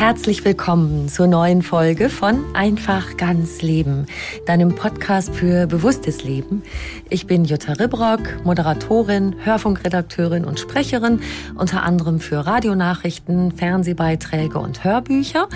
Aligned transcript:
Herzlich 0.00 0.46
willkommen 0.46 1.10
zur 1.10 1.26
neuen 1.26 1.60
Folge 1.60 2.08
von 2.08 2.42
Einfach 2.54 3.18
ganz 3.18 3.60
Leben, 3.60 4.06
deinem 4.46 4.74
Podcast 4.74 5.34
für 5.34 5.66
bewusstes 5.66 6.24
Leben. 6.24 6.62
Ich 7.10 7.26
bin 7.26 7.44
Jutta 7.44 7.74
Ribrock, 7.74 8.42
Moderatorin, 8.42 9.36
Hörfunkredakteurin 9.44 10.46
und 10.46 10.58
Sprecherin, 10.58 11.20
unter 11.54 11.82
anderem 11.82 12.18
für 12.18 12.46
Radionachrichten, 12.46 13.52
Fernsehbeiträge 13.52 14.58
und 14.58 14.84
Hörbücher. 14.84 15.50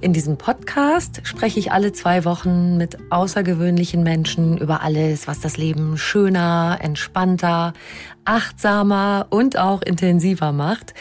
In 0.00 0.12
diesem 0.12 0.38
Podcast 0.38 1.22
spreche 1.24 1.58
ich 1.58 1.72
alle 1.72 1.90
zwei 1.92 2.24
Wochen 2.24 2.76
mit 2.76 2.98
außergewöhnlichen 3.10 4.04
Menschen 4.04 4.58
über 4.58 4.80
alles, 4.82 5.26
was 5.26 5.40
das 5.40 5.56
Leben 5.56 5.98
schöner, 5.98 6.78
entspannter, 6.80 7.72
achtsamer 8.28 9.26
und 9.30 9.56
auch 9.56 9.80
intensiver 9.80 10.52
macht. 10.52 10.92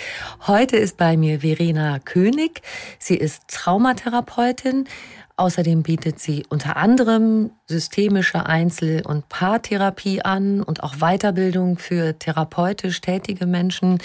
Heute 0.48 0.78
ist 0.78 0.96
bei 0.96 1.18
mir 1.18 1.42
Verena 1.42 2.00
König. 2.00 2.62
Sie 3.00 3.18
ist 3.18 3.50
Traumatherapeutin. 3.50 4.88
Außerdem 5.36 5.84
bietet 5.84 6.20
sie 6.22 6.46
unter 6.48 6.78
anderem 6.78 7.52
systemische 7.68 8.46
Einzel- 8.46 9.06
und 9.06 9.28
Paartherapie 9.28 10.22
an 10.22 10.64
und 10.64 10.84
auch 10.84 10.96
Weiterbildung 10.96 11.78
für 11.78 12.18
therapeutisch 12.18 13.02
tätige 13.02 13.46
Menschen. 13.46 14.00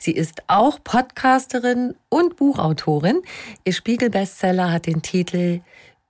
Sie 0.00 0.12
ist 0.12 0.42
auch 0.46 0.78
Podcasterin 0.82 1.94
und 2.08 2.36
Buchautorin. 2.36 3.20
Ihr 3.64 3.74
Spiegelbestseller 3.74 4.72
hat 4.72 4.86
den 4.86 5.02
Titel 5.02 5.60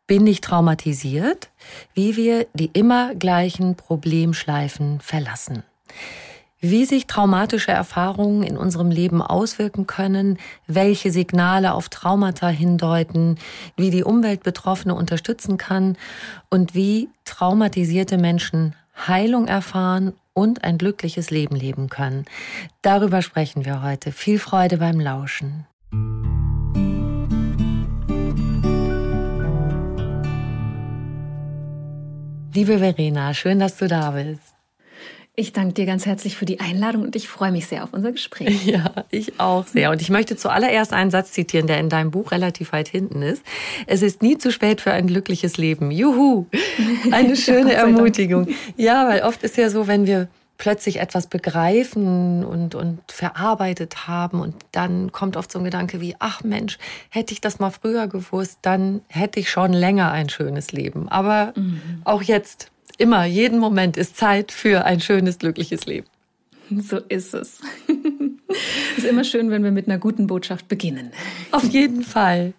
Bin 0.07 0.25
ich 0.27 0.41
traumatisiert? 0.41 1.51
Wie 1.95 2.17
wir 2.17 2.47
die 2.55 2.71
immer 2.73 3.15
gleichen 3.17 3.75
Problemschleifen 3.75 5.01
verlassen 5.01 5.65
wie 6.71 6.87
sich 6.87 7.07
traumatische 7.07 7.73
Erfahrungen 7.73 8.43
in 8.43 8.57
unserem 8.57 8.91
Leben 8.91 9.21
auswirken 9.21 9.87
können, 9.87 10.39
welche 10.67 11.11
Signale 11.11 11.75
auf 11.75 11.91
Traumata 11.91 12.49
hindeuten, 12.49 13.37
wie 13.77 13.91
die 13.91 14.03
Umwelt 14.03 14.43
Betroffene 14.43 14.95
unterstützen 14.95 15.59
kann 15.59 15.97
und 16.49 16.75
wie 16.75 17.11
traumatisierte 17.27 18.17
Menschen 18.17 18.75
Heilung 19.07 19.47
erfahren 19.47 20.15
und 20.33 20.65
ein 20.65 20.79
glückliches 20.79 21.31
Leben 21.31 21.55
leben 21.55 21.91
können. 21.91 22.25
Darüber 22.81 23.21
sprechen 23.21 23.67
wir 23.67 23.83
heute. 23.83 24.11
Viel 24.11 24.39
Freude 24.39 24.79
beim 24.79 25.01
Lauschen. 25.01 25.67
Liebe 32.55 32.79
Verena, 32.79 33.35
schön, 33.35 33.59
dass 33.59 33.77
du 33.77 33.89
da 33.89 34.13
bist. 34.13 34.54
Ich 35.37 35.53
danke 35.53 35.75
dir 35.75 35.85
ganz 35.85 36.07
herzlich 36.07 36.37
für 36.37 36.45
die 36.45 36.61
Einladung 36.61 37.03
und 37.03 37.17
ich 37.17 37.29
freue 37.29 37.51
mich 37.51 37.67
sehr 37.67 37.83
auf 37.83 37.93
unser 37.93 38.13
Gespräch. 38.13 38.65
Ja, 38.75 39.05
ich 39.11 39.41
auch 39.41 39.67
sehr. 39.67 39.91
Und 39.91 40.01
ich 40.01 40.09
möchte 40.11 40.37
zuallererst 40.37 40.93
einen 40.93 41.11
Satz 41.11 41.33
zitieren, 41.33 41.67
der 41.67 41.79
in 41.79 41.89
deinem 41.89 42.13
Buch 42.13 42.31
relativ 42.31 42.73
weit 42.73 42.89
hinten 42.89 43.23
ist. 43.23 43.43
Es 43.87 44.03
ist 44.03 44.23
nie 44.23 44.39
zu 44.39 44.53
spät 44.53 44.81
für 44.81 44.93
ein 44.93 45.09
glückliches 45.09 45.57
Leben. 45.57 45.91
Juhu! 45.91 46.47
Eine 47.11 47.37
schöne 47.37 47.73
ja, 47.73 47.81
Ermutigung. 47.81 48.49
Ja, 48.77 49.09
weil 49.09 49.23
oft 49.23 49.43
ist 49.43 49.57
ja 49.57 49.71
so, 49.71 49.89
wenn 49.89 50.07
wir 50.07 50.29
plötzlich 50.57 51.01
etwas 51.01 51.27
begreifen 51.27 52.45
und, 52.45 52.77
und 52.77 53.01
verarbeitet 53.09 54.07
haben 54.07 54.41
und 54.41 54.55
dann 54.71 55.11
kommt 55.11 55.37
oft 55.37 55.51
so 55.51 55.59
ein 55.59 55.65
Gedanke 55.65 56.01
wie, 56.01 56.15
ach 56.21 56.43
Mensch, 56.45 56.79
hätte 57.11 57.33
ich 57.33 57.41
das 57.41 57.59
mal 57.59 57.71
früher 57.71 58.07
gewusst, 58.07 58.61
dann 58.63 59.03
hätte 59.09 59.41
ich 59.41 59.51
schon 59.51 59.73
länger 59.73 60.13
ein 60.13 60.29
schönes 60.29 60.71
Leben. 60.71 61.09
Aber 61.09 61.53
mhm. 61.57 61.81
auch 62.05 62.23
jetzt 62.23 62.71
Immer, 62.99 63.25
jeden 63.25 63.59
Moment 63.59 63.97
ist 63.97 64.17
Zeit 64.17 64.53
für 64.53 64.85
ein 64.85 65.01
schönes, 65.01 65.39
glückliches 65.39 65.87
Leben. 65.87 66.07
So 66.71 66.99
ist 66.99 67.35
es. 67.35 67.61
Es 68.97 68.99
ist 68.99 69.05
immer 69.05 69.25
schön, 69.25 69.51
wenn 69.51 69.65
wir 69.65 69.73
mit 69.73 69.89
einer 69.89 69.99
guten 69.99 70.27
Botschaft 70.27 70.69
beginnen. 70.69 71.11
Auf 71.51 71.65
jeden 71.65 72.03
Fall. 72.03 72.55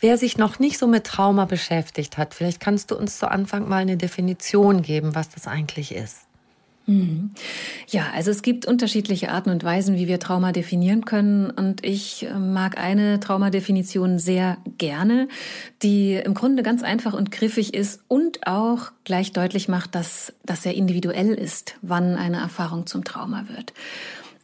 Wer 0.00 0.18
sich 0.18 0.36
noch 0.36 0.58
nicht 0.58 0.78
so 0.78 0.86
mit 0.86 1.04
Trauma 1.04 1.44
beschäftigt 1.44 2.18
hat, 2.18 2.34
vielleicht 2.34 2.60
kannst 2.60 2.90
du 2.90 2.96
uns 2.96 3.18
zu 3.18 3.30
Anfang 3.30 3.68
mal 3.68 3.78
eine 3.78 3.96
Definition 3.96 4.82
geben, 4.82 5.14
was 5.14 5.28
das 5.28 5.46
eigentlich 5.46 5.94
ist. 5.94 6.25
Mhm. 6.86 7.32
Ja, 7.88 8.06
also 8.14 8.30
es 8.30 8.42
gibt 8.42 8.64
unterschiedliche 8.64 9.30
Arten 9.30 9.50
und 9.50 9.64
Weisen, 9.64 9.96
wie 9.96 10.06
wir 10.06 10.20
Trauma 10.20 10.52
definieren 10.52 11.04
können. 11.04 11.50
Und 11.50 11.84
ich 11.84 12.26
äh, 12.26 12.38
mag 12.38 12.78
eine 12.78 13.18
Traumadefinition 13.18 14.20
sehr 14.20 14.58
gerne, 14.78 15.28
die 15.82 16.14
im 16.14 16.34
Grunde 16.34 16.62
ganz 16.62 16.84
einfach 16.84 17.12
und 17.12 17.32
griffig 17.32 17.74
ist 17.74 18.00
und 18.06 18.46
auch 18.46 18.92
gleich 19.04 19.32
deutlich 19.32 19.68
macht, 19.68 19.96
dass 19.96 20.32
das 20.44 20.62
sehr 20.62 20.74
individuell 20.74 21.34
ist, 21.34 21.74
wann 21.82 22.14
eine 22.14 22.38
Erfahrung 22.38 22.86
zum 22.86 23.02
Trauma 23.02 23.46
wird. 23.48 23.72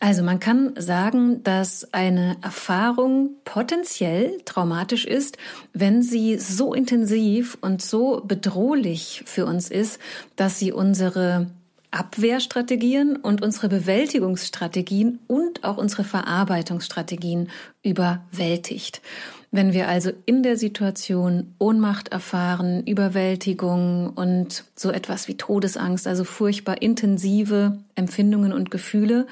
Also 0.00 0.24
man 0.24 0.40
kann 0.40 0.72
sagen, 0.76 1.44
dass 1.44 1.94
eine 1.94 2.36
Erfahrung 2.42 3.36
potenziell 3.44 4.38
traumatisch 4.44 5.04
ist, 5.04 5.38
wenn 5.74 6.02
sie 6.02 6.38
so 6.38 6.74
intensiv 6.74 7.56
und 7.60 7.82
so 7.82 8.20
bedrohlich 8.24 9.22
für 9.26 9.46
uns 9.46 9.70
ist, 9.70 10.00
dass 10.34 10.58
sie 10.58 10.72
unsere 10.72 11.46
Abwehrstrategien 11.92 13.16
und 13.16 13.42
unsere 13.42 13.68
Bewältigungsstrategien 13.68 15.20
und 15.28 15.62
auch 15.62 15.76
unsere 15.76 16.04
Verarbeitungsstrategien 16.04 17.50
überwältigt. 17.82 19.02
Wenn 19.50 19.74
wir 19.74 19.86
also 19.88 20.10
in 20.24 20.42
der 20.42 20.56
Situation 20.56 21.54
Ohnmacht 21.58 22.08
erfahren, 22.08 22.82
Überwältigung 22.86 24.08
und 24.08 24.64
so 24.74 24.90
etwas 24.90 25.28
wie 25.28 25.36
Todesangst, 25.36 26.06
also 26.06 26.24
furchtbar 26.24 26.80
intensive 26.80 27.78
Empfindungen 27.94 28.54
und 28.54 28.70
Gefühle 28.70 29.26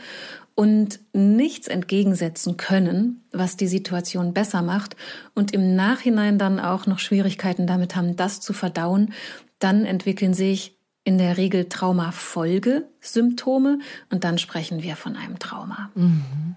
und 0.54 1.00
nichts 1.14 1.68
entgegensetzen 1.68 2.58
können, 2.58 3.24
was 3.32 3.56
die 3.56 3.66
Situation 3.66 4.34
besser 4.34 4.60
macht 4.60 4.94
und 5.34 5.54
im 5.54 5.74
Nachhinein 5.74 6.36
dann 6.36 6.60
auch 6.60 6.84
noch 6.84 6.98
Schwierigkeiten 6.98 7.66
damit 7.66 7.96
haben, 7.96 8.16
das 8.16 8.42
zu 8.42 8.52
verdauen, 8.52 9.14
dann 9.58 9.86
entwickeln 9.86 10.34
sich 10.34 10.76
in 11.04 11.18
der 11.18 11.36
Regel 11.36 11.68
Traumafolgesymptome 11.68 13.80
und 14.10 14.24
dann 14.24 14.38
sprechen 14.38 14.82
wir 14.82 14.96
von 14.96 15.16
einem 15.16 15.38
Trauma. 15.38 15.90
Mhm. 15.94 16.56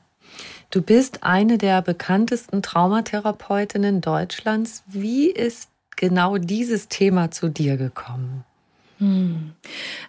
Du 0.70 0.82
bist 0.82 1.24
eine 1.24 1.58
der 1.58 1.82
bekanntesten 1.82 2.62
Traumatherapeutinnen 2.62 4.02
Deutschlands. 4.02 4.84
Wie 4.88 5.30
ist 5.30 5.70
genau 5.96 6.38
dieses 6.38 6.88
Thema 6.88 7.32
zu 7.32 7.48
dir 7.48 7.78
gekommen? 7.78 8.44
Hm. 8.98 9.54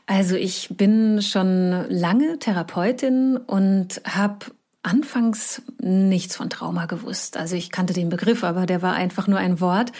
Also 0.06 0.36
ich 0.36 0.68
bin 0.70 1.20
schon 1.20 1.86
lange 1.90 2.38
Therapeutin 2.38 3.36
und 3.36 4.00
habe 4.06 4.46
anfangs 4.82 5.62
nichts 5.80 6.36
von 6.36 6.50
Trauma 6.50 6.86
gewusst. 6.86 7.36
Also 7.36 7.56
ich 7.56 7.70
kannte 7.70 7.92
den 7.92 8.08
Begriff, 8.08 8.44
aber 8.44 8.66
der 8.66 8.82
war 8.82 8.94
einfach 8.94 9.26
nur 9.26 9.38
ein 9.38 9.60
Wort. 9.60 9.92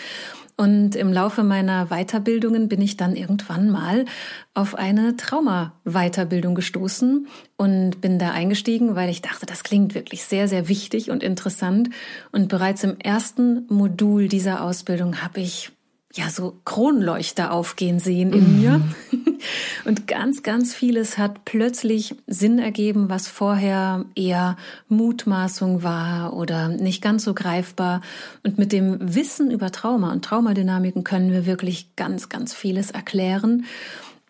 Und 0.57 0.95
im 0.95 1.11
Laufe 1.11 1.43
meiner 1.43 1.87
Weiterbildungen 1.87 2.69
bin 2.69 2.81
ich 2.81 2.95
dann 2.95 3.17
irgendwann 3.17 3.69
mal 3.69 4.05
auf 4.53 4.75
eine 4.75 5.17
Trauma-Weiterbildung 5.17 6.55
gestoßen 6.55 7.27
und 7.57 7.99
bin 7.99 8.19
da 8.19 8.31
eingestiegen, 8.31 8.95
weil 8.95 9.09
ich 9.09 9.21
dachte, 9.21 9.45
das 9.45 9.63
klingt 9.63 9.95
wirklich 9.95 10.23
sehr, 10.23 10.47
sehr 10.47 10.69
wichtig 10.69 11.11
und 11.11 11.23
interessant. 11.23 11.89
Und 12.31 12.47
bereits 12.47 12.85
im 12.85 12.97
ersten 12.99 13.65
Modul 13.67 14.29
dieser 14.29 14.63
Ausbildung 14.63 15.21
habe 15.21 15.41
ich 15.41 15.74
ja 16.15 16.29
so 16.29 16.57
Kronleuchter 16.65 17.51
aufgehen 17.51 17.99
sehen 17.99 18.33
in 18.33 18.59
mir. 18.59 18.81
Und 19.85 20.07
ganz, 20.07 20.43
ganz 20.43 20.73
vieles 20.73 21.17
hat 21.17 21.45
plötzlich 21.45 22.15
Sinn 22.25 22.57
ergeben, 22.57 23.09
was 23.09 23.27
vorher 23.27 24.05
eher 24.15 24.57
Mutmaßung 24.87 25.83
war 25.83 26.33
oder 26.33 26.69
nicht 26.69 27.01
ganz 27.01 27.23
so 27.23 27.33
greifbar. 27.33 28.01
Und 28.43 28.57
mit 28.57 28.71
dem 28.71 28.97
Wissen 29.15 29.51
über 29.51 29.71
Trauma 29.71 30.11
und 30.11 30.23
Traumadynamiken 30.23 31.03
können 31.03 31.31
wir 31.31 31.45
wirklich 31.45 31.95
ganz, 31.95 32.29
ganz 32.29 32.53
vieles 32.53 32.91
erklären. 32.91 33.65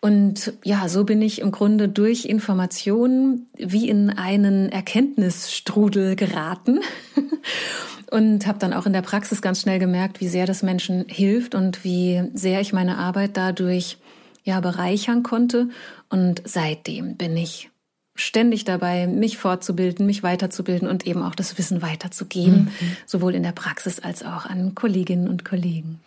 Und 0.00 0.52
ja, 0.62 0.88
so 0.88 1.04
bin 1.04 1.22
ich 1.22 1.40
im 1.40 1.52
Grunde 1.52 1.88
durch 1.88 2.26
Informationen 2.26 3.48
wie 3.56 3.88
in 3.88 4.10
einen 4.10 4.68
Erkenntnisstrudel 4.68 6.16
geraten. 6.16 6.80
und 8.10 8.46
habe 8.46 8.58
dann 8.58 8.72
auch 8.72 8.86
in 8.86 8.92
der 8.92 9.02
Praxis 9.02 9.42
ganz 9.42 9.60
schnell 9.60 9.78
gemerkt, 9.78 10.20
wie 10.20 10.28
sehr 10.28 10.46
das 10.46 10.62
Menschen 10.62 11.04
hilft 11.08 11.54
und 11.54 11.84
wie 11.84 12.22
sehr 12.34 12.60
ich 12.60 12.72
meine 12.72 12.98
Arbeit 12.98 13.36
dadurch 13.36 13.98
ja 14.44 14.60
bereichern 14.60 15.22
konnte. 15.22 15.68
Und 16.08 16.42
seitdem 16.44 17.16
bin 17.16 17.36
ich 17.36 17.70
ständig 18.14 18.64
dabei, 18.64 19.06
mich 19.06 19.38
fortzubilden, 19.38 20.06
mich 20.06 20.22
weiterzubilden 20.22 20.88
und 20.88 21.06
eben 21.06 21.22
auch 21.22 21.34
das 21.34 21.58
Wissen 21.58 21.82
weiterzugeben, 21.82 22.64
mhm. 22.64 22.96
sowohl 23.04 23.34
in 23.34 23.42
der 23.42 23.52
Praxis 23.52 24.00
als 24.00 24.22
auch 24.24 24.46
an 24.46 24.74
Kolleginnen 24.74 25.28
und 25.28 25.44
Kollegen. 25.44 26.00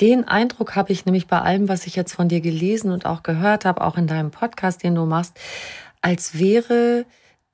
Den 0.00 0.26
Eindruck 0.26 0.74
habe 0.74 0.92
ich 0.92 1.04
nämlich 1.04 1.26
bei 1.26 1.40
allem, 1.40 1.68
was 1.68 1.86
ich 1.86 1.96
jetzt 1.96 2.12
von 2.12 2.28
dir 2.28 2.40
gelesen 2.40 2.90
und 2.90 3.06
auch 3.06 3.22
gehört 3.22 3.64
habe, 3.64 3.82
auch 3.82 3.96
in 3.96 4.06
deinem 4.06 4.30
Podcast, 4.30 4.82
den 4.82 4.94
du 4.94 5.04
machst, 5.04 5.38
als 6.00 6.38
wäre 6.38 7.04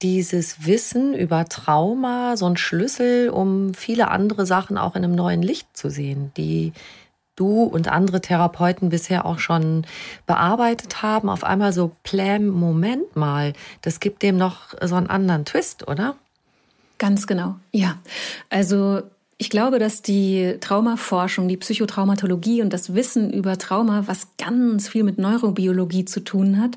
dieses 0.03 0.67
Wissen 0.67 1.15
über 1.15 1.45
Trauma 1.47 2.37
so 2.37 2.47
ein 2.47 2.57
Schlüssel, 2.57 3.31
um 3.31 3.75
viele 3.75 4.09
andere 4.09 4.47
Sachen 4.47 4.79
auch 4.79 4.95
in 4.95 5.05
einem 5.05 5.15
neuen 5.15 5.43
Licht 5.43 5.77
zu 5.77 5.91
sehen, 5.91 6.33
die 6.37 6.73
du 7.35 7.63
und 7.63 7.89
andere 7.89 8.21
Therapeuten 8.21 8.89
bisher 8.89 9.25
auch 9.25 9.39
schon 9.39 9.87
bearbeitet 10.27 11.03
haben. 11.03 11.29
Auf 11.29 11.45
einmal 11.45 11.73
so, 11.73 11.93
Plam, 12.03 12.49
Moment 12.49 13.17
mal, 13.17 13.53
das 13.83 14.01
gibt 14.01 14.23
dem 14.23 14.37
noch 14.37 14.75
so 14.83 14.97
einen 14.97 15.09
anderen 15.09 15.45
Twist, 15.45 15.87
oder? 15.87 16.17
Ganz 16.99 17.27
genau, 17.27 17.57
ja. 17.71 17.97
Also 18.51 19.03
ich 19.41 19.51
glaube, 19.51 19.79
dass 19.79 20.03
die 20.03 20.57
Traumaforschung, 20.61 21.47
die 21.47 21.57
Psychotraumatologie 21.57 22.61
und 22.61 22.73
das 22.73 22.95
Wissen 22.95 23.33
über 23.33 23.57
Trauma, 23.57 24.03
was 24.07 24.27
ganz 24.37 24.89
viel 24.89 25.05
mit 25.05 25.19
Neurobiologie 25.19 26.05
zu 26.05 26.19
tun 26.19 26.61
hat, 26.61 26.77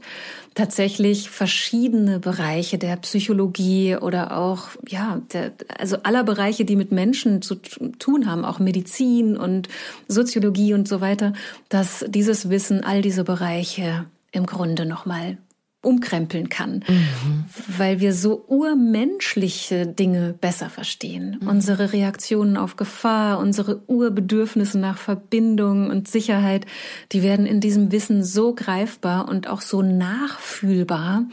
tatsächlich 0.53 1.31
verschiedene 1.31 2.19
Bereiche 2.19 2.77
der 2.77 2.97
Psychologie 2.97 3.95
oder 3.95 4.37
auch, 4.37 4.69
ja, 4.87 5.21
der, 5.33 5.53
also 5.75 5.97
aller 6.03 6.23
Bereiche, 6.23 6.63
die 6.63 6.75
mit 6.75 6.91
Menschen 6.91 7.41
zu 7.41 7.55
tun 7.55 8.29
haben, 8.29 8.45
auch 8.45 8.59
Medizin 8.59 9.37
und 9.37 9.67
Soziologie 10.07 10.75
und 10.75 10.87
so 10.87 11.01
weiter, 11.01 11.33
dass 11.69 12.05
dieses 12.09 12.51
Wissen 12.51 12.83
all 12.83 13.01
diese 13.01 13.23
Bereiche 13.23 14.05
im 14.31 14.45
Grunde 14.45 14.85
nochmal 14.85 15.37
umkrempeln 15.83 16.49
kann, 16.49 16.83
mhm. 16.87 17.45
weil 17.77 17.99
wir 17.99 18.13
so 18.13 18.45
urmenschliche 18.47 19.87
Dinge 19.87 20.35
besser 20.39 20.69
verstehen. 20.69 21.39
Mhm. 21.41 21.47
Unsere 21.47 21.91
Reaktionen 21.91 22.55
auf 22.55 22.75
Gefahr, 22.75 23.39
unsere 23.39 23.81
Urbedürfnisse 23.87 24.77
nach 24.77 24.99
Verbindung 24.99 25.89
und 25.89 26.07
Sicherheit, 26.07 26.67
die 27.11 27.23
werden 27.23 27.47
in 27.47 27.59
diesem 27.61 27.91
Wissen 27.91 28.23
so 28.23 28.53
greifbar 28.53 29.27
und 29.27 29.47
auch 29.47 29.61
so 29.61 29.81
nachfühlbar, 29.81 31.25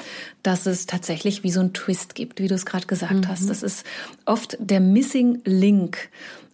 dass 0.43 0.65
es 0.65 0.87
tatsächlich 0.87 1.43
wie 1.44 1.51
so 1.51 1.61
ein 1.61 1.75
Twist 1.75 2.15
gibt, 2.15 2.41
wie 2.41 2.49
du 2.49 2.55
es 2.55 2.65
gerade 2.65 2.87
gesagt 2.87 3.27
mhm. 3.27 3.29
hast. 3.29 3.51
Das 3.51 3.62
ist 3.62 3.85
oft 4.25 4.56
der 4.61 4.81
Missing 4.81 5.43
Link 5.44 6.09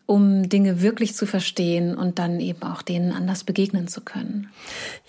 um 0.07 0.49
Dinge 0.49 0.83
wirklich 0.83 1.15
zu 1.15 1.27
verstehen 1.27 1.97
und 1.97 2.19
dann 2.19 2.41
eben 2.41 2.63
auch 2.63 2.83
denen 2.83 3.13
anders 3.13 3.45
begegnen 3.45 3.89
zu 3.89 4.03
können. 4.03 4.51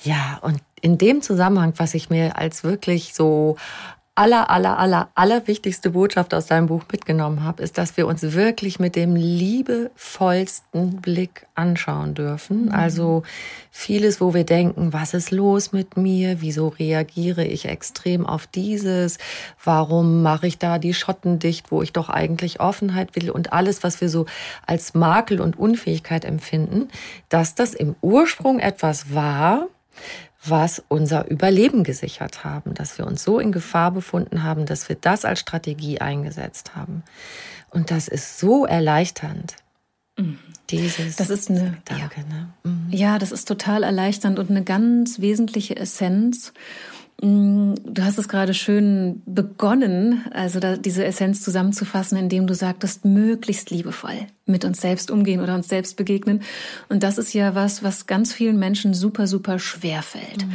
Ja, 0.03 0.39
und 0.42 0.59
in 0.81 0.97
dem 0.97 1.21
Zusammenhang, 1.21 1.74
was 1.77 1.94
ich 1.94 2.09
mir 2.09 2.38
als 2.38 2.63
wirklich 2.63 3.13
so 3.13 3.57
aller, 4.16 4.50
aller, 4.50 4.80
aller, 4.80 5.10
aller 5.14 5.46
wichtigste 5.46 5.90
Botschaft 5.90 6.34
aus 6.34 6.46
deinem 6.46 6.68
Buch 6.68 6.84
mitgenommen 6.90 7.44
habe, 7.44 7.62
ist, 7.62 7.78
dass 7.78 7.98
wir 7.98 8.08
uns 8.08 8.22
wirklich 8.34 8.80
mit 8.80 8.96
dem 8.96 9.14
liebevollsten 9.14 11.02
Blick 11.02 11.46
anschauen 11.54 12.14
dürfen. 12.14 12.66
Mhm. 12.66 12.72
Also 12.72 13.24
vieles, 13.72 14.22
wo 14.22 14.34
wir 14.34 14.46
denken, 14.46 14.94
was 14.94 15.14
ist 15.14 15.32
los 15.32 15.74
mit 15.74 15.98
mir? 15.98 16.42
Wieso 16.42 16.70
reagiere 16.70 17.44
ich 17.44 17.66
extrem 17.66 18.26
auf 18.26 18.48
dieses? 18.48 19.18
Warum 19.62 20.24
mache 20.24 20.48
ich 20.48 20.58
da 20.58 20.80
die 20.80 20.94
Schotten 20.94 21.38
dicht, 21.40 21.70
wo 21.70 21.82
ich 21.82 21.92
doch 21.92 22.08
eigentlich 22.08 22.62
Offenheit 22.62 23.18
will? 23.18 23.30
Und 23.30 23.52
alles, 23.52 23.84
was 23.84 24.00
wir 24.00 24.08
so 24.08 24.26
als 24.66 24.94
Makel 24.94 25.42
und 25.42 25.60
Unfähigkeit 25.60 26.24
empfinden, 26.24 26.88
dass 27.28 27.54
das 27.54 27.74
im 27.74 27.96
Ursprung 28.02 28.60
etwas 28.60 29.14
war, 29.14 29.68
was 30.50 30.83
unser 30.88 31.30
Überleben 31.30 31.83
gesichert 31.83 32.44
haben, 32.44 32.74
dass 32.74 32.97
wir 32.97 33.07
uns 33.07 33.24
so 33.24 33.39
in 33.39 33.51
Gefahr 33.51 33.92
befunden 33.92 34.44
haben, 34.44 34.65
dass 34.65 34.89
wir 34.89 34.95
das 34.95 35.25
als 35.25 35.39
Strategie 35.39 36.01
eingesetzt 36.01 36.75
haben. 36.75 37.03
Und 37.69 37.92
das 37.92 38.07
ist 38.07 38.39
so 38.39 38.65
erleichternd. 38.65 39.56
Mhm. 40.18 40.39
Dieses. 40.69 41.18
Das 41.18 41.30
ist 41.30 41.50
eine. 41.50 41.77
Danke, 41.86 42.21
ja. 42.21 42.36
Ne? 42.36 42.50
Mhm. 42.63 42.88
ja, 42.89 43.19
das 43.19 43.31
ist 43.31 43.47
total 43.47 43.83
erleichternd 43.83 44.39
und 44.39 44.50
eine 44.50 44.63
ganz 44.63 45.19
wesentliche 45.19 45.75
Essenz. 45.75 46.53
Mm, 47.22 47.76
du 47.86 48.04
hast 48.04 48.18
es 48.18 48.28
gerade 48.28 48.54
schön 48.54 49.22
begonnen, 49.26 50.26
also 50.32 50.60
da, 50.60 50.76
diese 50.76 51.06
Essenz 51.06 51.42
zusammenzufassen, 51.42 52.18
indem 52.18 52.46
du 52.46 52.54
sagtest, 52.54 53.06
möglichst 53.06 53.70
liebevoll 53.70 54.28
mit 54.46 54.66
uns 54.66 54.82
selbst 54.82 55.10
umgehen 55.10 55.40
oder 55.40 55.56
uns 55.56 55.70
selbst 55.70 55.96
begegnen. 55.96 56.42
Und 56.90 57.04
das 57.04 57.18
ist 57.18 57.34
ja 57.34 57.56
was, 57.56 57.84
was 57.84 58.06
ganz 58.06 58.34
vielen 58.34 58.60
Menschen 58.60 58.94
super, 58.94 59.28
super 59.28 59.60
schwer 59.60 60.02
fällt. 60.02 60.46
Mhm. 60.46 60.52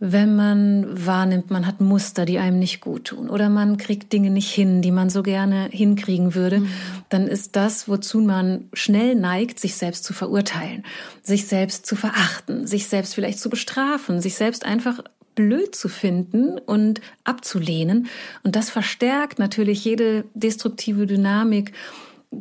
Wenn 0.00 0.36
man 0.36 1.06
wahrnimmt, 1.06 1.50
man 1.50 1.66
hat 1.66 1.80
Muster, 1.80 2.26
die 2.26 2.38
einem 2.38 2.58
nicht 2.58 2.82
gut 2.82 3.06
tun 3.06 3.30
oder 3.30 3.48
man 3.48 3.78
kriegt 3.78 4.12
Dinge 4.12 4.28
nicht 4.28 4.50
hin, 4.50 4.82
die 4.82 4.90
man 4.90 5.08
so 5.08 5.22
gerne 5.22 5.68
hinkriegen 5.70 6.34
würde, 6.34 6.60
mhm. 6.60 6.68
dann 7.08 7.26
ist 7.26 7.56
das, 7.56 7.88
wozu 7.88 8.20
man 8.20 8.68
schnell 8.74 9.14
neigt, 9.14 9.58
sich 9.58 9.76
selbst 9.76 10.04
zu 10.04 10.12
verurteilen, 10.12 10.82
sich 11.22 11.46
selbst 11.46 11.86
zu 11.86 11.96
verachten, 11.96 12.66
sich 12.66 12.88
selbst 12.88 13.14
vielleicht 13.14 13.38
zu 13.38 13.48
bestrafen, 13.48 14.20
sich 14.20 14.34
selbst 14.34 14.66
einfach 14.66 15.00
blöd 15.34 15.74
zu 15.74 15.88
finden 15.88 16.58
und 16.58 17.00
abzulehnen. 17.24 18.08
Und 18.42 18.56
das 18.56 18.70
verstärkt 18.70 19.38
natürlich 19.38 19.84
jede 19.84 20.24
destruktive 20.34 21.06
Dynamik 21.06 21.72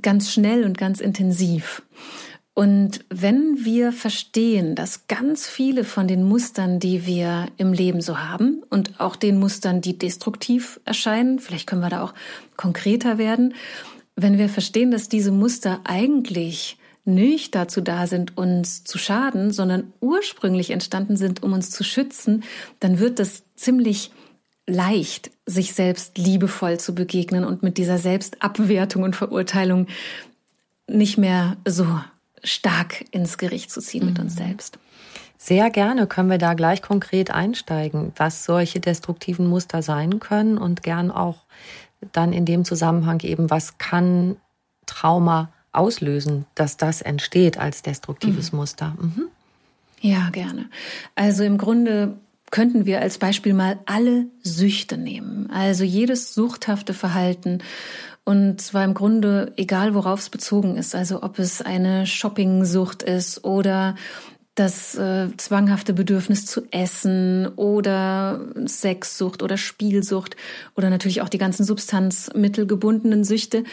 ganz 0.01 0.31
schnell 0.31 0.63
und 0.63 0.77
ganz 0.77 0.99
intensiv. 0.99 1.83
Und 2.55 3.03
wenn 3.09 3.65
wir 3.65 3.91
verstehen, 3.91 4.75
dass 4.75 5.07
ganz 5.07 5.47
viele 5.47 5.83
von 5.83 6.07
den 6.07 6.23
Mustern, 6.23 6.79
die 6.79 7.07
wir 7.07 7.47
im 7.57 7.73
Leben 7.73 8.01
so 8.01 8.19
haben 8.19 8.61
und 8.69 8.99
auch 8.99 9.15
den 9.15 9.39
Mustern, 9.39 9.81
die 9.81 9.97
destruktiv 9.97 10.79
erscheinen, 10.85 11.39
vielleicht 11.39 11.65
können 11.65 11.81
wir 11.81 11.89
da 11.89 12.03
auch 12.03 12.13
konkreter 12.55 13.17
werden, 13.17 13.55
wenn 14.15 14.37
wir 14.37 14.49
verstehen, 14.49 14.91
dass 14.91 15.09
diese 15.09 15.31
Muster 15.31 15.81
eigentlich 15.85 16.77
nicht 17.05 17.55
dazu 17.55 17.81
da 17.81 18.07
sind, 18.07 18.37
uns 18.37 18.83
zu 18.83 18.97
schaden, 18.97 19.51
sondern 19.51 19.91
ursprünglich 19.99 20.71
entstanden 20.71 21.17
sind, 21.17 21.43
um 21.43 21.53
uns 21.53 21.69
zu 21.69 21.83
schützen, 21.83 22.43
dann 22.79 22.99
wird 22.99 23.19
es 23.19 23.43
ziemlich 23.55 24.11
leicht, 24.65 25.31
sich 25.45 25.73
selbst 25.73 26.17
liebevoll 26.17 26.79
zu 26.79 26.95
begegnen 26.95 27.43
und 27.43 27.63
mit 27.63 27.77
dieser 27.77 27.97
Selbstabwertung 27.97 29.03
und 29.03 29.15
Verurteilung 29.15 29.87
nicht 30.87 31.17
mehr 31.17 31.57
so 31.67 31.85
stark 32.43 33.05
ins 33.11 33.37
Gericht 33.37 33.71
zu 33.71 33.81
ziehen 33.81 34.03
mhm. 34.03 34.09
mit 34.09 34.19
uns 34.19 34.35
mhm. 34.35 34.37
selbst. 34.37 34.79
Sehr 35.37 35.69
gerne 35.69 36.07
können 36.07 36.29
wir 36.29 36.37
da 36.37 36.53
gleich 36.53 36.81
konkret 36.81 37.31
einsteigen, 37.31 38.13
was 38.15 38.45
solche 38.45 38.79
destruktiven 38.79 39.47
Muster 39.47 39.81
sein 39.81 40.19
können 40.19 40.57
und 40.57 40.83
gern 40.83 41.11
auch 41.11 41.43
dann 42.13 42.31
in 42.31 42.45
dem 42.45 42.63
Zusammenhang 42.63 43.19
eben, 43.21 43.49
was 43.49 43.77
kann 43.77 44.37
Trauma 44.85 45.51
auslösen, 45.73 46.45
dass 46.55 46.77
das 46.77 47.01
entsteht 47.01 47.57
als 47.57 47.81
destruktives 47.81 48.51
mhm. 48.51 48.59
Muster. 48.59 48.95
Mhm. 48.99 49.25
Ja, 50.01 50.29
gerne. 50.31 50.69
Also 51.15 51.43
im 51.43 51.57
Grunde 51.57 52.17
könnten 52.51 52.85
wir 52.85 53.01
als 53.01 53.17
Beispiel 53.17 53.53
mal 53.53 53.79
alle 53.85 54.27
Süchte 54.43 54.97
nehmen. 54.97 55.49
Also 55.49 55.83
jedes 55.83 56.35
suchthafte 56.35 56.93
Verhalten. 56.93 57.59
Und 58.25 58.61
zwar 58.61 58.85
im 58.85 58.93
Grunde 58.93 59.53
egal, 59.57 59.95
worauf 59.95 60.19
es 60.19 60.29
bezogen 60.29 60.77
ist. 60.77 60.93
Also 60.93 61.23
ob 61.23 61.39
es 61.39 61.61
eine 61.61 62.05
Shoppingsucht 62.05 63.01
ist 63.01 63.43
oder 63.43 63.95
das 64.55 64.95
äh, 64.95 65.29
zwanghafte 65.37 65.93
Bedürfnis 65.93 66.45
zu 66.45 66.61
essen 66.69 67.47
oder 67.55 68.41
Sexsucht 68.67 69.41
oder 69.41 69.57
Spielsucht 69.57 70.35
oder 70.75 70.89
natürlich 70.91 71.21
auch 71.21 71.29
die 71.29 71.39
ganzen 71.39 71.63
substanzmittelgebundenen 71.63 73.23
Süchte. 73.23 73.63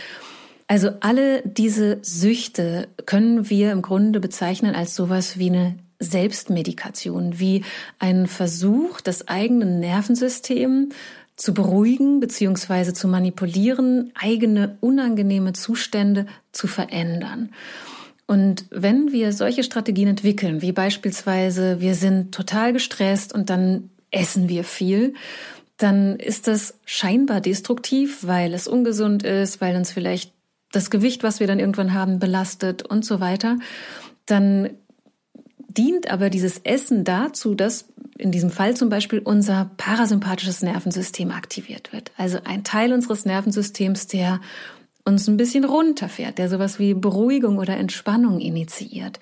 Also 0.70 0.90
alle 1.00 1.42
diese 1.42 1.98
Süchte 2.02 2.86
können 3.04 3.50
wir 3.50 3.72
im 3.72 3.82
Grunde 3.82 4.20
bezeichnen 4.20 4.76
als 4.76 4.94
sowas 4.94 5.36
wie 5.36 5.50
eine 5.50 5.74
Selbstmedikation, 5.98 7.40
wie 7.40 7.64
ein 7.98 8.28
Versuch, 8.28 9.00
das 9.00 9.26
eigene 9.26 9.66
Nervensystem 9.66 10.90
zu 11.34 11.54
beruhigen 11.54 12.20
beziehungsweise 12.20 12.94
zu 12.94 13.08
manipulieren, 13.08 14.12
eigene 14.14 14.78
unangenehme 14.80 15.54
Zustände 15.54 16.26
zu 16.52 16.68
verändern. 16.68 17.50
Und 18.28 18.66
wenn 18.70 19.10
wir 19.10 19.32
solche 19.32 19.64
Strategien 19.64 20.06
entwickeln, 20.06 20.62
wie 20.62 20.70
beispielsweise 20.70 21.80
wir 21.80 21.96
sind 21.96 22.32
total 22.32 22.72
gestresst 22.72 23.34
und 23.34 23.50
dann 23.50 23.90
essen 24.12 24.48
wir 24.48 24.62
viel, 24.62 25.14
dann 25.78 26.20
ist 26.20 26.46
das 26.46 26.78
scheinbar 26.84 27.40
destruktiv, 27.40 28.18
weil 28.22 28.54
es 28.54 28.68
ungesund 28.68 29.24
ist, 29.24 29.60
weil 29.60 29.74
uns 29.74 29.90
vielleicht 29.90 30.32
das 30.72 30.90
Gewicht, 30.90 31.22
was 31.22 31.40
wir 31.40 31.46
dann 31.46 31.58
irgendwann 31.58 31.94
haben, 31.94 32.18
belastet 32.18 32.82
und 32.82 33.04
so 33.04 33.20
weiter. 33.20 33.58
Dann 34.26 34.70
dient 35.68 36.10
aber 36.10 36.30
dieses 36.30 36.58
Essen 36.58 37.04
dazu, 37.04 37.54
dass 37.54 37.86
in 38.18 38.32
diesem 38.32 38.50
Fall 38.50 38.76
zum 38.76 38.88
Beispiel 38.88 39.20
unser 39.20 39.70
parasympathisches 39.76 40.62
Nervensystem 40.62 41.30
aktiviert 41.30 41.92
wird. 41.92 42.12
Also 42.16 42.38
ein 42.44 42.64
Teil 42.64 42.92
unseres 42.92 43.24
Nervensystems, 43.24 44.06
der 44.06 44.40
uns 45.04 45.26
ein 45.28 45.36
bisschen 45.36 45.64
runterfährt, 45.64 46.38
der 46.38 46.48
sowas 46.48 46.78
wie 46.78 46.94
Beruhigung 46.94 47.58
oder 47.58 47.76
Entspannung 47.76 48.40
initiiert. 48.40 49.20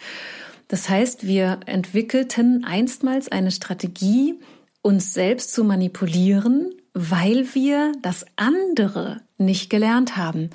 Das 0.67 0.89
heißt, 0.89 1.27
wir 1.27 1.61
entwickelten 1.67 2.65
einstmals 2.65 3.31
eine 3.31 3.51
Strategie, 3.51 4.35
uns 4.83 5.15
selbst 5.15 5.53
zu 5.53 5.65
manipulieren, 5.65 6.75
weil 6.93 7.55
wir 7.55 7.93
das 8.03 8.27
andere 8.37 9.23
nicht 9.39 9.71
gelernt 9.71 10.17
haben, 10.17 10.51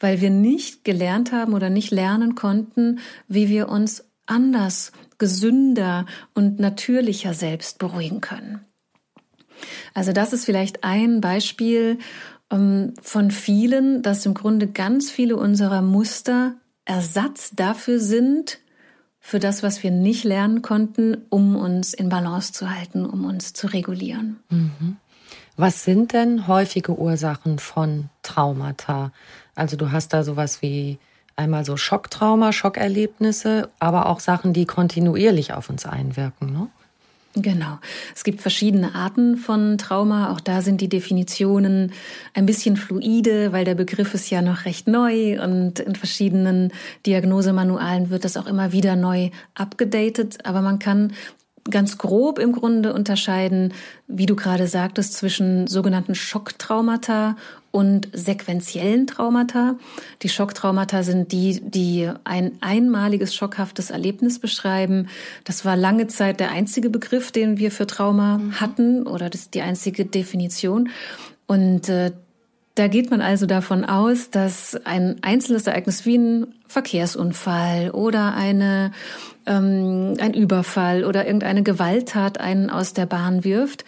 weil 0.00 0.20
wir 0.20 0.30
nicht 0.30 0.84
gelernt 0.84 1.32
haben 1.32 1.54
oder 1.54 1.70
nicht 1.70 1.90
lernen 1.90 2.34
konnten, 2.34 3.00
wie 3.28 3.48
wir 3.48 3.68
uns 3.68 4.04
anders, 4.26 4.92
gesünder 5.18 6.06
und 6.34 6.58
natürlicher 6.58 7.34
selbst 7.34 7.78
beruhigen 7.78 8.20
können. 8.20 8.60
Also 9.94 10.12
das 10.12 10.32
ist 10.32 10.44
vielleicht 10.44 10.84
ein 10.84 11.20
Beispiel, 11.20 11.98
ähm, 12.50 12.94
von 13.02 13.30
vielen, 13.30 14.02
dass 14.02 14.26
im 14.26 14.34
Grunde 14.34 14.66
ganz 14.66 15.10
viele 15.10 15.36
unserer 15.36 15.82
Muster 15.82 16.56
Ersatz 16.84 17.50
dafür 17.54 17.98
sind, 17.98 18.58
für 19.18 19.40
das, 19.40 19.64
was 19.64 19.82
wir 19.82 19.90
nicht 19.90 20.22
lernen 20.22 20.62
konnten, 20.62 21.16
um 21.30 21.56
uns 21.56 21.94
in 21.94 22.08
Balance 22.08 22.52
zu 22.52 22.70
halten, 22.70 23.04
um 23.04 23.24
uns 23.24 23.52
zu 23.54 23.66
regulieren. 23.66 24.38
Mhm. 24.50 24.98
Was 25.56 25.84
sind 25.84 26.12
denn 26.12 26.46
häufige 26.48 26.92
Ursachen 26.98 27.58
von 27.58 28.10
Traumata? 28.22 29.12
Also 29.54 29.76
du 29.76 29.90
hast 29.90 30.12
da 30.12 30.22
sowas 30.22 30.60
wie 30.60 30.98
einmal 31.34 31.64
so 31.64 31.76
Schocktrauma, 31.76 32.52
Schockerlebnisse, 32.52 33.70
aber 33.78 34.06
auch 34.06 34.20
Sachen, 34.20 34.52
die 34.52 34.66
kontinuierlich 34.66 35.54
auf 35.54 35.70
uns 35.70 35.86
einwirken. 35.86 36.52
Ne? 36.52 36.68
Genau. 37.36 37.78
Es 38.14 38.24
gibt 38.24 38.40
verschiedene 38.40 38.94
Arten 38.94 39.36
von 39.36 39.76
Trauma. 39.76 40.32
Auch 40.32 40.40
da 40.40 40.62
sind 40.62 40.80
die 40.80 40.88
Definitionen 40.88 41.92
ein 42.32 42.46
bisschen 42.46 42.76
fluide, 42.76 43.52
weil 43.52 43.66
der 43.66 43.74
Begriff 43.74 44.14
ist 44.14 44.30
ja 44.30 44.40
noch 44.40 44.64
recht 44.64 44.88
neu 44.88 45.42
und 45.42 45.80
in 45.80 45.94
verschiedenen 45.94 46.72
Diagnosemanualen 47.04 48.08
wird 48.08 48.24
das 48.24 48.38
auch 48.38 48.46
immer 48.46 48.72
wieder 48.72 48.96
neu 48.96 49.30
abgedatet. 49.54 50.46
Aber 50.46 50.62
man 50.62 50.78
kann 50.78 51.12
ganz 51.70 51.98
grob 51.98 52.38
im 52.38 52.52
Grunde 52.52 52.92
unterscheiden, 52.92 53.72
wie 54.06 54.26
du 54.26 54.36
gerade 54.36 54.66
sagtest, 54.66 55.14
zwischen 55.14 55.66
sogenannten 55.66 56.14
Schocktraumata 56.14 57.36
und 57.70 58.08
sequentiellen 58.12 59.06
Traumata. 59.06 59.76
Die 60.22 60.28
Schocktraumata 60.28 61.02
sind 61.02 61.32
die, 61.32 61.60
die 61.62 62.10
ein 62.24 62.52
einmaliges 62.60 63.34
schockhaftes 63.34 63.90
Erlebnis 63.90 64.38
beschreiben. 64.38 65.08
Das 65.44 65.64
war 65.64 65.76
lange 65.76 66.06
Zeit 66.06 66.40
der 66.40 66.50
einzige 66.50 66.88
Begriff, 66.88 67.32
den 67.32 67.58
wir 67.58 67.70
für 67.70 67.86
Trauma 67.86 68.38
mhm. 68.38 68.60
hatten 68.60 69.06
oder 69.06 69.28
das 69.28 69.42
ist 69.42 69.54
die 69.54 69.62
einzige 69.62 70.06
Definition. 70.06 70.88
Und 71.46 71.88
äh, 71.88 72.12
da 72.76 72.88
geht 72.88 73.10
man 73.10 73.22
also 73.22 73.46
davon 73.46 73.84
aus, 73.84 74.30
dass 74.30 74.76
ein 74.84 75.16
einzelnes 75.22 75.66
Ereignis 75.66 76.04
wie 76.04 76.18
ein 76.18 76.54
Verkehrsunfall 76.66 77.90
oder 77.90 78.34
eine 78.34 78.92
ähm, 79.46 80.14
ein 80.18 80.34
Überfall 80.34 81.04
oder 81.04 81.26
irgendeine 81.26 81.62
Gewalttat 81.62 82.38
einen 82.38 82.70
aus 82.70 82.92
der 82.92 83.06
Bahn 83.06 83.44
wirft. 83.44 83.84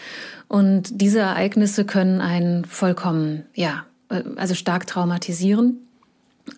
Und 0.46 1.00
diese 1.00 1.20
Ereignisse 1.20 1.84
können 1.84 2.20
einen 2.20 2.64
vollkommen, 2.64 3.44
ja, 3.54 3.84
äh, 4.08 4.22
also 4.36 4.54
stark 4.54 4.86
traumatisieren. 4.86 5.87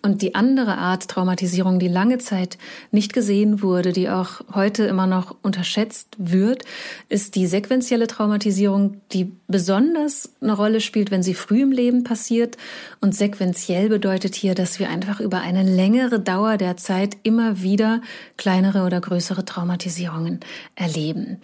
Und 0.01 0.21
die 0.21 0.35
andere 0.35 0.77
Art 0.77 1.07
Traumatisierung, 1.07 1.79
die 1.79 1.87
lange 1.87 2.17
Zeit 2.17 2.57
nicht 2.91 3.13
gesehen 3.13 3.61
wurde, 3.61 3.91
die 3.91 4.09
auch 4.09 4.41
heute 4.53 4.83
immer 4.83 5.07
noch 5.07 5.35
unterschätzt 5.41 6.15
wird, 6.17 6.63
ist 7.09 7.35
die 7.35 7.47
sequentielle 7.47 8.07
Traumatisierung, 8.07 9.01
die 9.11 9.31
besonders 9.47 10.33
eine 10.41 10.53
Rolle 10.53 10.81
spielt, 10.81 11.11
wenn 11.11 11.23
sie 11.23 11.33
früh 11.33 11.61
im 11.61 11.71
Leben 11.71 12.03
passiert. 12.03 12.57
Und 12.99 13.15
sequentiell 13.15 13.89
bedeutet 13.89 14.35
hier, 14.35 14.55
dass 14.55 14.79
wir 14.79 14.89
einfach 14.89 15.19
über 15.19 15.41
eine 15.41 15.63
längere 15.63 16.19
Dauer 16.19 16.57
der 16.57 16.77
Zeit 16.77 17.17
immer 17.23 17.61
wieder 17.61 18.01
kleinere 18.37 18.83
oder 18.85 19.01
größere 19.01 19.45
Traumatisierungen 19.45 20.39
erleben. 20.75 21.37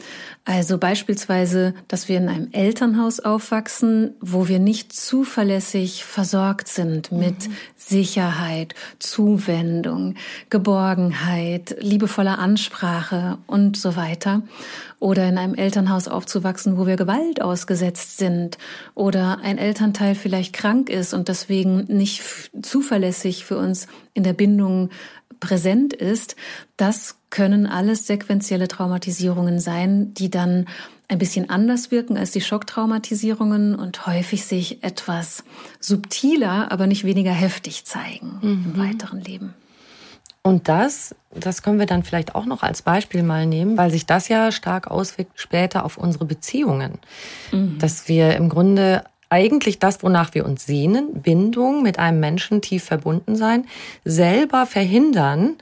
Also 0.45 0.77
beispielsweise, 0.77 1.73
dass 1.87 2.07
wir 2.07 2.17
in 2.17 2.29
einem 2.29 2.49
Elternhaus 2.51 3.19
aufwachsen, 3.19 4.15
wo 4.21 4.47
wir 4.47 4.59
nicht 4.59 4.93
zuverlässig 4.93 6.05
versorgt 6.05 6.67
sind 6.67 7.11
mit 7.11 7.47
mhm. 7.47 7.53
Sicherheit, 7.75 8.36
Sicherheit, 8.37 8.75
Zuwendung, 8.99 10.15
Geborgenheit, 10.49 11.75
liebevoller 11.79 12.39
Ansprache 12.39 13.37
und 13.47 13.77
so 13.77 13.95
weiter. 13.95 14.43
Oder 14.99 15.27
in 15.27 15.37
einem 15.37 15.55
Elternhaus 15.55 16.07
aufzuwachsen, 16.07 16.77
wo 16.77 16.87
wir 16.87 16.95
Gewalt 16.95 17.41
ausgesetzt 17.41 18.17
sind. 18.17 18.57
Oder 18.95 19.39
ein 19.43 19.57
Elternteil 19.57 20.15
vielleicht 20.15 20.53
krank 20.53 20.89
ist 20.89 21.13
und 21.13 21.27
deswegen 21.27 21.85
nicht 21.87 22.23
zuverlässig 22.61 23.45
für 23.45 23.57
uns 23.57 23.87
in 24.13 24.23
der 24.23 24.33
Bindung 24.33 24.89
präsent 25.39 25.93
ist. 25.93 26.35
Das 26.77 27.15
können 27.29 27.67
alles 27.67 28.07
sequentielle 28.07 28.67
Traumatisierungen 28.67 29.59
sein, 29.59 30.13
die 30.13 30.29
dann 30.29 30.65
ein 31.09 31.19
bisschen 31.19 31.49
anders 31.49 31.91
wirken 31.91 32.17
als 32.17 32.31
die 32.31 32.41
Schocktraumatisierungen 32.41 33.75
und 33.75 34.05
häufig 34.05 34.43
sich 34.45 34.83
etwas 34.83 35.43
subtiler, 35.79 36.71
aber 36.71 36.87
nicht 36.87 37.05
weniger 37.05 37.31
heftig 37.31 37.85
zeigen 37.85 38.39
mhm. 38.41 38.65
im 38.65 38.77
weiteren 38.77 39.21
Leben. 39.21 39.53
Und 40.41 40.69
das, 40.69 41.13
das 41.33 41.61
können 41.61 41.79
wir 41.79 41.87
dann 41.87 42.03
vielleicht 42.03 42.35
auch 42.35 42.45
noch 42.45 42.63
als 42.63 42.81
Beispiel 42.81 43.21
mal 43.21 43.45
nehmen, 43.45 43.77
weil 43.77 43.91
sich 43.91 44.05
das 44.05 44.29
ja 44.29 44.51
stark 44.51 44.89
auswirkt 44.89 45.33
später 45.35 45.83
auf 45.83 45.97
unsere 45.97 46.25
Beziehungen. 46.25 46.99
Mhm. 47.51 47.77
Dass 47.79 48.07
wir 48.07 48.35
im 48.35 48.47
Grunde 48.47 49.03
eigentlich 49.29 49.79
das, 49.79 50.03
wonach 50.03 50.33
wir 50.33 50.45
uns 50.45 50.65
sehnen, 50.65 51.21
Bindung 51.21 51.83
mit 51.83 51.99
einem 51.99 52.19
Menschen 52.19 52.61
tief 52.61 52.85
verbunden 52.85 53.35
sein, 53.35 53.65
selber 54.05 54.65
verhindern, 54.65 55.55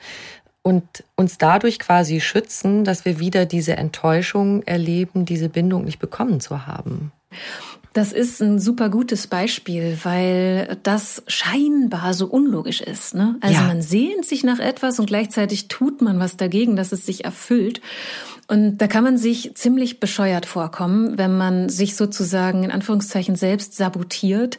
und 0.66 1.04
uns 1.14 1.38
dadurch 1.38 1.78
quasi 1.78 2.20
schützen, 2.20 2.82
dass 2.82 3.04
wir 3.04 3.20
wieder 3.20 3.46
diese 3.46 3.76
Enttäuschung 3.76 4.64
erleben, 4.64 5.24
diese 5.24 5.48
Bindung 5.48 5.84
nicht 5.84 6.00
bekommen 6.00 6.40
zu 6.40 6.66
haben. 6.66 7.12
Das 7.92 8.10
ist 8.10 8.42
ein 8.42 8.58
super 8.58 8.88
gutes 8.88 9.28
Beispiel, 9.28 9.96
weil 10.02 10.76
das 10.82 11.22
scheinbar 11.28 12.14
so 12.14 12.26
unlogisch 12.26 12.80
ist. 12.80 13.14
Ne? 13.14 13.36
Also 13.42 13.60
ja. 13.60 13.66
man 13.68 13.80
sehnt 13.80 14.24
sich 14.24 14.42
nach 14.42 14.58
etwas 14.58 14.98
und 14.98 15.06
gleichzeitig 15.06 15.68
tut 15.68 16.02
man 16.02 16.18
was 16.18 16.36
dagegen, 16.36 16.74
dass 16.74 16.90
es 16.90 17.06
sich 17.06 17.24
erfüllt. 17.24 17.80
Und 18.48 18.78
da 18.78 18.88
kann 18.88 19.04
man 19.04 19.18
sich 19.18 19.54
ziemlich 19.54 20.00
bescheuert 20.00 20.46
vorkommen, 20.46 21.16
wenn 21.16 21.36
man 21.36 21.68
sich 21.68 21.94
sozusagen 21.94 22.64
in 22.64 22.72
Anführungszeichen 22.72 23.36
selbst 23.36 23.76
sabotiert 23.76 24.58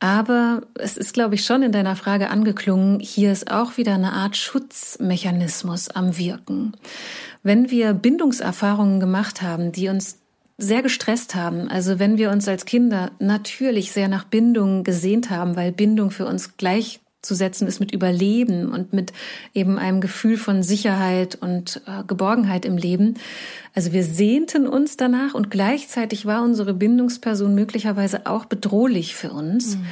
aber 0.00 0.62
es 0.74 0.96
ist, 0.96 1.12
glaube 1.12 1.34
ich, 1.34 1.44
schon 1.44 1.62
in 1.62 1.72
deiner 1.72 1.94
Frage 1.94 2.30
angeklungen, 2.30 3.00
hier 3.00 3.30
ist 3.30 3.50
auch 3.50 3.76
wieder 3.76 3.94
eine 3.94 4.14
Art 4.14 4.36
Schutzmechanismus 4.36 5.90
am 5.90 6.16
Wirken. 6.16 6.72
Wenn 7.42 7.70
wir 7.70 7.92
Bindungserfahrungen 7.92 8.98
gemacht 8.98 9.42
haben, 9.42 9.72
die 9.72 9.88
uns 9.88 10.18
sehr 10.56 10.82
gestresst 10.82 11.34
haben, 11.34 11.68
also 11.68 11.98
wenn 11.98 12.18
wir 12.18 12.30
uns 12.30 12.48
als 12.48 12.64
Kinder 12.64 13.12
natürlich 13.18 13.92
sehr 13.92 14.08
nach 14.08 14.24
Bindung 14.24 14.84
gesehnt 14.84 15.30
haben, 15.30 15.54
weil 15.54 15.70
Bindung 15.70 16.10
für 16.10 16.26
uns 16.26 16.56
gleich 16.56 17.00
zu 17.22 17.34
setzen 17.34 17.66
ist 17.66 17.80
mit 17.80 17.92
Überleben 17.92 18.72
und 18.72 18.92
mit 18.92 19.12
eben 19.54 19.78
einem 19.78 20.00
Gefühl 20.00 20.36
von 20.36 20.62
Sicherheit 20.62 21.36
und 21.40 21.82
äh, 21.86 22.02
Geborgenheit 22.06 22.64
im 22.64 22.76
Leben. 22.76 23.14
Also 23.74 23.92
wir 23.92 24.04
sehnten 24.04 24.66
uns 24.66 24.96
danach 24.96 25.34
und 25.34 25.50
gleichzeitig 25.50 26.24
war 26.26 26.42
unsere 26.42 26.72
Bindungsperson 26.72 27.54
möglicherweise 27.54 28.26
auch 28.26 28.46
bedrohlich 28.46 29.14
für 29.14 29.30
uns, 29.30 29.76
mhm. 29.76 29.84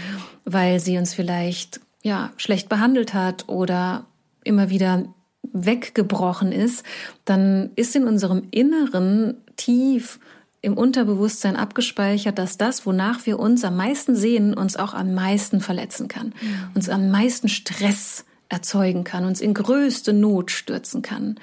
weil 0.44 0.80
sie 0.80 0.96
uns 0.96 1.12
vielleicht 1.14 1.80
ja 2.02 2.32
schlecht 2.36 2.68
behandelt 2.68 3.12
hat 3.12 3.48
oder 3.48 4.06
immer 4.44 4.70
wieder 4.70 5.04
weggebrochen 5.52 6.52
ist, 6.52 6.84
dann 7.24 7.70
ist 7.76 7.94
in 7.96 8.06
unserem 8.06 8.44
Inneren 8.50 9.36
tief 9.56 10.18
im 10.60 10.76
Unterbewusstsein 10.76 11.56
abgespeichert, 11.56 12.38
dass 12.38 12.58
das, 12.58 12.84
wonach 12.84 13.26
wir 13.26 13.38
uns 13.38 13.64
am 13.64 13.76
meisten 13.76 14.16
sehen, 14.16 14.54
uns 14.54 14.76
auch 14.76 14.94
am 14.94 15.14
meisten 15.14 15.60
verletzen 15.60 16.08
kann, 16.08 16.28
mhm. 16.40 16.70
uns 16.74 16.88
am 16.88 17.10
meisten 17.10 17.48
Stress 17.48 18.24
erzeugen 18.48 19.04
kann, 19.04 19.24
uns 19.24 19.40
in 19.40 19.54
größte 19.54 20.12
Not 20.12 20.50
stürzen 20.50 21.02
kann. 21.02 21.38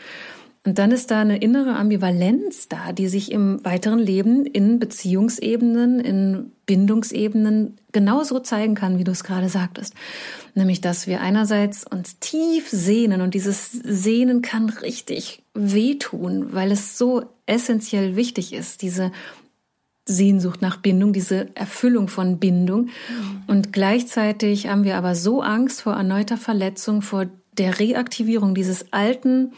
Und 0.65 0.79
dann 0.79 0.91
ist 0.91 1.12
da 1.12 1.22
eine 1.22 1.38
innere 1.38 1.75
Ambivalenz 1.75 2.67
da, 2.67 2.91
die 2.91 3.07
sich 3.07 3.31
im 3.31 3.63
weiteren 3.63 4.00
Leben 4.00 4.48
in 4.48 4.79
Beziehungsebenen, 4.79 6.00
in 6.00 6.51
Bindungsebenen 6.65 7.77
genauso 7.91 8.39
zeigen 8.39 8.74
kann, 8.74 8.98
wie 8.98 9.03
du 9.03 9.12
es 9.12 9.24
gerade 9.24 9.48
sagtest. 9.48 9.93
Nämlich, 10.55 10.81
dass 10.81 11.05
wir 11.05 11.22
einerseits 11.22 11.86
uns 11.86 12.19
tief 12.19 12.67
sehnen 12.69 13.22
und 13.22 13.36
dieses 13.36 13.72
Sehnen 13.72 14.41
kann 14.41 14.69
richtig 14.69 15.44
wehtun, 15.55 16.53
weil 16.53 16.71
es 16.71 16.97
so 16.97 17.24
essentiell 17.45 18.15
wichtig 18.15 18.53
ist, 18.53 18.81
diese 18.81 19.12
Sehnsucht 20.05 20.62
nach 20.62 20.77
Bindung, 20.77 21.13
diese 21.13 21.55
Erfüllung 21.55 22.07
von 22.07 22.38
Bindung. 22.38 22.89
Und 23.47 23.74
gleichzeitig 23.74 24.67
haben 24.67 24.83
wir 24.83 24.97
aber 24.97 25.15
so 25.15 25.41
Angst 25.41 25.81
vor 25.81 25.93
erneuter 25.93 26.38
Verletzung, 26.38 27.01
vor 27.01 27.25
der 27.57 27.79
Reaktivierung 27.79 28.53
dieses 28.53 28.93
alten, 28.93 29.53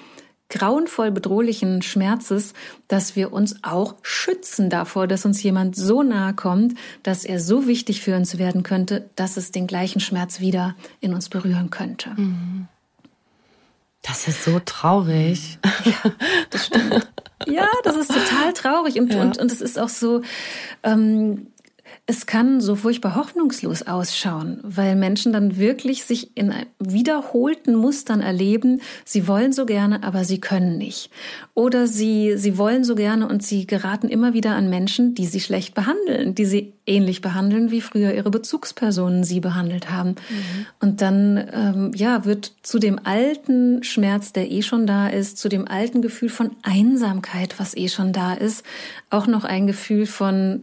grauenvoll 0.50 1.12
bedrohlichen 1.12 1.82
Schmerzes, 1.82 2.54
dass 2.88 3.18
wir 3.18 3.34
uns 3.34 3.64
auch 3.64 3.96
schützen 4.02 4.70
davor, 4.70 5.08
dass 5.08 5.26
uns 5.26 5.44
jemand 5.44 5.76
so 5.76 6.04
nahe 6.04 6.34
kommt, 6.34 6.78
dass 7.04 7.26
er 7.26 7.42
so 7.42 7.68
wichtig 7.68 8.02
für 8.02 8.16
uns 8.16 8.38
werden 8.38 8.64
könnte, 8.64 9.10
dass 9.16 9.36
es 9.36 9.52
den 9.52 9.68
gleichen 9.68 10.00
Schmerz 10.00 10.40
wieder 10.40 10.76
in 11.02 11.14
uns 11.14 11.28
berühren 11.28 11.70
könnte. 11.70 12.12
Mhm. 12.16 12.68
Das 14.08 14.28
ist 14.28 14.44
so 14.44 14.60
traurig. 14.60 15.60
Ja, 15.84 16.12
das 16.50 16.68
stimmt. 16.68 17.08
Ja, 17.46 17.68
das 17.84 17.96
ist 17.96 18.12
total 18.12 18.54
traurig 18.54 19.00
und, 19.00 19.14
ja. 19.14 19.22
und, 19.22 19.38
und 19.38 19.52
es 19.52 19.62
ist 19.62 19.78
auch 19.78 19.90
so, 19.90 20.22
ähm, 20.84 21.48
es 22.10 22.26
kann 22.26 22.62
so 22.62 22.78
furchtbar 22.78 23.16
hoffnungslos 23.16 23.82
ausschauen, 23.82 24.62
weil 24.64 24.96
Menschen 24.96 25.34
dann 25.34 25.58
wirklich 25.58 26.06
sich 26.06 26.38
in 26.38 26.54
wiederholten 26.80 27.76
Mustern 27.76 28.22
erleben, 28.22 28.82
sie 29.04 29.28
wollen 29.28 29.52
so 29.52 29.66
gerne, 29.66 30.04
aber 30.04 30.24
sie 30.24 30.40
können 30.40 30.78
nicht. 30.78 31.12
Oder 31.54 31.86
sie, 31.86 32.38
sie 32.38 32.58
wollen 32.58 32.86
so 32.86 32.96
gerne 32.96 33.28
und 33.28 33.44
sie 33.44 33.68
geraten 33.68 34.08
immer 34.08 34.34
wieder 34.34 34.56
an 34.56 34.70
Menschen, 34.70 35.16
die 35.16 35.26
sie 35.26 35.42
schlecht 35.42 35.76
behandeln, 35.76 36.34
die 36.34 36.46
sie 36.46 36.74
ähnlich 36.86 37.20
behandeln, 37.20 37.72
wie 37.72 37.82
früher 37.82 38.14
ihre 38.14 38.32
Bezugspersonen 38.32 39.26
sie 39.26 39.42
behandelt 39.42 39.92
haben. 39.92 40.12
Mhm. 40.12 40.66
Und 40.80 41.02
dann, 41.02 41.46
ähm, 41.52 41.92
ja, 41.94 42.24
wird 42.24 42.54
zu 42.64 42.80
dem 42.80 43.02
alten 43.04 43.84
Schmerz, 43.84 44.32
der 44.32 44.50
eh 44.50 44.62
schon 44.62 44.88
da 44.88 45.10
ist, 45.10 45.40
zu 45.40 45.50
dem 45.50 45.68
alten 45.68 46.02
Gefühl 46.02 46.30
von 46.30 46.52
Einsamkeit, 46.64 47.60
was 47.60 47.76
eh 47.76 47.90
schon 47.90 48.14
da 48.14 48.34
ist, 48.34 48.64
auch 49.10 49.28
noch 49.28 49.44
ein 49.44 49.68
Gefühl 49.68 50.06
von 50.06 50.62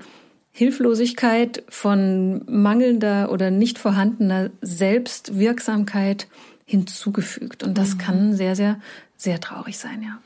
Hilflosigkeit, 0.57 1.65
von 1.69 2.43
mangelnder 2.47 3.33
oder 3.33 3.51
nicht 3.51 3.77
vorhandener 3.77 4.51
Selbstwirksamkeit 4.61 6.29
hinzugefügt. 6.65 7.65
Und 7.65 7.77
das 7.77 7.95
mhm. 7.95 7.99
kann 7.99 8.37
sehr, 8.37 8.55
sehr, 8.55 8.79
sehr 9.17 9.41
traurig 9.41 9.77
sein, 9.79 10.03
ja. 10.03 10.21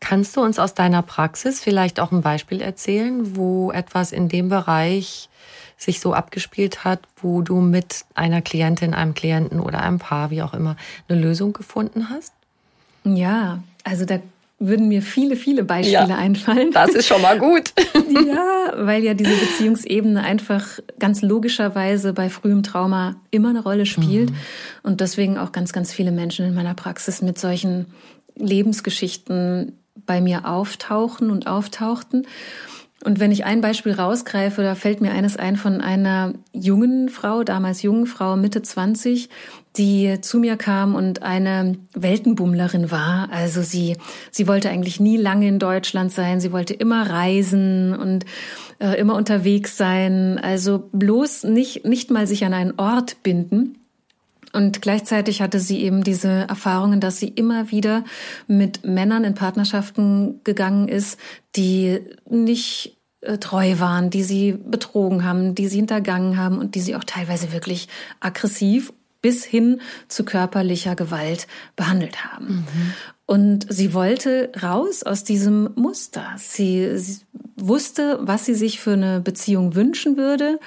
Kannst 0.00 0.36
du 0.36 0.42
uns 0.42 0.58
aus 0.58 0.74
deiner 0.74 1.00
Praxis 1.00 1.60
vielleicht 1.60 1.98
auch 1.98 2.12
ein 2.12 2.20
Beispiel 2.20 2.60
erzählen, 2.60 3.36
wo 3.36 3.72
etwas 3.72 4.12
in 4.12 4.28
dem 4.28 4.50
Bereich 4.50 5.30
sich 5.78 5.98
so 5.98 6.12
abgespielt 6.12 6.84
hat, 6.84 7.00
wo 7.16 7.40
du 7.40 7.62
mit 7.62 8.04
einer 8.14 8.42
Klientin, 8.42 8.92
einem 8.92 9.14
Klienten 9.14 9.60
oder 9.60 9.80
einem 9.80 9.98
Paar, 9.98 10.30
wie 10.30 10.42
auch 10.42 10.52
immer, 10.52 10.76
eine 11.08 11.18
Lösung 11.18 11.54
gefunden 11.54 12.10
hast? 12.10 12.34
Ja, 13.04 13.62
also 13.82 14.04
da 14.04 14.18
würden 14.58 14.88
mir 14.88 15.02
viele, 15.02 15.36
viele 15.36 15.64
Beispiele 15.64 16.08
ja, 16.08 16.16
einfallen. 16.16 16.70
Das 16.72 16.90
ist 16.90 17.06
schon 17.06 17.20
mal 17.22 17.38
gut. 17.38 17.72
ja, 18.08 18.72
weil 18.76 19.02
ja 19.02 19.14
diese 19.14 19.34
Beziehungsebene 19.34 20.22
einfach 20.22 20.78
ganz 20.98 21.22
logischerweise 21.22 22.12
bei 22.12 22.30
frühem 22.30 22.62
Trauma 22.62 23.16
immer 23.30 23.50
eine 23.50 23.62
Rolle 23.62 23.86
spielt 23.86 24.30
mhm. 24.30 24.36
und 24.82 25.00
deswegen 25.00 25.38
auch 25.38 25.52
ganz, 25.52 25.72
ganz 25.72 25.92
viele 25.92 26.12
Menschen 26.12 26.46
in 26.46 26.54
meiner 26.54 26.74
Praxis 26.74 27.20
mit 27.20 27.38
solchen 27.38 27.86
Lebensgeschichten 28.36 29.78
bei 30.06 30.20
mir 30.20 30.46
auftauchen 30.46 31.30
und 31.30 31.46
auftauchten. 31.46 32.26
Und 33.04 33.20
wenn 33.20 33.32
ich 33.32 33.44
ein 33.44 33.60
Beispiel 33.60 33.92
rausgreife, 33.92 34.62
da 34.62 34.74
fällt 34.74 35.00
mir 35.00 35.12
eines 35.12 35.36
ein 35.36 35.56
von 35.56 35.80
einer 35.80 36.32
jungen 36.52 37.10
Frau, 37.10 37.44
damals 37.44 37.82
jungen 37.82 38.06
Frau, 38.06 38.36
Mitte 38.36 38.62
20, 38.62 39.28
die 39.76 40.20
zu 40.20 40.38
mir 40.38 40.56
kam 40.56 40.94
und 40.94 41.22
eine 41.22 41.76
Weltenbummlerin 41.94 42.90
war. 42.90 43.28
Also 43.32 43.62
sie, 43.62 43.96
sie 44.30 44.46
wollte 44.46 44.70
eigentlich 44.70 45.00
nie 45.00 45.16
lange 45.16 45.48
in 45.48 45.58
Deutschland 45.58 46.12
sein. 46.12 46.40
Sie 46.40 46.52
wollte 46.52 46.74
immer 46.74 47.10
reisen 47.10 47.94
und 47.94 48.24
äh, 48.78 48.98
immer 48.98 49.16
unterwegs 49.16 49.76
sein. 49.76 50.38
Also 50.38 50.88
bloß 50.92 51.44
nicht, 51.44 51.84
nicht 51.84 52.10
mal 52.10 52.26
sich 52.26 52.44
an 52.44 52.54
einen 52.54 52.78
Ort 52.78 53.22
binden. 53.22 53.78
Und 54.52 54.80
gleichzeitig 54.80 55.42
hatte 55.42 55.58
sie 55.58 55.82
eben 55.82 56.04
diese 56.04 56.28
Erfahrungen, 56.28 57.00
dass 57.00 57.18
sie 57.18 57.26
immer 57.26 57.72
wieder 57.72 58.04
mit 58.46 58.84
Männern 58.84 59.24
in 59.24 59.34
Partnerschaften 59.34 60.40
gegangen 60.44 60.86
ist, 60.86 61.18
die 61.56 61.98
nicht 62.30 62.96
äh, 63.22 63.38
treu 63.38 63.80
waren, 63.80 64.10
die 64.10 64.22
sie 64.22 64.52
betrogen 64.52 65.24
haben, 65.24 65.56
die 65.56 65.66
sie 65.66 65.78
hintergangen 65.78 66.36
haben 66.36 66.58
und 66.58 66.76
die 66.76 66.80
sie 66.80 66.94
auch 66.94 67.02
teilweise 67.02 67.52
wirklich 67.52 67.88
aggressiv 68.20 68.92
bis 69.24 69.42
hin 69.42 69.80
zu 70.06 70.22
körperlicher 70.26 70.94
Gewalt 70.96 71.46
behandelt 71.76 72.26
haben. 72.26 72.56
Mhm. 72.56 72.92
Und 73.24 73.66
sie 73.70 73.94
wollte 73.94 74.52
raus 74.62 75.02
aus 75.02 75.24
diesem 75.24 75.70
Muster. 75.76 76.26
Sie, 76.36 76.98
sie 76.98 77.22
wusste, 77.56 78.18
was 78.20 78.44
sie 78.44 78.54
sich 78.54 78.80
für 78.80 78.92
eine 78.92 79.22
Beziehung 79.22 79.74
wünschen 79.74 80.18
würde. 80.18 80.60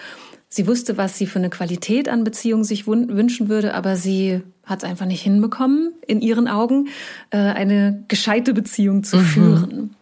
Sie 0.49 0.65
wusste, 0.65 0.97
was 0.97 1.19
sie 1.19 1.27
für 1.27 1.37
eine 1.37 1.51
Qualität 1.51 2.09
an 2.09 2.23
Beziehung 2.23 2.63
sich 2.63 2.87
wünschen 2.87 3.47
würde, 3.47 3.75
aber 3.75 3.95
sie 3.95 4.41
hat 4.65 4.79
es 4.79 4.89
einfach 4.89 5.05
nicht 5.05 5.21
hinbekommen, 5.21 5.93
in 6.07 6.19
ihren 6.19 6.47
Augen 6.47 6.87
äh, 7.29 7.37
eine 7.37 8.05
gescheite 8.07 8.55
Beziehung 8.55 9.03
zu 9.03 9.17
mhm. 9.17 9.21
führen. 9.21 9.95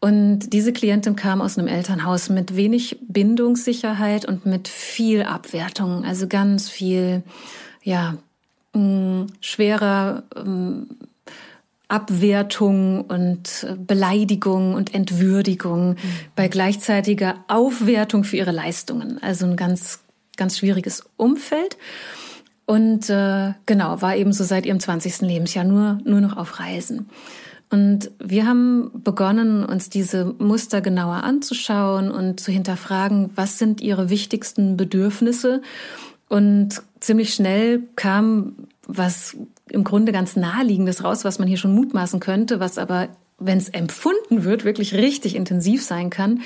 Und 0.00 0.52
diese 0.52 0.72
Klientin 0.72 1.14
kam 1.14 1.40
aus 1.40 1.56
einem 1.56 1.68
Elternhaus 1.68 2.30
mit 2.30 2.56
wenig 2.56 2.98
Bindungssicherheit 3.06 4.24
und 4.24 4.44
mit 4.44 4.66
viel 4.66 5.22
Abwertung, 5.22 6.04
also 6.04 6.26
ganz 6.26 6.68
viel 6.68 7.22
ja, 7.86 8.16
mh, 8.74 8.80
mm, 8.82 9.26
schwerer 9.40 10.24
ähm, 10.34 10.88
Abwertung 11.88 13.02
und 13.02 13.64
Beleidigung 13.86 14.74
und 14.74 14.92
Entwürdigung 14.92 15.90
mhm. 15.90 15.96
bei 16.34 16.48
gleichzeitiger 16.48 17.36
Aufwertung 17.46 18.24
für 18.24 18.36
ihre 18.36 18.50
Leistungen. 18.50 19.22
Also 19.22 19.46
ein 19.46 19.56
ganz, 19.56 20.00
ganz 20.36 20.58
schwieriges 20.58 21.04
Umfeld. 21.16 21.78
Und 22.66 23.08
äh, 23.08 23.52
genau, 23.66 24.02
war 24.02 24.16
eben 24.16 24.32
so 24.32 24.42
seit 24.42 24.66
ihrem 24.66 24.80
20. 24.80 25.20
Lebensjahr 25.20 25.64
nur, 25.64 26.00
nur 26.04 26.20
noch 26.20 26.36
auf 26.36 26.58
Reisen. 26.58 27.08
Und 27.70 28.10
wir 28.18 28.46
haben 28.46 28.90
begonnen, 29.04 29.64
uns 29.64 29.88
diese 29.88 30.24
Muster 30.24 30.80
genauer 30.80 31.22
anzuschauen 31.22 32.10
und 32.10 32.40
zu 32.40 32.50
hinterfragen, 32.50 33.30
was 33.36 33.58
sind 33.58 33.80
ihre 33.80 34.10
wichtigsten 34.10 34.76
Bedürfnisse 34.76 35.62
und 36.28 36.82
ziemlich 37.06 37.34
schnell 37.34 37.82
kam 37.96 38.68
was 38.86 39.36
im 39.68 39.84
Grunde 39.84 40.12
ganz 40.12 40.36
naheliegendes 40.36 41.02
raus, 41.02 41.24
was 41.24 41.38
man 41.38 41.48
hier 41.48 41.56
schon 41.56 41.74
mutmaßen 41.74 42.20
könnte, 42.20 42.60
was 42.60 42.78
aber, 42.78 43.08
wenn 43.38 43.58
es 43.58 43.68
empfunden 43.68 44.44
wird, 44.44 44.64
wirklich 44.64 44.94
richtig 44.94 45.34
intensiv 45.34 45.82
sein 45.82 46.10
kann. 46.10 46.42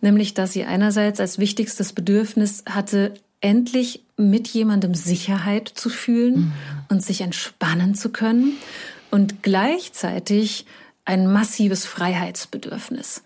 Nämlich, 0.00 0.34
dass 0.34 0.52
sie 0.52 0.64
einerseits 0.64 1.18
als 1.18 1.38
wichtigstes 1.38 1.92
Bedürfnis 1.92 2.64
hatte, 2.68 3.14
endlich 3.40 4.04
mit 4.16 4.48
jemandem 4.48 4.94
Sicherheit 4.94 5.68
zu 5.68 5.88
fühlen 5.88 6.34
mhm. 6.34 6.52
und 6.90 7.02
sich 7.02 7.20
entspannen 7.20 7.94
zu 7.94 8.10
können 8.10 8.52
und 9.10 9.42
gleichzeitig 9.42 10.66
ein 11.04 11.30
massives 11.32 11.86
Freiheitsbedürfnis 11.86 13.22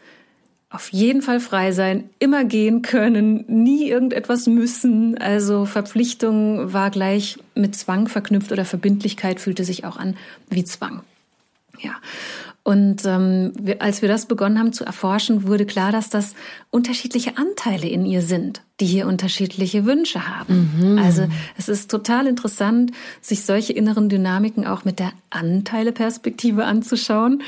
auf 0.72 0.90
jeden 0.90 1.20
Fall 1.20 1.38
frei 1.38 1.72
sein, 1.72 2.08
immer 2.18 2.44
gehen 2.44 2.80
können, 2.80 3.44
nie 3.46 3.88
irgendetwas 3.88 4.46
müssen. 4.46 5.18
Also 5.18 5.66
Verpflichtung 5.66 6.72
war 6.72 6.90
gleich 6.90 7.38
mit 7.54 7.76
Zwang 7.76 8.08
verknüpft 8.08 8.52
oder 8.52 8.64
Verbindlichkeit 8.64 9.38
fühlte 9.38 9.64
sich 9.64 9.84
auch 9.84 9.98
an 9.98 10.16
wie 10.48 10.64
Zwang. 10.64 11.02
Ja. 11.80 11.92
Und 12.64 13.04
ähm, 13.04 13.52
wir, 13.60 13.82
als 13.82 14.02
wir 14.02 14.08
das 14.08 14.26
begonnen 14.26 14.58
haben 14.58 14.72
zu 14.72 14.84
erforschen, 14.84 15.46
wurde 15.46 15.66
klar, 15.66 15.90
dass 15.90 16.10
das 16.10 16.34
unterschiedliche 16.70 17.36
Anteile 17.36 17.88
in 17.88 18.06
ihr 18.06 18.22
sind, 18.22 18.62
die 18.78 18.86
hier 18.86 19.08
unterschiedliche 19.08 19.84
Wünsche 19.84 20.28
haben. 20.28 20.70
Mhm. 20.78 20.98
Also 20.98 21.26
es 21.58 21.68
ist 21.68 21.90
total 21.90 22.26
interessant, 22.28 22.92
sich 23.20 23.44
solche 23.44 23.72
inneren 23.72 24.08
Dynamiken 24.08 24.64
auch 24.64 24.84
mit 24.84 25.00
der 25.00 25.12
Anteileperspektive 25.30 26.64
anzuschauen, 26.64 27.42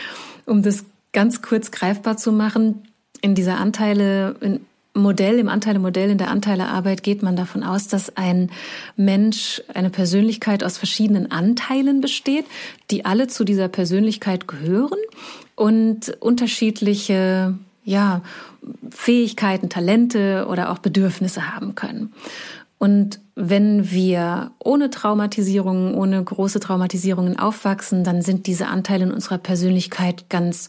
um 0.47 0.63
das 0.63 0.85
ganz 1.13 1.43
kurz 1.43 1.71
greifbar 1.71 2.17
zu 2.17 2.33
machen 2.33 2.83
in 3.21 3.35
dieser 3.35 3.59
Anteile, 3.59 4.37
in 4.41 4.61
Modell, 4.95 5.41
im 5.41 5.49
Anteilemodell, 5.49 6.11
in 6.11 6.19
der 6.19 6.31
Anteilearbeit 6.31 7.03
geht 7.03 7.23
man 7.23 7.35
davon 7.35 7.65
aus, 7.65 7.89
dass 7.89 8.17
ein 8.17 8.51
Mensch, 8.97 9.61
eine 9.75 9.91
Persönlichkeit 9.91 10.63
aus 10.63 10.79
verschiedenen 10.79 11.33
Anteilen 11.33 12.01
besteht, 12.01 12.47
die 12.93 13.05
alle 13.05 13.27
zu 13.27 13.45
dieser 13.45 13.67
Persönlichkeit 13.67 14.47
gehören 14.47 14.99
und 15.57 16.17
unterschiedliche, 16.21 17.59
ja, 17.85 18.23
Fähigkeiten, 18.91 19.69
Talente 19.69 20.47
oder 20.49 20.71
auch 20.71 20.79
Bedürfnisse 20.79 21.55
haben 21.55 21.75
können. 21.75 22.15
Und 22.79 23.19
wenn 23.35 23.91
wir 23.91 24.53
ohne 24.59 24.91
Traumatisierungen, 24.91 25.95
ohne 25.95 26.23
große 26.23 26.61
Traumatisierungen 26.61 27.39
aufwachsen, 27.39 28.05
dann 28.05 28.23
sind 28.23 28.47
diese 28.47 28.69
Anteile 28.69 29.05
in 29.05 29.13
unserer 29.13 29.39
Persönlichkeit 29.39 30.31
ganz 30.31 30.69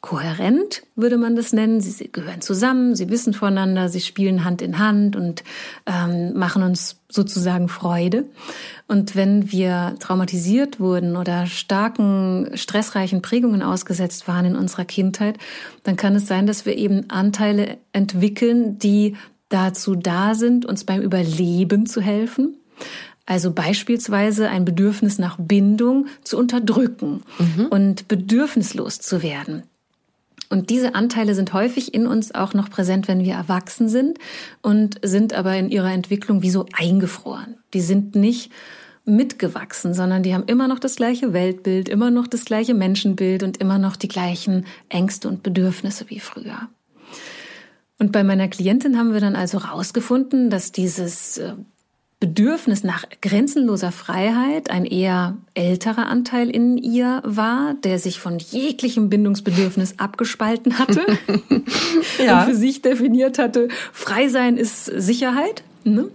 kohärent, 0.00 0.82
würde 0.94 1.16
man 1.16 1.36
das 1.36 1.52
nennen. 1.52 1.80
Sie 1.80 2.08
gehören 2.12 2.40
zusammen, 2.40 2.94
sie 2.94 3.08
wissen 3.08 3.34
voneinander, 3.34 3.88
sie 3.88 4.00
spielen 4.00 4.44
Hand 4.44 4.62
in 4.62 4.78
Hand 4.78 5.16
und 5.16 5.42
ähm, 5.86 6.34
machen 6.34 6.62
uns 6.62 7.00
sozusagen 7.08 7.68
Freude. 7.68 8.26
Und 8.86 9.16
wenn 9.16 9.50
wir 9.50 9.96
traumatisiert 9.98 10.78
wurden 10.78 11.16
oder 11.16 11.46
starken, 11.46 12.50
stressreichen 12.54 13.22
Prägungen 13.22 13.62
ausgesetzt 13.62 14.28
waren 14.28 14.44
in 14.44 14.56
unserer 14.56 14.84
Kindheit, 14.84 15.38
dann 15.82 15.96
kann 15.96 16.14
es 16.14 16.26
sein, 16.26 16.46
dass 16.46 16.66
wir 16.66 16.76
eben 16.76 17.10
Anteile 17.10 17.78
entwickeln, 17.92 18.78
die 18.78 19.16
dazu 19.48 19.94
da 19.94 20.34
sind, 20.34 20.66
uns 20.66 20.84
beim 20.84 21.02
Überleben 21.02 21.86
zu 21.86 22.00
helfen. 22.00 22.56
Also 23.24 23.52
beispielsweise 23.52 24.48
ein 24.48 24.64
Bedürfnis 24.64 25.18
nach 25.18 25.36
Bindung 25.36 26.06
zu 26.22 26.38
unterdrücken 26.38 27.22
mhm. 27.38 27.66
und 27.66 28.06
bedürfnislos 28.06 29.00
zu 29.00 29.22
werden. 29.22 29.64
Und 30.48 30.70
diese 30.70 30.94
Anteile 30.94 31.34
sind 31.34 31.52
häufig 31.52 31.92
in 31.92 32.06
uns 32.06 32.34
auch 32.34 32.54
noch 32.54 32.70
präsent, 32.70 33.08
wenn 33.08 33.24
wir 33.24 33.34
erwachsen 33.34 33.88
sind 33.88 34.18
und 34.62 35.00
sind 35.02 35.34
aber 35.34 35.56
in 35.56 35.70
ihrer 35.70 35.92
Entwicklung 35.92 36.42
wie 36.42 36.50
so 36.50 36.66
eingefroren. 36.72 37.56
Die 37.74 37.80
sind 37.80 38.14
nicht 38.14 38.52
mitgewachsen, 39.04 39.94
sondern 39.94 40.22
die 40.22 40.34
haben 40.34 40.44
immer 40.46 40.68
noch 40.68 40.78
das 40.78 40.96
gleiche 40.96 41.32
Weltbild, 41.32 41.88
immer 41.88 42.10
noch 42.10 42.26
das 42.26 42.44
gleiche 42.44 42.74
Menschenbild 42.74 43.42
und 43.42 43.56
immer 43.58 43.78
noch 43.78 43.96
die 43.96 44.08
gleichen 44.08 44.66
Ängste 44.88 45.28
und 45.28 45.42
Bedürfnisse 45.42 46.06
wie 46.08 46.20
früher. 46.20 46.68
Und 47.98 48.12
bei 48.12 48.24
meiner 48.24 48.48
Klientin 48.48 48.98
haben 48.98 49.12
wir 49.12 49.20
dann 49.20 49.36
also 49.36 49.58
rausgefunden, 49.58 50.50
dass 50.50 50.72
dieses 50.72 51.38
äh, 51.38 51.54
Bedürfnis 52.18 52.82
nach 52.82 53.04
grenzenloser 53.20 53.92
Freiheit 53.92 54.70
ein 54.70 54.86
eher 54.86 55.36
älterer 55.52 56.06
Anteil 56.06 56.48
in 56.48 56.78
ihr 56.78 57.20
war, 57.24 57.74
der 57.74 57.98
sich 57.98 58.20
von 58.20 58.38
jeglichem 58.38 59.10
Bindungsbedürfnis 59.10 59.98
abgespalten 59.98 60.78
hatte 60.78 61.04
ja. 62.24 62.40
und 62.40 62.50
für 62.50 62.56
sich 62.56 62.80
definiert 62.80 63.38
hatte, 63.38 63.68
frei 63.92 64.28
sein 64.28 64.56
ist 64.56 64.86
Sicherheit. 64.86 65.62
Ne? 65.84 66.08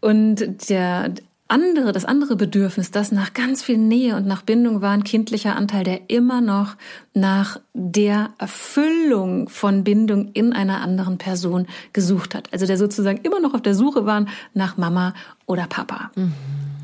Und 0.00 0.70
der 0.70 1.12
andere, 1.48 1.92
das 1.92 2.04
andere 2.04 2.36
Bedürfnis, 2.36 2.90
das 2.90 3.12
nach 3.12 3.32
ganz 3.32 3.62
viel 3.62 3.78
Nähe 3.78 4.16
und 4.16 4.26
nach 4.26 4.42
Bindung 4.42 4.80
war 4.82 4.90
ein 4.90 5.04
kindlicher 5.04 5.54
Anteil, 5.54 5.84
der 5.84 6.10
immer 6.10 6.40
noch 6.40 6.74
nach 7.14 7.60
der 7.72 8.30
Erfüllung 8.38 9.48
von 9.48 9.84
Bindung 9.84 10.32
in 10.32 10.52
einer 10.52 10.80
anderen 10.80 11.18
Person 11.18 11.66
gesucht 11.92 12.34
hat. 12.34 12.52
Also 12.52 12.66
der 12.66 12.78
sozusagen 12.78 13.20
immer 13.22 13.40
noch 13.40 13.54
auf 13.54 13.62
der 13.62 13.74
Suche 13.74 14.06
war 14.06 14.26
nach 14.54 14.76
Mama 14.76 15.14
oder 15.46 15.66
Papa. 15.66 16.10
Mhm. 16.16 16.32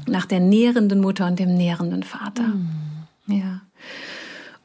Nach 0.06 0.26
der 0.26 0.40
nährenden 0.40 1.00
Mutter 1.00 1.26
und 1.26 1.38
dem 1.38 1.54
nährenden 1.54 2.02
Vater. 2.02 2.44
Mhm. 2.44 2.70
Ja. 3.26 3.60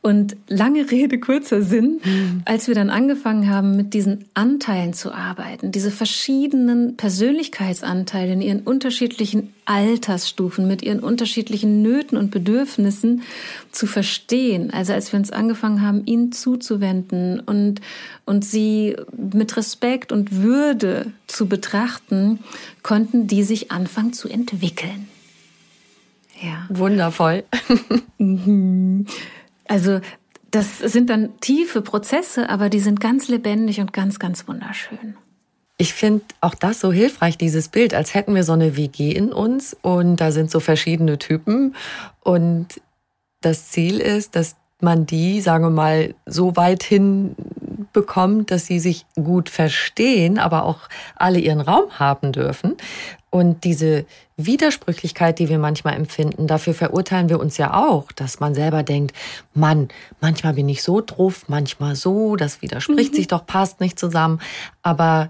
Und 0.07 0.37
lange 0.47 0.89
Rede, 0.89 1.19
kurzer 1.19 1.61
Sinn, 1.61 1.99
mhm. 2.01 2.41
als 2.45 2.69
wir 2.69 2.75
dann 2.75 2.89
angefangen 2.89 3.49
haben, 3.49 3.75
mit 3.75 3.93
diesen 3.93 4.23
Anteilen 4.35 4.93
zu 4.93 5.11
arbeiten, 5.11 5.73
diese 5.73 5.91
verschiedenen 5.91 6.95
Persönlichkeitsanteile 6.95 8.31
in 8.31 8.41
ihren 8.41 8.61
unterschiedlichen 8.61 9.53
Altersstufen, 9.65 10.65
mit 10.65 10.81
ihren 10.81 11.01
unterschiedlichen 11.01 11.81
Nöten 11.81 12.17
und 12.17 12.31
Bedürfnissen 12.31 13.23
zu 13.73 13.85
verstehen. 13.85 14.71
Also 14.71 14.93
als 14.93 15.11
wir 15.11 15.19
uns 15.19 15.31
angefangen 15.31 15.81
haben, 15.81 16.05
ihnen 16.05 16.31
zuzuwenden 16.31 17.41
und, 17.41 17.81
und 18.23 18.45
sie 18.45 18.95
mit 19.11 19.57
Respekt 19.57 20.13
und 20.13 20.41
Würde 20.41 21.11
zu 21.27 21.47
betrachten, 21.49 22.39
konnten 22.81 23.27
die 23.27 23.43
sich 23.43 23.73
anfangen 23.73 24.13
zu 24.13 24.29
entwickeln. 24.29 25.09
Ja. 26.41 26.65
Wundervoll. 26.69 27.43
Also 29.67 29.99
das 30.51 30.79
sind 30.79 31.09
dann 31.09 31.39
tiefe 31.39 31.81
Prozesse, 31.81 32.49
aber 32.49 32.69
die 32.69 32.79
sind 32.79 32.99
ganz 32.99 33.27
lebendig 33.27 33.79
und 33.79 33.93
ganz, 33.93 34.19
ganz 34.19 34.47
wunderschön. 34.47 35.15
Ich 35.77 35.93
finde 35.93 36.23
auch 36.41 36.55
das 36.55 36.79
so 36.79 36.91
hilfreich, 36.91 37.37
dieses 37.37 37.67
Bild, 37.67 37.93
als 37.93 38.15
hätten 38.15 38.33
wir 38.33 38.43
so 38.43 38.53
eine 38.53 38.75
WG 38.75 39.11
in 39.11 39.31
uns 39.31 39.77
und 39.81 40.17
da 40.17 40.31
sind 40.31 40.49
so 40.49 40.59
verschiedene 40.59 41.19
Typen 41.19 41.75
und 42.21 42.81
das 43.41 43.69
Ziel 43.69 43.99
ist, 43.99 44.35
dass 44.35 44.55
man 44.81 45.05
die, 45.05 45.41
sagen 45.41 45.63
wir 45.63 45.69
mal, 45.69 46.15
so 46.25 46.55
weit 46.55 46.83
hin 46.83 47.35
bekommt, 47.93 48.51
dass 48.51 48.65
sie 48.65 48.79
sich 48.79 49.05
gut 49.15 49.49
verstehen, 49.49 50.37
aber 50.39 50.63
auch 50.63 50.81
alle 51.15 51.39
ihren 51.39 51.61
Raum 51.61 51.99
haben 51.99 52.31
dürfen. 52.31 52.75
Und 53.29 53.65
diese 53.65 54.05
Widersprüchlichkeit, 54.37 55.39
die 55.39 55.49
wir 55.49 55.59
manchmal 55.59 55.95
empfinden, 55.95 56.47
dafür 56.47 56.73
verurteilen 56.73 57.29
wir 57.29 57.39
uns 57.39 57.57
ja 57.57 57.73
auch, 57.73 58.11
dass 58.13 58.39
man 58.39 58.55
selber 58.55 58.83
denkt, 58.83 59.15
Mann, 59.53 59.89
manchmal 60.21 60.53
bin 60.53 60.69
ich 60.69 60.81
so 60.81 61.01
drauf, 61.01 61.45
manchmal 61.47 61.95
so, 61.95 62.35
das 62.35 62.61
widerspricht 62.61 63.11
mhm. 63.11 63.15
sich 63.15 63.27
doch, 63.27 63.45
passt 63.45 63.81
nicht 63.81 63.99
zusammen. 63.99 64.39
Aber 64.81 65.29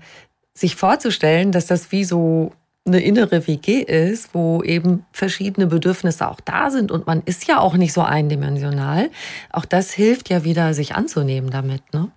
sich 0.53 0.75
vorzustellen, 0.75 1.51
dass 1.51 1.65
das 1.65 1.91
wie 1.91 2.03
so 2.03 2.53
eine 2.87 3.01
innere 3.01 3.47
WG 3.47 3.81
ist, 3.81 4.29
wo 4.33 4.63
eben 4.63 5.05
verschiedene 5.11 5.67
Bedürfnisse 5.67 6.29
auch 6.29 6.39
da 6.39 6.71
sind 6.71 6.91
und 6.91 7.05
man 7.05 7.21
ist 7.25 7.47
ja 7.47 7.59
auch 7.59 7.75
nicht 7.75 7.93
so 7.93 8.01
eindimensional. 8.01 9.09
Auch 9.51 9.65
das 9.65 9.91
hilft 9.91 10.29
ja 10.29 10.43
wieder, 10.43 10.73
sich 10.73 10.95
anzunehmen 10.95 11.49
damit, 11.49 11.81
ne? 11.93 12.09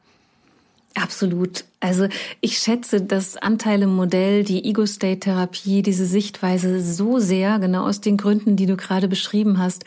Absolut. 0.94 1.64
Also 1.78 2.08
ich 2.40 2.58
schätze 2.58 3.00
das 3.00 3.36
Anteile-Modell, 3.36 4.44
die 4.44 4.64
Ego-State-Therapie, 4.64 5.82
diese 5.82 6.04
Sichtweise 6.04 6.82
so 6.82 7.18
sehr, 7.18 7.58
genau 7.58 7.86
aus 7.86 8.00
den 8.00 8.16
Gründen, 8.16 8.56
die 8.56 8.66
du 8.66 8.76
gerade 8.76 9.08
beschrieben 9.08 9.58
hast, 9.58 9.84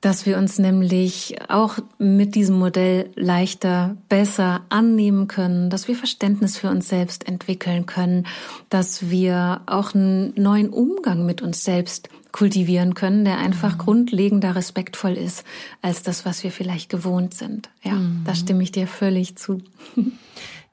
dass 0.00 0.26
wir 0.26 0.36
uns 0.36 0.58
nämlich 0.58 1.36
auch 1.48 1.78
mit 1.98 2.34
diesem 2.34 2.58
Modell 2.58 3.10
leichter, 3.14 3.96
besser 4.08 4.62
annehmen 4.68 5.28
können, 5.28 5.70
dass 5.70 5.86
wir 5.86 5.96
Verständnis 5.96 6.56
für 6.56 6.68
uns 6.70 6.88
selbst 6.88 7.26
entwickeln 7.28 7.86
können, 7.86 8.26
dass 8.68 9.10
wir 9.10 9.60
auch 9.66 9.94
einen 9.94 10.34
neuen 10.34 10.70
Umgang 10.70 11.24
mit 11.24 11.40
uns 11.40 11.62
selbst 11.62 12.08
kultivieren 12.32 12.94
können, 12.94 13.24
der 13.24 13.38
einfach 13.38 13.74
mhm. 13.74 13.78
grundlegender 13.78 14.56
respektvoll 14.56 15.12
ist 15.12 15.44
als 15.82 16.02
das, 16.02 16.24
was 16.24 16.42
wir 16.42 16.50
vielleicht 16.50 16.88
gewohnt 16.88 17.34
sind. 17.34 17.70
Ja, 17.82 17.94
mhm. 17.94 18.22
da 18.24 18.34
stimme 18.34 18.62
ich 18.62 18.72
dir 18.72 18.86
völlig 18.86 19.36
zu. 19.36 19.60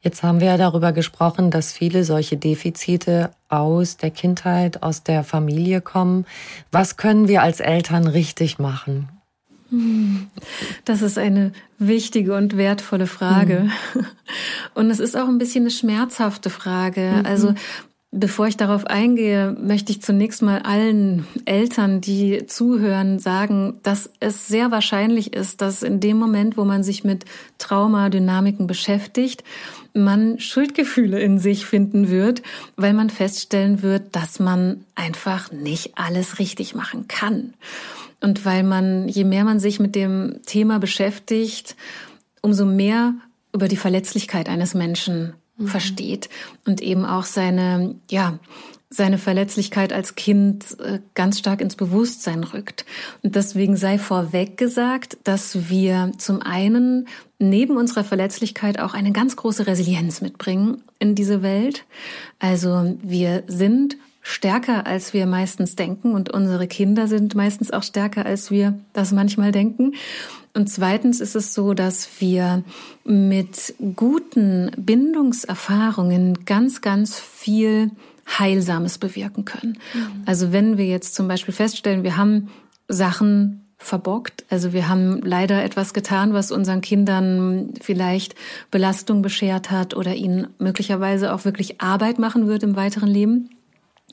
Jetzt 0.02 0.24
haben 0.24 0.39
wir 0.39 0.48
ja 0.48 0.58
darüber 0.58 0.93
gesprochen, 0.93 1.52
dass 1.52 1.74
viele 1.74 2.06
solche 2.06 2.38
Defizite 2.38 3.32
aus 3.50 3.98
der 3.98 4.12
Kindheit, 4.12 4.82
aus 4.82 5.04
der 5.04 5.26
Familie 5.26 5.82
kommen. 5.82 6.26
Was 6.72 6.95
können 6.95 7.28
wir 7.28 7.41
als 7.41 7.60
Eltern 7.60 8.08
richtig 8.08 8.60
machen? 8.60 9.10
Das 10.86 11.02
ist 11.04 11.17
eine 11.17 11.52
wichtige 11.78 12.36
und 12.36 12.58
wertvolle 12.58 13.06
Frage. 13.08 13.69
Mhm. 13.93 14.06
Und 14.74 14.89
es 14.89 15.00
ist 15.00 15.15
auch 15.15 15.28
ein 15.28 15.38
bisschen 15.38 15.63
eine 15.63 15.72
schmerzhafte 15.72 16.50
Frage. 16.50 17.17
Mhm. 17.19 17.26
Also 17.26 17.54
Bevor 18.12 18.48
ich 18.48 18.58
darauf 18.58 18.88
eingehe, 18.88 19.56
möchte 19.62 19.91
ich 19.91 20.02
zunächst 20.02 20.41
mal 20.41 20.63
allen 20.63 21.28
Eltern, 21.45 22.02
die 22.02 22.48
zuhören, 22.48 23.19
sagen, 23.19 23.80
dass 23.84 24.10
es 24.19 24.48
sehr 24.48 24.72
wahrscheinlich 24.72 25.36
ist, 25.36 25.62
dass 25.62 25.84
in 25.84 26.00
dem 26.00 26.17
Moment, 26.17 26.58
wo 26.58 26.65
man 26.65 26.82
sich 26.82 27.04
mit 27.04 27.26
Traumadynamiken 27.60 28.65
beschäftigt, 28.65 29.43
man 29.93 30.39
Schuldgefühle 30.39 31.19
in 31.19 31.38
sich 31.38 31.67
finden 31.67 32.10
wird, 32.10 32.41
weil 32.76 32.93
man 32.93 33.12
feststellen 33.12 33.84
wird, 33.84 34.15
dass 34.15 34.39
man 34.39 34.86
einfach 34.95 35.52
nicht 35.52 35.91
alles 36.00 36.39
richtig 36.39 36.74
machen 36.74 37.08
kann. 37.08 37.54
Und 38.22 38.43
weil 38.43 38.63
man, 38.63 39.08
je 39.08 39.24
mehr 39.24 39.43
man 39.43 39.60
sich 39.60 39.80
mit 39.80 39.93
dem 39.93 40.39
Thema 40.48 40.80
beschäftigt, 40.80 41.76
umso 42.41 42.65
mehr 42.65 43.13
über 43.54 43.67
die 43.67 43.78
Verletzlichkeit 43.78 44.50
eines 44.50 44.74
Menschen 44.74 45.34
mhm. 45.60 45.67
versteht 45.67 46.30
und 46.65 46.82
eben 46.82 47.06
auch 47.06 47.24
seine, 47.24 47.95
ja, 48.10 48.39
seine 48.89 49.19
Verletzlichkeit 49.19 49.93
als 49.93 50.15
Kind 50.15 50.80
äh, 50.80 51.00
ganz 51.13 51.38
stark 51.38 51.62
ins 51.62 51.76
Bewusstsein 51.76 52.43
rückt. 52.43 52.86
Und 53.22 53.36
deswegen 53.36 53.78
sei 53.78 54.00
vorweg 54.00 54.58
gesagt, 54.58 55.17
dass 55.24 55.69
wir 55.69 56.12
zum 56.17 56.41
einen 56.41 57.08
neben 57.38 57.78
unserer 57.78 58.04
Verletzlichkeit 58.04 58.80
auch 58.80 58.95
eine 58.95 59.12
ganz 59.12 59.36
große 59.36 59.67
Resilienz 59.67 60.22
mitbringen 60.22 60.82
in 60.98 61.13
diese 61.13 61.43
Welt. 61.43 61.86
Also 62.39 62.98
wir 63.02 63.43
sind 63.45 63.98
stärker, 64.30 64.86
als 64.86 65.13
wir 65.13 65.26
meistens 65.26 65.76
denken 65.76 66.13
und 66.13 66.30
unsere 66.32 66.68
Kinder 66.68 67.08
sind 67.08 67.36
meistens 67.36 67.72
auch 67.72 67.84
stärker, 67.84 68.26
als 68.26 68.52
wir 68.52 68.80
das 68.94 69.12
manchmal 69.12 69.52
denken. 69.52 69.94
Und 70.54 70.70
zweitens 70.70 71.20
ist 71.20 71.36
es 71.36 71.54
so, 71.54 71.74
dass 71.74 72.10
wir 72.20 72.63
mit 73.04 73.74
guten 73.96 74.72
Bindungserfahrungen 74.78 76.46
ganz, 76.46 76.82
ganz 76.82 77.20
viel 77.20 77.92
Heilsames 78.28 78.98
bewirken 78.98 79.46
können. 79.46 79.80
Mhm. 79.94 80.24
Also 80.26 80.52
wenn 80.52 80.78
wir 80.78 80.86
jetzt 80.86 81.15
zum 81.15 81.28
Beispiel 81.28 81.54
feststellen, 81.54 82.04
wir 82.04 82.18
haben 82.18 82.50
Sachen 82.88 83.65
verbockt. 83.78 84.46
Also 84.50 84.74
wir 84.74 84.89
haben 84.89 85.22
leider 85.22 85.63
etwas 85.63 85.94
getan, 85.94 86.34
was 86.34 86.52
unseren 86.52 86.82
Kindern 86.82 87.74
vielleicht 87.82 88.36
Belastung 88.72 89.22
beschert 89.22 89.72
hat 89.72 89.96
oder 89.96 90.15
ihnen 90.15 90.48
möglicherweise 90.60 91.34
auch 91.34 91.46
wirklich 91.46 91.80
Arbeit 91.80 92.20
machen 92.20 92.48
wird 92.48 92.63
im 92.63 92.76
weiteren 92.76 93.08
Leben. 93.08 93.50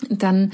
Dann 0.08 0.52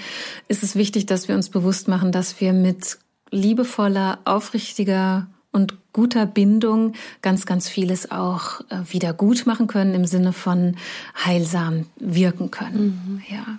ist 0.49 0.63
es 0.63 0.77
wichtig, 0.77 1.07
dass 1.07 1.29
wir 1.29 1.35
uns 1.35 1.49
bewusst 1.49 1.89
machen, 1.89 2.13
dass 2.13 2.41
wir 2.41 2.53
mit 2.53 2.99
liebevoller, 3.31 4.19
aufrichtiger 4.25 5.27
und 5.53 5.75
guter 5.93 6.27
Bindung 6.27 6.95
ganz, 7.21 7.45
ganz 7.47 7.69
vieles 7.69 8.11
auch 8.11 8.61
äh, 8.71 8.79
wieder 8.91 9.13
gut 9.13 9.47
machen 9.47 9.67
können 9.67 9.95
im 9.95 10.07
Sinne 10.07 10.33
von 10.33 10.77
heilsam 11.25 11.87
wirken 11.97 12.51
können. 12.51 13.23
Mhm. 13.29 13.35
Ja. 13.35 13.59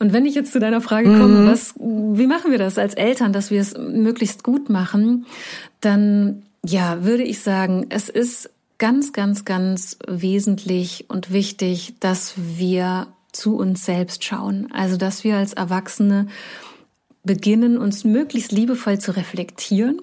Und 0.00 0.12
wenn 0.12 0.26
ich 0.26 0.34
jetzt 0.34 0.52
zu 0.52 0.58
deiner 0.58 0.80
Frage 0.80 1.08
komme, 1.08 1.42
mhm. 1.42 1.46
was, 1.46 1.74
wie 1.78 2.26
machen 2.26 2.50
wir 2.50 2.58
das 2.58 2.78
als 2.78 2.94
Eltern, 2.94 3.32
dass 3.32 3.50
wir 3.50 3.60
es 3.60 3.76
möglichst 3.78 4.42
gut 4.42 4.68
machen, 4.68 5.26
dann 5.80 6.42
ja, 6.64 7.04
würde 7.04 7.22
ich 7.22 7.40
sagen, 7.40 7.86
es 7.90 8.08
ist 8.08 8.50
ganz, 8.78 9.12
ganz, 9.12 9.44
ganz 9.44 9.98
wesentlich 10.08 11.04
und 11.08 11.32
wichtig, 11.32 11.94
dass 12.00 12.34
wir 12.36 13.06
zu 13.34 13.56
uns 13.56 13.84
selbst 13.84 14.24
schauen. 14.24 14.68
Also, 14.72 14.96
dass 14.96 15.24
wir 15.24 15.36
als 15.36 15.52
Erwachsene 15.52 16.28
beginnen, 17.22 17.78
uns 17.78 18.04
möglichst 18.04 18.52
liebevoll 18.52 18.98
zu 18.98 19.16
reflektieren 19.16 20.00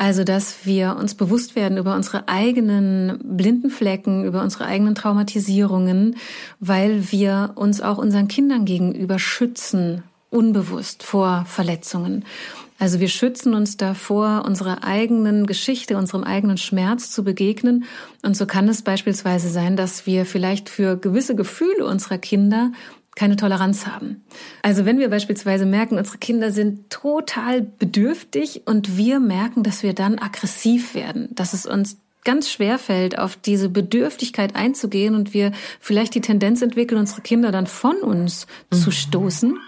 also, 0.00 0.22
dass 0.22 0.64
wir 0.64 0.96
uns 0.96 1.16
bewusst 1.16 1.56
werden 1.56 1.76
über 1.76 1.96
unsere 1.96 2.28
eigenen 2.28 3.18
blinden 3.24 3.68
Flecken, 3.68 4.24
über 4.24 4.42
unsere 4.42 4.64
eigenen 4.64 4.94
Traumatisierungen, 4.94 6.16
weil 6.60 7.10
wir 7.10 7.50
uns 7.56 7.80
auch 7.80 7.98
unseren 7.98 8.28
Kindern 8.28 8.64
gegenüber 8.64 9.18
schützen, 9.18 10.04
unbewusst 10.30 11.02
vor 11.02 11.44
Verletzungen. 11.48 12.24
Also 12.78 13.00
wir 13.00 13.08
schützen 13.08 13.54
uns 13.54 13.76
davor, 13.76 14.44
unserer 14.46 14.84
eigenen 14.84 15.46
Geschichte, 15.46 15.96
unserem 15.96 16.22
eigenen 16.24 16.58
Schmerz 16.58 17.10
zu 17.10 17.24
begegnen. 17.24 17.84
Und 18.22 18.36
so 18.36 18.46
kann 18.46 18.68
es 18.68 18.82
beispielsweise 18.82 19.48
sein, 19.48 19.76
dass 19.76 20.06
wir 20.06 20.24
vielleicht 20.24 20.68
für 20.68 20.96
gewisse 20.96 21.34
Gefühle 21.34 21.84
unserer 21.84 22.18
Kinder 22.18 22.70
keine 23.16 23.34
Toleranz 23.34 23.86
haben. 23.86 24.22
Also 24.62 24.84
wenn 24.84 25.00
wir 25.00 25.10
beispielsweise 25.10 25.66
merken, 25.66 25.98
unsere 25.98 26.18
Kinder 26.18 26.52
sind 26.52 26.88
total 26.88 27.62
bedürftig 27.62 28.62
und 28.64 28.96
wir 28.96 29.18
merken, 29.18 29.64
dass 29.64 29.82
wir 29.82 29.92
dann 29.92 30.20
aggressiv 30.20 30.94
werden, 30.94 31.28
dass 31.32 31.52
es 31.52 31.66
uns 31.66 31.98
ganz 32.24 32.50
schwer 32.50 32.78
fällt, 32.78 33.18
auf 33.18 33.36
diese 33.36 33.70
Bedürftigkeit 33.70 34.54
einzugehen 34.54 35.14
und 35.14 35.34
wir 35.34 35.50
vielleicht 35.80 36.14
die 36.14 36.20
Tendenz 36.20 36.62
entwickeln, 36.62 37.00
unsere 37.00 37.22
Kinder 37.22 37.50
dann 37.50 37.66
von 37.66 37.96
uns 37.96 38.46
mhm. 38.70 38.76
zu 38.76 38.90
stoßen, 38.90 39.58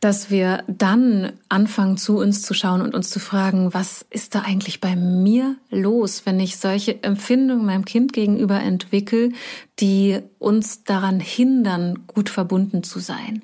dass 0.00 0.30
wir 0.30 0.64
dann 0.68 1.32
anfangen, 1.48 1.96
zu 1.96 2.18
uns 2.18 2.42
zu 2.42 2.54
schauen 2.54 2.82
und 2.82 2.94
uns 2.94 3.10
zu 3.10 3.20
fragen, 3.20 3.74
was 3.74 4.04
ist 4.10 4.34
da 4.34 4.40
eigentlich 4.40 4.80
bei 4.80 4.96
mir 4.96 5.56
los, 5.70 6.22
wenn 6.24 6.40
ich 6.40 6.58
solche 6.58 7.02
Empfindungen 7.02 7.66
meinem 7.66 7.84
Kind 7.84 8.12
gegenüber 8.12 8.60
entwickle, 8.60 9.30
die 9.78 10.18
uns 10.38 10.84
daran 10.84 11.20
hindern, 11.20 12.06
gut 12.06 12.28
verbunden 12.28 12.82
zu 12.82 12.98
sein. 12.98 13.42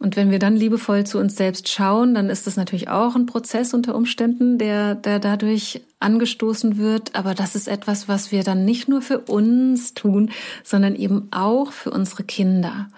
Und 0.00 0.14
wenn 0.14 0.30
wir 0.30 0.38
dann 0.38 0.54
liebevoll 0.54 1.04
zu 1.04 1.18
uns 1.18 1.34
selbst 1.36 1.68
schauen, 1.68 2.14
dann 2.14 2.30
ist 2.30 2.46
das 2.46 2.56
natürlich 2.56 2.88
auch 2.88 3.16
ein 3.16 3.26
Prozess 3.26 3.74
unter 3.74 3.96
Umständen, 3.96 4.56
der, 4.56 4.94
der 4.94 5.18
dadurch 5.18 5.80
angestoßen 5.98 6.78
wird. 6.78 7.16
Aber 7.16 7.34
das 7.34 7.56
ist 7.56 7.66
etwas, 7.66 8.06
was 8.06 8.30
wir 8.30 8.44
dann 8.44 8.64
nicht 8.64 8.88
nur 8.88 9.02
für 9.02 9.18
uns 9.18 9.94
tun, 9.94 10.30
sondern 10.62 10.94
eben 10.94 11.26
auch 11.32 11.72
für 11.72 11.90
unsere 11.90 12.22
Kinder. 12.22 12.88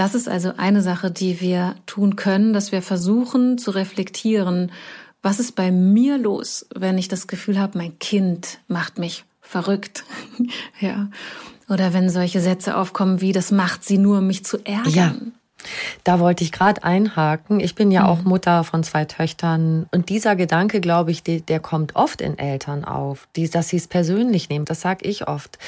Das 0.00 0.14
ist 0.14 0.30
also 0.30 0.54
eine 0.56 0.80
Sache, 0.80 1.10
die 1.10 1.42
wir 1.42 1.74
tun 1.84 2.16
können, 2.16 2.54
dass 2.54 2.72
wir 2.72 2.80
versuchen 2.80 3.58
zu 3.58 3.70
reflektieren, 3.70 4.72
was 5.20 5.38
ist 5.38 5.54
bei 5.56 5.70
mir 5.70 6.16
los, 6.16 6.66
wenn 6.74 6.96
ich 6.96 7.08
das 7.08 7.26
Gefühl 7.26 7.58
habe, 7.58 7.76
mein 7.76 7.98
Kind 7.98 8.60
macht 8.66 8.98
mich 8.98 9.26
verrückt. 9.42 10.04
ja. 10.80 11.10
Oder 11.68 11.92
wenn 11.92 12.08
solche 12.08 12.40
Sätze 12.40 12.78
aufkommen 12.78 13.20
wie, 13.20 13.32
das 13.32 13.50
macht 13.50 13.84
sie 13.84 13.98
nur, 13.98 14.22
mich 14.22 14.42
zu 14.42 14.64
ärgern. 14.64 14.90
Ja. 14.94 15.14
Da 16.04 16.20
wollte 16.20 16.44
ich 16.44 16.52
gerade 16.52 16.82
einhaken. 16.82 17.60
Ich 17.60 17.74
bin 17.74 17.90
ja 17.90 18.02
mhm. 18.02 18.06
auch 18.08 18.22
Mutter 18.22 18.64
von 18.64 18.82
zwei 18.82 19.04
Töchtern. 19.04 19.86
Und 19.92 20.08
dieser 20.08 20.36
Gedanke, 20.36 20.80
glaube 20.80 21.10
ich, 21.10 21.22
der, 21.22 21.40
der 21.40 21.60
kommt 21.60 21.96
oft 21.96 22.20
in 22.20 22.38
Eltern 22.38 22.84
auf, 22.84 23.28
die, 23.36 23.48
dass 23.48 23.68
sie 23.68 23.76
es 23.76 23.88
persönlich 23.88 24.48
nehmen. 24.48 24.64
Das 24.64 24.80
sage 24.80 25.08
ich 25.08 25.28
oft. 25.28 25.58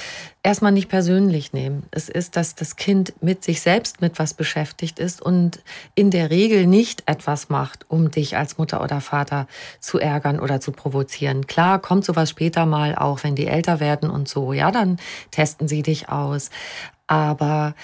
Erstmal 0.42 0.73
nicht 0.73 0.88
persönlich 0.88 1.53
nehmen. 1.53 1.85
Es 1.92 2.09
ist, 2.09 2.37
dass 2.37 2.55
das 2.55 2.77
Kind 2.77 3.12
mit 3.21 3.45
sich 3.45 3.61
selbst 3.61 4.01
mit 4.01 4.18
was 4.18 4.35
beschäftigt 4.35 4.99
ist 4.99 5.23
und 5.23 5.62
in 5.95 6.11
der 6.11 6.31
Regel 6.31 6.66
nicht 6.66 7.05
etwas 7.07 7.49
macht, 7.49 7.85
um 7.88 8.11
dich 8.11 8.37
als 8.37 8.59
Mutter 8.59 8.83
oder 8.83 9.01
Vater 9.01 9.47
zu 9.79 9.99
ärgern 9.99 10.40
oder 10.40 10.61
zu 10.61 10.73
provozieren. 10.73 11.47
Klar, 11.47 11.79
kommt 11.79 12.05
sowas 12.05 12.31
später 12.31 12.66
mal 12.66 12.97
auch, 12.97 13.23
wenn 13.23 13.37
die 13.37 13.47
älter 13.47 13.79
werden 13.79 14.11
und 14.11 14.29
so. 14.29 14.53
Ja, 14.53 14.73
dann 14.73 14.99
testen 15.31 15.68
sie 15.68 15.83
dich 15.83 16.09
aus. 16.09 16.51
Aber 17.07 17.75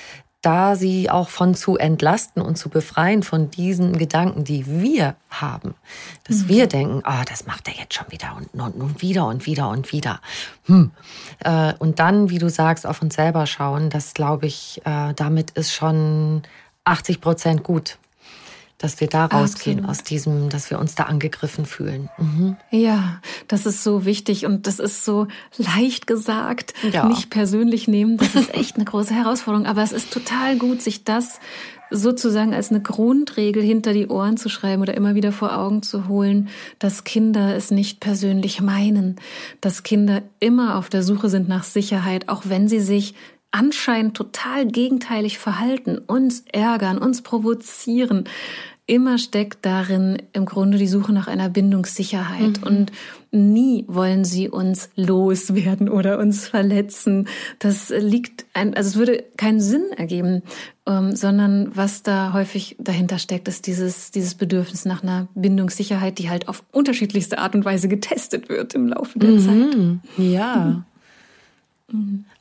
da 0.48 0.76
sie 0.76 1.10
auch 1.10 1.28
von 1.28 1.54
zu 1.54 1.76
entlasten 1.76 2.40
und 2.40 2.56
zu 2.56 2.70
befreien 2.70 3.22
von 3.22 3.50
diesen 3.50 3.98
Gedanken, 3.98 4.44
die 4.44 4.64
wir 4.66 5.14
haben. 5.28 5.74
Dass 6.26 6.44
mhm. 6.44 6.48
wir 6.48 6.66
denken, 6.66 7.00
ah, 7.04 7.20
oh, 7.20 7.24
das 7.28 7.44
macht 7.44 7.68
er 7.68 7.74
jetzt 7.74 7.92
schon 7.92 8.10
wieder 8.10 8.34
und, 8.34 8.58
und, 8.58 8.80
und 8.80 9.02
wieder 9.02 9.26
und 9.26 9.44
wieder 9.44 9.68
und 9.68 9.92
wieder. 9.92 10.22
Hm. 10.64 10.90
Äh, 11.40 11.74
und 11.78 11.98
dann, 11.98 12.30
wie 12.30 12.38
du 12.38 12.48
sagst, 12.48 12.86
auf 12.86 13.02
uns 13.02 13.16
selber 13.16 13.44
schauen, 13.44 13.90
das 13.90 14.14
glaube 14.14 14.46
ich, 14.46 14.80
äh, 14.86 15.12
damit 15.12 15.50
ist 15.50 15.74
schon 15.74 16.44
80 16.84 17.20
Prozent 17.20 17.62
gut 17.62 17.98
dass 18.78 19.00
wir 19.00 19.08
da 19.08 19.26
rausgehen 19.26 19.80
Absolut. 19.80 19.90
aus 19.90 20.04
diesem, 20.04 20.48
dass 20.48 20.70
wir 20.70 20.78
uns 20.78 20.94
da 20.94 21.04
angegriffen 21.04 21.66
fühlen. 21.66 22.08
Mhm. 22.16 22.56
Ja, 22.70 23.20
das 23.48 23.66
ist 23.66 23.82
so 23.82 24.04
wichtig 24.04 24.46
und 24.46 24.66
das 24.66 24.78
ist 24.78 25.04
so 25.04 25.26
leicht 25.56 26.06
gesagt, 26.06 26.74
ja. 26.90 27.06
nicht 27.06 27.28
persönlich 27.30 27.88
nehmen. 27.88 28.16
Das 28.16 28.34
ist 28.34 28.54
echt 28.54 28.76
eine 28.76 28.84
große 28.84 29.12
Herausforderung, 29.12 29.66
aber 29.66 29.82
es 29.82 29.92
ist 29.92 30.12
total 30.12 30.56
gut, 30.56 30.80
sich 30.80 31.04
das 31.04 31.40
sozusagen 31.90 32.54
als 32.54 32.70
eine 32.70 32.80
Grundregel 32.80 33.62
hinter 33.62 33.92
die 33.92 34.08
Ohren 34.08 34.36
zu 34.36 34.48
schreiben 34.48 34.82
oder 34.82 34.94
immer 34.94 35.14
wieder 35.14 35.32
vor 35.32 35.56
Augen 35.56 35.82
zu 35.82 36.08
holen, 36.08 36.48
dass 36.78 37.04
Kinder 37.04 37.56
es 37.56 37.70
nicht 37.70 38.00
persönlich 38.00 38.60
meinen, 38.60 39.16
dass 39.60 39.82
Kinder 39.82 40.22
immer 40.38 40.76
auf 40.76 40.88
der 40.88 41.02
Suche 41.02 41.28
sind 41.28 41.48
nach 41.48 41.64
Sicherheit, 41.64 42.28
auch 42.28 42.42
wenn 42.44 42.68
sie 42.68 42.80
sich 42.80 43.14
anscheinend 43.50 44.16
total 44.16 44.66
gegenteilig 44.66 45.38
verhalten, 45.38 45.98
uns 45.98 46.44
ärgern, 46.52 46.98
uns 46.98 47.22
provozieren. 47.22 48.24
Immer 48.90 49.18
steckt 49.18 49.66
darin 49.66 50.22
im 50.32 50.46
Grunde 50.46 50.78
die 50.78 50.88
Suche 50.88 51.12
nach 51.12 51.28
einer 51.28 51.50
Bindungssicherheit 51.50 52.62
mhm. 52.62 52.66
und 52.66 52.92
nie 53.30 53.84
wollen 53.86 54.24
sie 54.24 54.48
uns 54.48 54.88
loswerden 54.96 55.90
oder 55.90 56.18
uns 56.18 56.48
verletzen. 56.48 57.28
Das 57.58 57.90
liegt 57.90 58.46
ein, 58.54 58.72
also 58.72 58.88
es 58.88 58.96
würde 58.96 59.24
keinen 59.36 59.60
Sinn 59.60 59.92
ergeben, 59.94 60.42
ähm, 60.86 61.14
sondern 61.14 61.70
was 61.74 62.02
da 62.02 62.32
häufig 62.32 62.76
dahinter 62.78 63.18
steckt, 63.18 63.46
ist 63.46 63.66
dieses, 63.66 64.10
dieses 64.10 64.34
Bedürfnis 64.34 64.86
nach 64.86 65.02
einer 65.02 65.28
Bindungssicherheit, 65.34 66.18
die 66.18 66.30
halt 66.30 66.48
auf 66.48 66.64
unterschiedlichste 66.72 67.36
Art 67.36 67.54
und 67.54 67.66
Weise 67.66 67.88
getestet 67.88 68.48
wird 68.48 68.74
im 68.74 68.88
Laufe 68.88 69.18
der 69.18 69.32
mhm. 69.32 69.40
Zeit. 69.40 70.16
Ja. 70.16 70.56
Mhm. 70.56 70.84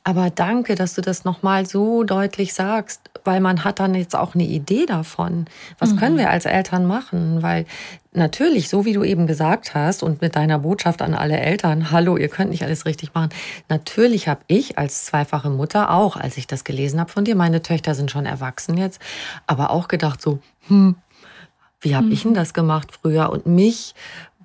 Aber 0.04 0.28
danke, 0.28 0.74
dass 0.74 0.94
du 0.94 1.00
das 1.00 1.24
nochmal 1.24 1.64
so 1.64 2.04
deutlich 2.04 2.52
sagst, 2.52 3.10
weil 3.24 3.40
man 3.40 3.64
hat 3.64 3.80
dann 3.80 3.94
jetzt 3.94 4.14
auch 4.14 4.34
eine 4.34 4.44
Idee 4.44 4.84
davon. 4.84 5.46
Was 5.78 5.92
mhm. 5.92 5.96
können 5.96 6.18
wir 6.18 6.28
als 6.30 6.44
Eltern 6.44 6.86
machen? 6.86 7.42
Weil 7.42 7.64
natürlich, 8.12 8.68
so 8.68 8.84
wie 8.84 8.92
du 8.92 9.04
eben 9.04 9.26
gesagt 9.26 9.74
hast 9.74 10.02
und 10.02 10.20
mit 10.20 10.36
deiner 10.36 10.58
Botschaft 10.58 11.00
an 11.00 11.14
alle 11.14 11.38
Eltern, 11.38 11.90
hallo, 11.90 12.18
ihr 12.18 12.28
könnt 12.28 12.50
nicht 12.50 12.62
alles 12.62 12.84
richtig 12.84 13.14
machen. 13.14 13.30
Natürlich 13.70 14.28
habe 14.28 14.40
ich 14.48 14.76
als 14.76 15.06
zweifache 15.06 15.48
Mutter 15.48 15.90
auch, 15.92 16.16
als 16.16 16.36
ich 16.36 16.46
das 16.46 16.64
gelesen 16.64 17.00
habe 17.00 17.10
von 17.10 17.24
dir, 17.24 17.34
meine 17.34 17.62
Töchter 17.62 17.94
sind 17.94 18.10
schon 18.10 18.26
erwachsen 18.26 18.76
jetzt, 18.76 19.00
aber 19.46 19.70
auch 19.70 19.88
gedacht 19.88 20.20
so, 20.20 20.40
hm, 20.66 20.96
wie 21.80 21.96
habe 21.96 22.06
mhm. 22.06 22.12
ich 22.12 22.22
denn 22.22 22.34
das 22.34 22.52
gemacht 22.52 22.92
früher? 22.92 23.30
Und 23.30 23.46
mich 23.46 23.94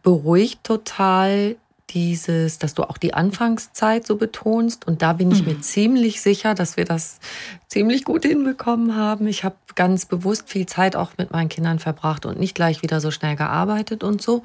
beruhigt 0.02 0.64
total 0.64 1.56
dieses, 1.94 2.60
dass 2.60 2.74
du 2.74 2.84
auch 2.84 2.98
die 2.98 3.14
Anfangszeit 3.14 4.06
so 4.06 4.16
betonst. 4.16 4.88
Und 4.88 5.02
da 5.02 5.14
bin 5.14 5.32
ich 5.32 5.42
mhm. 5.42 5.54
mir 5.54 5.62
ziemlich 5.62 6.22
sicher, 6.22 6.56
dass 6.56 6.78
wir 6.78 6.86
das 6.86 7.20
ziemlich 7.68 8.04
gut 8.04 8.26
hinbekommen 8.26 8.96
haben. 8.96 9.28
Ich 9.28 9.44
habe 9.44 9.56
ganz 9.76 10.06
bewusst 10.06 10.50
viel 10.50 10.66
Zeit 10.66 10.96
auch 10.96 11.12
mit 11.18 11.32
meinen 11.32 11.50
Kindern 11.50 11.80
verbracht 11.80 12.26
und 12.26 12.40
nicht 12.40 12.56
gleich 12.56 12.82
wieder 12.82 13.02
so 13.02 13.12
schnell 13.12 13.36
gearbeitet 13.36 14.04
und 14.04 14.22
so. 14.22 14.44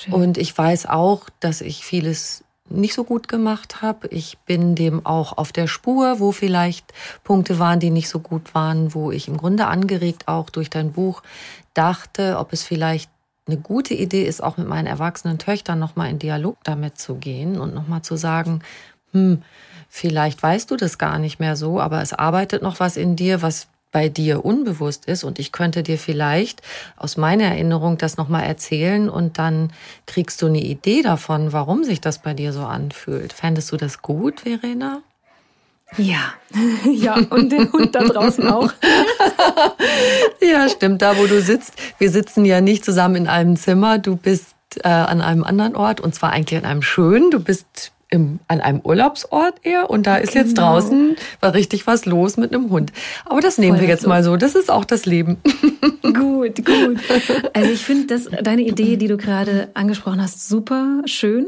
Schön. 0.00 0.14
Und 0.14 0.38
ich 0.38 0.56
weiß 0.56 0.86
auch, 0.86 1.28
dass 1.40 1.60
ich 1.60 1.84
vieles 1.84 2.44
nicht 2.68 2.94
so 2.94 3.04
gut 3.04 3.28
gemacht 3.28 3.82
habe. 3.82 4.08
Ich 4.08 4.38
bin 4.38 4.74
dem 4.74 5.06
auch 5.06 5.38
auf 5.38 5.52
der 5.52 5.66
Spur, 5.66 6.18
wo 6.18 6.32
vielleicht 6.32 6.92
Punkte 7.22 7.58
waren, 7.58 7.80
die 7.80 7.90
nicht 7.90 8.08
so 8.08 8.18
gut 8.18 8.54
waren, 8.54 8.94
wo 8.94 9.12
ich 9.12 9.28
im 9.28 9.36
Grunde 9.36 9.66
angeregt 9.66 10.26
auch 10.26 10.50
durch 10.50 10.70
dein 10.70 10.92
Buch 10.92 11.22
dachte, 11.74 12.38
ob 12.38 12.52
es 12.52 12.62
vielleicht 12.62 13.10
eine 13.46 13.56
gute 13.56 13.94
Idee 13.94 14.24
ist, 14.24 14.42
auch 14.42 14.56
mit 14.56 14.66
meinen 14.66 14.86
erwachsenen 14.86 15.38
Töchtern 15.38 15.78
nochmal 15.78 16.10
in 16.10 16.18
Dialog 16.18 16.56
damit 16.64 16.98
zu 16.98 17.14
gehen 17.16 17.60
und 17.60 17.74
nochmal 17.74 18.02
zu 18.02 18.16
sagen, 18.16 18.62
hm, 19.12 19.42
vielleicht 19.88 20.42
weißt 20.42 20.70
du 20.70 20.76
das 20.76 20.98
gar 20.98 21.18
nicht 21.18 21.38
mehr 21.38 21.56
so, 21.56 21.80
aber 21.80 22.02
es 22.02 22.12
arbeitet 22.12 22.62
noch 22.62 22.80
was 22.80 22.96
in 22.96 23.16
dir, 23.16 23.42
was 23.42 23.68
bei 23.92 24.08
dir 24.08 24.44
unbewusst 24.44 25.06
ist 25.06 25.24
und 25.24 25.38
ich 25.38 25.52
könnte 25.52 25.82
dir 25.82 25.96
vielleicht 25.96 26.60
aus 26.96 27.16
meiner 27.16 27.44
Erinnerung 27.44 27.96
das 27.98 28.16
nochmal 28.16 28.42
erzählen 28.44 29.08
und 29.08 29.38
dann 29.38 29.72
kriegst 30.06 30.42
du 30.42 30.46
eine 30.46 30.60
Idee 30.60 31.02
davon, 31.02 31.52
warum 31.52 31.84
sich 31.84 32.00
das 32.00 32.18
bei 32.18 32.34
dir 32.34 32.52
so 32.52 32.64
anfühlt. 32.64 33.32
Fändest 33.32 33.72
du 33.72 33.76
das 33.76 34.02
gut, 34.02 34.40
Verena? 34.40 35.02
Ja, 35.96 36.34
ja, 36.90 37.14
und 37.30 37.50
den 37.50 37.72
Hund 37.72 37.94
da 37.94 38.00
draußen 38.04 38.46
auch. 38.48 38.72
ja, 40.40 40.68
stimmt, 40.68 41.02
da 41.02 41.16
wo 41.16 41.26
du 41.26 41.40
sitzt. 41.40 41.74
Wir 41.98 42.10
sitzen 42.10 42.44
ja 42.44 42.60
nicht 42.60 42.84
zusammen 42.84 43.16
in 43.16 43.28
einem 43.28 43.56
Zimmer. 43.56 43.98
Du 43.98 44.16
bist 44.16 44.54
äh, 44.82 44.88
an 44.88 45.20
einem 45.20 45.44
anderen 45.44 45.76
Ort 45.76 46.00
und 46.00 46.14
zwar 46.14 46.32
eigentlich 46.32 46.58
an 46.58 46.68
einem 46.68 46.82
schönen. 46.82 47.30
Du 47.30 47.40
bist 47.40 47.92
im, 48.10 48.40
an 48.48 48.60
einem 48.60 48.80
Urlaubsort 48.80 49.54
eher 49.62 49.90
und 49.90 50.06
da 50.06 50.16
ist 50.16 50.32
genau. 50.32 50.44
jetzt 50.44 50.58
draußen 50.58 51.16
war 51.40 51.54
richtig 51.54 51.86
was 51.86 52.06
los 52.06 52.36
mit 52.36 52.54
einem 52.54 52.70
Hund. 52.70 52.92
Aber 53.24 53.40
das 53.40 53.58
nehmen 53.58 53.76
Voll 53.76 53.82
wir 53.82 53.88
jetzt 53.88 54.02
los. 54.02 54.08
mal 54.08 54.22
so. 54.22 54.36
Das 54.36 54.54
ist 54.54 54.70
auch 54.70 54.84
das 54.84 55.06
Leben. 55.06 55.38
Gut, 56.02 56.64
gut. 56.64 56.98
Also 57.52 57.70
ich 57.70 57.84
finde 57.84 58.18
deine 58.42 58.62
Idee, 58.62 58.96
die 58.96 59.08
du 59.08 59.16
gerade 59.16 59.68
angesprochen 59.74 60.22
hast, 60.22 60.48
super 60.48 61.02
schön. 61.04 61.46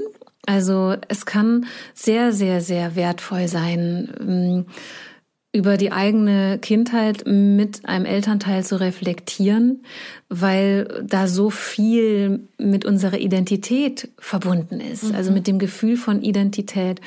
Also 0.49 0.97
es 1.09 1.27
kann 1.27 1.67
sehr, 1.93 2.33
sehr, 2.33 2.63
sehr 2.63 2.97
wertvoll 2.97 3.49
sein 3.49 4.09
ähm, 4.19 4.65
über 5.53 5.77
die 5.77 5.93
eigene 5.93 6.59
Kindheit 6.59 7.25
mit 7.27 7.85
einem 7.85 8.07
Elternteil 8.07 8.65
zu 8.65 8.81
reflektieren, 8.81 9.85
weil 10.31 11.05
da 11.07 11.29
so 11.29 11.51
viel 11.51 12.49
mit 12.57 12.87
unserer 12.87 13.19
Identität 13.19 14.09
verbunden 14.19 14.81
ist, 14.81 15.05
mhm. 15.11 15.17
also 15.17 15.33
mit 15.33 15.47
dem 15.47 15.59
Gefühl 15.59 15.99
von 15.99 16.23
Identität. 16.23 17.03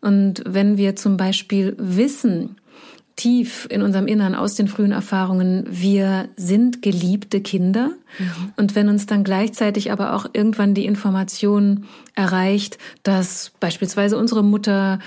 Und 0.00 0.42
wenn 0.46 0.78
wir 0.78 0.96
zum 0.96 1.18
Beispiel 1.18 1.76
wissen, 1.78 2.56
tief 3.16 3.66
in 3.70 3.82
unserem 3.82 4.06
Innern 4.06 4.34
aus 4.34 4.54
den 4.54 4.68
frühen 4.68 4.92
Erfahrungen, 4.92 5.64
wir 5.68 6.28
sind 6.36 6.82
geliebte 6.82 7.40
Kinder. 7.40 7.90
Mhm. 8.18 8.52
Und 8.56 8.74
wenn 8.74 8.88
uns 8.90 9.06
dann 9.06 9.24
gleichzeitig 9.24 9.90
aber 9.90 10.14
auch 10.14 10.26
irgendwann 10.32 10.74
die 10.74 10.84
Information 10.84 11.86
erreicht, 12.14 12.78
dass 13.02 13.52
beispielsweise 13.58 14.18
unsere 14.18 14.44
Mutter 14.44 14.98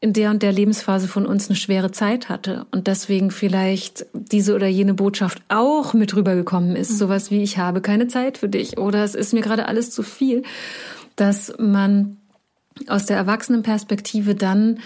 in 0.00 0.12
der 0.12 0.30
und 0.30 0.42
der 0.42 0.52
Lebensphase 0.52 1.08
von 1.08 1.26
uns 1.26 1.48
eine 1.48 1.56
schwere 1.56 1.90
Zeit 1.90 2.28
hatte 2.28 2.66
und 2.70 2.86
deswegen 2.86 3.30
vielleicht 3.30 4.06
diese 4.12 4.54
oder 4.54 4.68
jene 4.68 4.94
Botschaft 4.94 5.42
auch 5.48 5.94
mit 5.94 6.14
rübergekommen 6.14 6.76
ist, 6.76 6.92
mhm. 6.92 6.96
sowas 6.96 7.30
wie 7.30 7.42
ich 7.42 7.58
habe 7.58 7.80
keine 7.80 8.06
Zeit 8.06 8.38
für 8.38 8.48
dich 8.48 8.78
oder 8.78 9.02
es 9.02 9.14
ist 9.14 9.32
mir 9.32 9.40
gerade 9.40 9.66
alles 9.66 9.90
zu 9.90 10.02
viel, 10.02 10.44
dass 11.16 11.52
man 11.58 12.18
aus 12.88 13.06
der 13.06 13.16
Erwachsenenperspektive 13.16 14.34
dann 14.34 14.80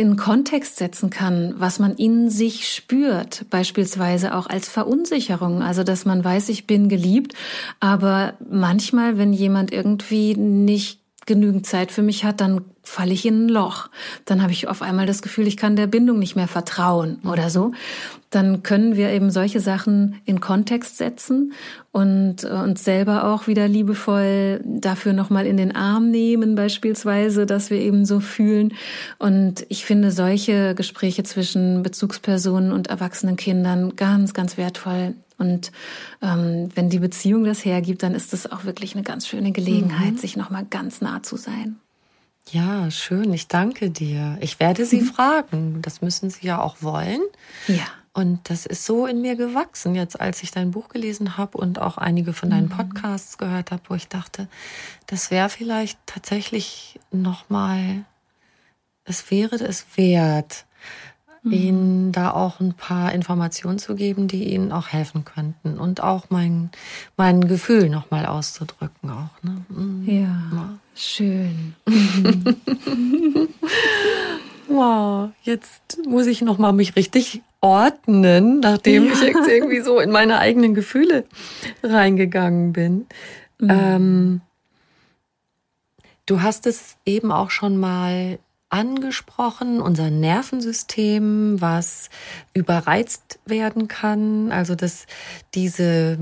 in 0.00 0.16
Kontext 0.16 0.78
setzen 0.78 1.10
kann, 1.10 1.56
was 1.58 1.78
man 1.78 1.94
in 1.94 2.30
sich 2.30 2.72
spürt, 2.72 3.44
beispielsweise 3.50 4.34
auch 4.34 4.46
als 4.46 4.66
Verunsicherung, 4.66 5.62
also 5.62 5.84
dass 5.84 6.06
man 6.06 6.24
weiß, 6.24 6.48
ich 6.48 6.66
bin 6.66 6.88
geliebt, 6.88 7.34
aber 7.80 8.32
manchmal, 8.48 9.18
wenn 9.18 9.34
jemand 9.34 9.74
irgendwie 9.74 10.34
nicht 10.36 10.99
genügend 11.30 11.64
Zeit 11.64 11.92
für 11.92 12.02
mich 12.02 12.24
hat, 12.24 12.40
dann 12.40 12.62
falle 12.82 13.12
ich 13.12 13.24
in 13.24 13.46
ein 13.46 13.48
Loch. 13.48 13.88
Dann 14.24 14.42
habe 14.42 14.50
ich 14.50 14.66
auf 14.66 14.82
einmal 14.82 15.06
das 15.06 15.22
Gefühl, 15.22 15.46
ich 15.46 15.56
kann 15.56 15.76
der 15.76 15.86
Bindung 15.86 16.18
nicht 16.18 16.34
mehr 16.34 16.48
vertrauen 16.48 17.20
oder 17.24 17.50
so. 17.50 17.70
Dann 18.30 18.64
können 18.64 18.96
wir 18.96 19.10
eben 19.10 19.30
solche 19.30 19.60
Sachen 19.60 20.16
in 20.24 20.40
Kontext 20.40 20.96
setzen 20.96 21.52
und 21.92 22.42
äh, 22.42 22.48
uns 22.48 22.82
selber 22.82 23.32
auch 23.32 23.46
wieder 23.46 23.68
liebevoll 23.68 24.60
dafür 24.64 25.12
nochmal 25.12 25.46
in 25.46 25.56
den 25.56 25.76
Arm 25.76 26.10
nehmen, 26.10 26.56
beispielsweise, 26.56 27.46
dass 27.46 27.70
wir 27.70 27.78
eben 27.78 28.04
so 28.04 28.18
fühlen. 28.18 28.74
Und 29.20 29.64
ich 29.68 29.84
finde 29.84 30.10
solche 30.10 30.74
Gespräche 30.74 31.22
zwischen 31.22 31.84
Bezugspersonen 31.84 32.72
und 32.72 32.88
erwachsenen 32.88 33.36
Kindern 33.36 33.94
ganz, 33.94 34.34
ganz 34.34 34.56
wertvoll. 34.56 35.14
Und 35.40 35.72
ähm, 36.20 36.68
wenn 36.74 36.90
die 36.90 36.98
Beziehung 36.98 37.44
das 37.44 37.64
hergibt, 37.64 38.02
dann 38.02 38.14
ist 38.14 38.34
das 38.34 38.50
auch 38.52 38.64
wirklich 38.64 38.94
eine 38.94 39.02
ganz 39.02 39.26
schöne 39.26 39.52
Gelegenheit, 39.52 40.12
mhm. 40.12 40.18
sich 40.18 40.36
nochmal 40.36 40.66
ganz 40.68 41.00
nah 41.00 41.22
zu 41.22 41.36
sein. 41.36 41.80
Ja, 42.50 42.90
schön. 42.90 43.32
Ich 43.32 43.48
danke 43.48 43.90
dir. 43.90 44.36
Ich 44.42 44.60
werde 44.60 44.84
Sie 44.84 45.00
mhm. 45.00 45.06
fragen. 45.06 45.82
Das 45.82 46.02
müssen 46.02 46.28
Sie 46.28 46.46
ja 46.46 46.60
auch 46.60 46.76
wollen. 46.82 47.22
Ja. 47.68 47.86
Und 48.12 48.50
das 48.50 48.66
ist 48.66 48.84
so 48.84 49.06
in 49.06 49.22
mir 49.22 49.34
gewachsen, 49.34 49.94
jetzt 49.94 50.20
als 50.20 50.42
ich 50.42 50.50
dein 50.50 50.72
Buch 50.72 50.88
gelesen 50.88 51.38
habe 51.38 51.56
und 51.56 51.78
auch 51.78 51.96
einige 51.96 52.34
von 52.34 52.50
deinen 52.50 52.66
mhm. 52.66 52.76
Podcasts 52.76 53.38
gehört 53.38 53.70
habe, 53.70 53.82
wo 53.88 53.94
ich 53.94 54.08
dachte, 54.08 54.46
das 55.06 55.30
wäre 55.30 55.48
vielleicht 55.48 55.98
tatsächlich 56.04 57.00
nochmal, 57.12 58.04
es 59.04 59.30
wäre 59.30 59.56
es 59.56 59.86
wert, 59.96 60.66
mhm. 61.42 61.52
ihnen 61.52 62.12
da 62.12 62.30
auch 62.32 62.60
ein 62.60 62.74
paar 62.74 63.12
Informationen 63.12 63.78
zu 63.78 63.94
geben, 63.94 64.28
die 64.28 64.52
ihnen 64.52 64.72
auch 64.72 64.88
helfen 64.88 65.24
könnten 65.24 65.78
und 65.78 66.02
auch 66.02 66.26
mein, 66.30 66.70
mein 67.16 67.46
Gefühl 67.46 67.88
nochmal 67.88 68.26
auszudrücken 68.26 69.10
auch. 69.10 69.42
Ne? 69.42 69.64
Mhm. 69.68 70.04
Ja, 70.06 70.42
ja, 70.52 70.78
schön. 70.94 71.74
wow, 74.68 75.30
jetzt 75.42 75.98
muss 76.06 76.26
ich 76.26 76.42
nochmal 76.42 76.72
mich 76.72 76.96
richtig 76.96 77.42
ordnen, 77.60 78.60
nachdem 78.60 79.06
ja. 79.06 79.12
ich 79.12 79.20
jetzt 79.20 79.48
irgendwie 79.48 79.80
so 79.80 80.00
in 80.00 80.10
meine 80.10 80.38
eigenen 80.38 80.74
Gefühle 80.74 81.24
reingegangen 81.82 82.72
bin. 82.72 83.06
Mhm. 83.58 83.70
Ähm, 83.70 84.40
du 86.26 86.42
hast 86.42 86.66
es 86.66 86.96
eben 87.04 87.32
auch 87.32 87.50
schon 87.50 87.76
mal 87.76 88.38
angesprochen, 88.70 89.80
unser 89.80 90.10
Nervensystem, 90.10 91.60
was 91.60 92.08
überreizt 92.54 93.38
werden 93.44 93.88
kann. 93.88 94.52
Also 94.52 94.74
dass 94.74 95.06
diese 95.54 96.18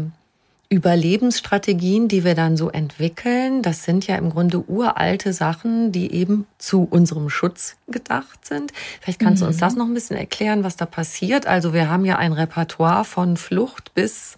Überlebensstrategien, 0.71 2.09
die 2.09 2.25
wir 2.25 2.35
dann 2.35 2.59
so 2.59 2.69
entwickeln, 2.69 3.63
das 3.63 3.85
sind 3.85 4.07
ja 4.07 4.17
im 4.17 4.29
Grunde 4.29 4.69
uralte 4.69 5.33
Sachen, 5.33 5.93
die 5.93 6.13
eben 6.13 6.47
zu 6.59 6.87
unserem 6.91 7.31
Schutz 7.31 7.77
gedacht 7.87 8.45
sind. 8.45 8.73
Vielleicht 9.01 9.19
kannst 9.19 9.41
mhm. 9.41 9.47
du 9.47 9.49
uns 9.49 9.57
das 9.57 9.73
mhm. 9.73 9.79
noch 9.79 9.87
ein 9.87 9.95
bisschen 9.95 10.19
erklären, 10.19 10.65
was 10.65 10.77
da 10.77 10.85
passiert. 10.85 11.47
Also 11.47 11.73
wir 11.73 11.89
haben 11.89 12.05
ja 12.05 12.17
ein 12.17 12.35
Repertoire 12.35 13.05
von 13.05 13.39
Flucht 13.39 13.95
bis 13.95 14.37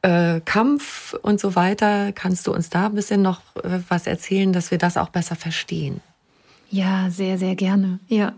äh, 0.00 0.40
Kampf 0.40 1.14
und 1.20 1.38
so 1.38 1.54
weiter. 1.54 2.12
Kannst 2.12 2.46
du 2.46 2.54
uns 2.54 2.70
da 2.70 2.86
ein 2.86 2.94
bisschen 2.94 3.20
noch 3.20 3.42
äh, 3.56 3.80
was 3.88 4.06
erzählen, 4.06 4.54
dass 4.54 4.70
wir 4.70 4.78
das 4.78 4.96
auch 4.96 5.10
besser 5.10 5.36
verstehen? 5.36 6.00
Ja, 6.72 7.10
sehr, 7.10 7.36
sehr 7.36 7.54
gerne. 7.54 8.00
Ja. 8.08 8.32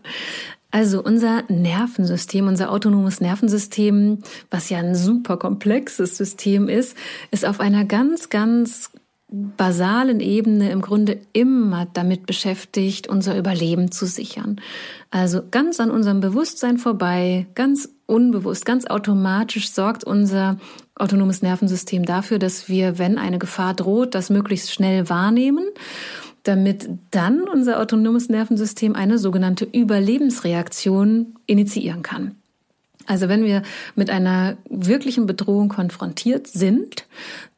Also 0.72 1.00
unser 1.04 1.44
Nervensystem, 1.48 2.48
unser 2.48 2.72
autonomes 2.72 3.20
Nervensystem, 3.20 4.24
was 4.50 4.70
ja 4.70 4.78
ein 4.78 4.96
super 4.96 5.36
komplexes 5.36 6.16
System 6.16 6.68
ist, 6.68 6.96
ist 7.30 7.46
auf 7.46 7.60
einer 7.60 7.84
ganz, 7.84 8.30
ganz 8.30 8.90
basalen 9.28 10.18
Ebene 10.18 10.72
im 10.72 10.80
Grunde 10.80 11.20
immer 11.32 11.86
damit 11.92 12.26
beschäftigt, 12.26 13.06
unser 13.06 13.38
Überleben 13.38 13.92
zu 13.92 14.04
sichern. 14.04 14.60
Also 15.12 15.42
ganz 15.48 15.78
an 15.78 15.92
unserem 15.92 16.20
Bewusstsein 16.20 16.78
vorbei, 16.78 17.46
ganz 17.54 17.88
unbewusst, 18.06 18.66
ganz 18.66 18.86
automatisch 18.86 19.70
sorgt 19.70 20.02
unser 20.02 20.58
autonomes 20.96 21.40
Nervensystem 21.40 22.04
dafür, 22.04 22.40
dass 22.40 22.68
wir, 22.68 22.98
wenn 22.98 23.16
eine 23.16 23.38
Gefahr 23.38 23.74
droht, 23.74 24.16
das 24.16 24.28
möglichst 24.28 24.72
schnell 24.72 25.08
wahrnehmen 25.08 25.66
damit 26.44 26.88
dann 27.10 27.42
unser 27.48 27.80
autonomes 27.80 28.28
Nervensystem 28.28 28.94
eine 28.94 29.18
sogenannte 29.18 29.64
Überlebensreaktion 29.64 31.34
initiieren 31.46 32.02
kann. 32.02 32.36
Also 33.06 33.28
wenn 33.28 33.44
wir 33.44 33.62
mit 33.94 34.10
einer 34.10 34.56
wirklichen 34.68 35.26
Bedrohung 35.26 35.68
konfrontiert 35.68 36.46
sind, 36.46 37.06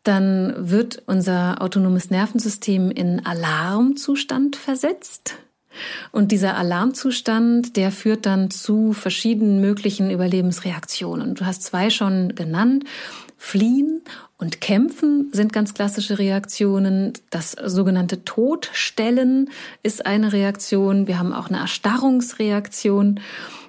dann 0.02 0.54
wird 0.56 1.02
unser 1.06 1.60
autonomes 1.60 2.10
Nervensystem 2.10 2.90
in 2.90 3.24
Alarmzustand 3.24 4.56
versetzt. 4.56 5.36
Und 6.10 6.32
dieser 6.32 6.56
Alarmzustand, 6.56 7.76
der 7.76 7.92
führt 7.92 8.24
dann 8.26 8.50
zu 8.50 8.92
verschiedenen 8.92 9.60
möglichen 9.60 10.10
Überlebensreaktionen. 10.10 11.34
Du 11.34 11.44
hast 11.44 11.62
zwei 11.62 11.90
schon 11.90 12.34
genannt. 12.34 12.84
Fliehen 13.36 14.02
und 14.38 14.60
Kämpfen 14.60 15.30
sind 15.32 15.52
ganz 15.52 15.72
klassische 15.72 16.18
Reaktionen. 16.18 17.14
Das 17.30 17.52
sogenannte 17.52 18.24
Todstellen 18.24 19.50
ist 19.82 20.04
eine 20.04 20.32
Reaktion. 20.32 21.06
Wir 21.06 21.18
haben 21.18 21.32
auch 21.32 21.48
eine 21.48 21.58
Erstarrungsreaktion. 21.58 23.20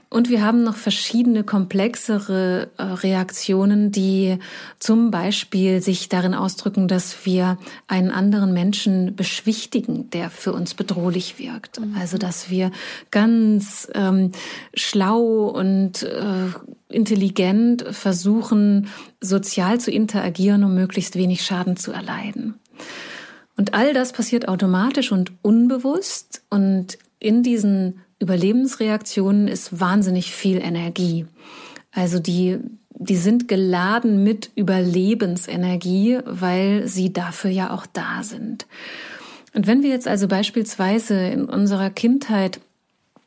Und 0.09 0.29
wir 0.29 0.41
haben 0.43 0.63
noch 0.63 0.77
verschiedene 0.77 1.43
komplexere 1.43 2.69
äh, 2.77 2.83
Reaktionen, 2.83 3.91
die 3.91 4.37
zum 4.79 5.11
Beispiel 5.11 5.81
sich 5.81 6.07
darin 6.07 6.33
ausdrücken, 6.33 6.87
dass 6.87 7.25
wir 7.25 7.57
einen 7.87 8.11
anderen 8.11 8.53
Menschen 8.53 9.15
beschwichtigen, 9.17 10.09
der 10.11 10.29
für 10.29 10.53
uns 10.53 10.75
bedrohlich 10.75 11.39
wirkt. 11.39 11.81
Mhm. 11.81 11.95
Also 11.99 12.17
dass 12.17 12.49
wir 12.49 12.71
ganz 13.11 13.89
ähm, 13.95 14.31
schlau 14.73 15.47
und 15.49 16.03
äh, 16.03 16.47
intelligent 16.87 17.85
versuchen, 17.91 18.87
sozial 19.19 19.79
zu 19.81 19.91
interagieren, 19.91 20.63
um 20.63 20.73
möglichst 20.73 21.17
wenig 21.17 21.43
Schaden 21.43 21.75
zu 21.75 21.91
erleiden. 21.91 22.55
Und 23.57 23.73
all 23.73 23.93
das 23.93 24.13
passiert 24.13 24.47
automatisch 24.47 25.11
und 25.11 25.33
unbewusst. 25.41 26.43
Und 26.49 26.97
in 27.19 27.43
diesen 27.43 28.01
Überlebensreaktionen 28.19 29.47
ist 29.47 29.79
wahnsinnig 29.79 30.31
viel 30.31 30.57
Energie. 30.57 31.25
Also 31.91 32.19
die, 32.19 32.59
die 32.91 33.15
sind 33.15 33.47
geladen 33.47 34.23
mit 34.23 34.51
Überlebensenergie, 34.55 36.19
weil 36.25 36.87
sie 36.87 37.13
dafür 37.13 37.51
ja 37.51 37.71
auch 37.71 37.85
da 37.85 38.23
sind. 38.23 38.65
Und 39.53 39.67
wenn 39.67 39.83
wir 39.83 39.89
jetzt 39.89 40.07
also 40.07 40.27
beispielsweise 40.27 41.15
in 41.27 41.45
unserer 41.45 41.89
Kindheit 41.89 42.59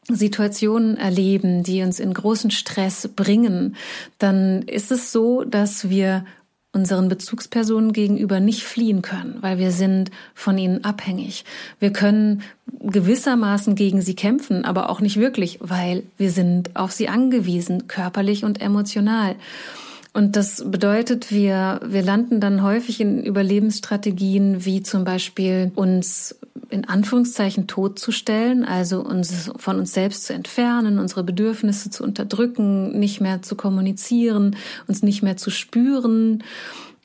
Situationen 0.09 0.97
erleben, 0.97 1.63
die 1.63 1.83
uns 1.83 2.01
in 2.01 2.13
großen 2.13 2.51
Stress 2.51 3.09
bringen, 3.15 3.77
dann 4.19 4.63
ist 4.63 4.91
es 4.91 5.13
so, 5.13 5.45
dass 5.45 5.89
wir 5.89 6.25
unseren 6.73 7.09
Bezugspersonen 7.09 7.93
gegenüber 7.93 8.39
nicht 8.39 8.63
fliehen 8.63 9.03
können, 9.03 9.39
weil 9.41 9.59
wir 9.59 9.73
sind 9.73 10.11
von 10.35 10.57
ihnen 10.57 10.85
abhängig. 10.85 11.45
Wir 11.81 11.93
können 11.93 12.43
gewissermaßen 12.79 13.75
gegen 13.75 14.03
sie 14.03 14.15
kämpfen, 14.15 14.65
aber 14.65 14.89
auch 14.89 15.01
nicht 15.01 15.17
wirklich, 15.17 15.59
weil 15.61 16.05
wir 16.17 16.31
sind 16.31 16.77
auf 16.77 16.93
sie 16.93 17.09
angewiesen, 17.09 17.89
körperlich 17.89 18.45
und 18.45 18.61
emotional. 18.61 19.35
Und 20.13 20.35
das 20.35 20.65
bedeutet, 20.69 21.31
wir, 21.31 21.81
wir 21.85 22.03
landen 22.03 22.41
dann 22.41 22.63
häufig 22.63 23.01
in 23.01 23.23
Überlebensstrategien, 23.23 24.65
wie 24.65 24.83
zum 24.83 25.05
Beispiel 25.05 25.71
uns 25.77 26.37
in 26.69 26.89
Anführungszeichen 26.89 27.69
totzustellen, 27.69 28.65
also 28.65 29.01
uns 29.05 29.51
von 29.57 29.79
uns 29.79 29.93
selbst 29.93 30.25
zu 30.25 30.33
entfernen, 30.33 30.99
unsere 30.99 31.23
Bedürfnisse 31.23 31.91
zu 31.91 32.03
unterdrücken, 32.03 32.99
nicht 32.99 33.21
mehr 33.21 33.43
zu 33.43 33.55
kommunizieren, 33.55 34.57
uns 34.89 35.03
nicht 35.03 35.23
mehr 35.23 35.37
zu 35.37 35.51
spüren. 35.51 36.43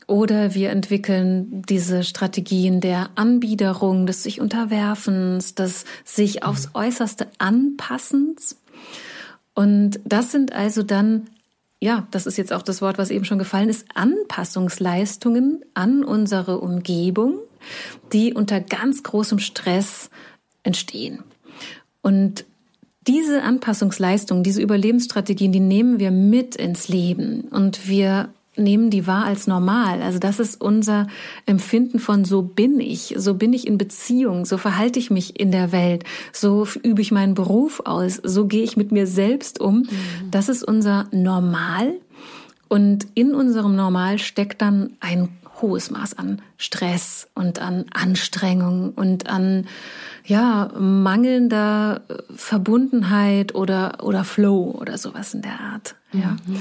Oder 0.07 0.53
wir 0.53 0.69
entwickeln 0.69 1.63
diese 1.67 2.03
Strategien 2.03 2.79
der 2.79 3.09
Anbiederung, 3.15 4.05
des 4.05 4.23
sich 4.23 4.39
Unterwerfens, 4.39 5.55
des 5.55 5.85
sich 6.03 6.43
aufs 6.43 6.69
Äußerste 6.73 7.27
Anpassens. 7.39 8.57
Und 9.55 9.99
das 10.05 10.31
sind 10.31 10.53
also 10.53 10.83
dann 10.83 11.27
ja, 11.81 12.07
das 12.11 12.25
ist 12.25 12.37
jetzt 12.37 12.53
auch 12.53 12.61
das 12.61 12.81
Wort, 12.81 12.97
was 12.97 13.09
eben 13.09 13.25
schon 13.25 13.39
gefallen 13.39 13.69
ist, 13.69 13.85
Anpassungsleistungen 13.93 15.63
an 15.73 16.03
unsere 16.03 16.59
Umgebung, 16.59 17.39
die 18.13 18.33
unter 18.33 18.59
ganz 18.61 19.03
großem 19.03 19.39
Stress 19.39 20.09
entstehen. 20.63 21.23
Und 22.01 22.45
diese 23.07 23.43
Anpassungsleistungen, 23.43 24.43
diese 24.43 24.61
Überlebensstrategien, 24.61 25.51
die 25.51 25.59
nehmen 25.59 25.99
wir 25.99 26.11
mit 26.11 26.55
ins 26.55 26.87
Leben 26.87 27.41
und 27.51 27.87
wir 27.87 28.29
nehmen 28.57 28.89
die 28.89 29.07
wahr 29.07 29.25
als 29.25 29.47
normal. 29.47 30.01
Also 30.01 30.19
das 30.19 30.39
ist 30.39 30.61
unser 30.61 31.07
Empfinden 31.45 31.99
von 31.99 32.25
so 32.25 32.41
bin 32.41 32.79
ich, 32.79 33.15
so 33.17 33.33
bin 33.33 33.53
ich 33.53 33.67
in 33.67 33.77
Beziehung, 33.77 34.45
so 34.45 34.57
verhalte 34.57 34.99
ich 34.99 35.11
mich 35.11 35.39
in 35.39 35.51
der 35.51 35.71
Welt, 35.71 36.03
so 36.31 36.67
übe 36.83 37.01
ich 37.01 37.11
meinen 37.11 37.33
Beruf 37.33 37.81
aus, 37.85 38.19
so 38.23 38.45
gehe 38.45 38.63
ich 38.63 38.77
mit 38.77 38.91
mir 38.91 39.07
selbst 39.07 39.59
um. 39.59 39.79
Mhm. 39.79 39.87
Das 40.31 40.49
ist 40.49 40.63
unser 40.63 41.07
Normal. 41.11 41.93
Und 42.67 43.07
in 43.13 43.35
unserem 43.35 43.75
Normal 43.75 44.17
steckt 44.19 44.61
dann 44.61 44.91
ein 44.99 45.29
hohes 45.61 45.91
Maß 45.91 46.17
an 46.17 46.41
Stress 46.57 47.27
und 47.33 47.59
an 47.59 47.85
Anstrengung 47.93 48.91
und 48.93 49.29
an 49.29 49.67
ja 50.25 50.71
mangelnder 50.77 52.01
Verbundenheit 52.35 53.55
oder 53.55 54.03
oder 54.03 54.23
Flow 54.23 54.75
oder 54.79 54.97
sowas 54.97 55.33
in 55.33 55.41
der 55.41 55.59
Art. 55.59 55.95
Ja. 56.11 56.37
Mhm. 56.45 56.57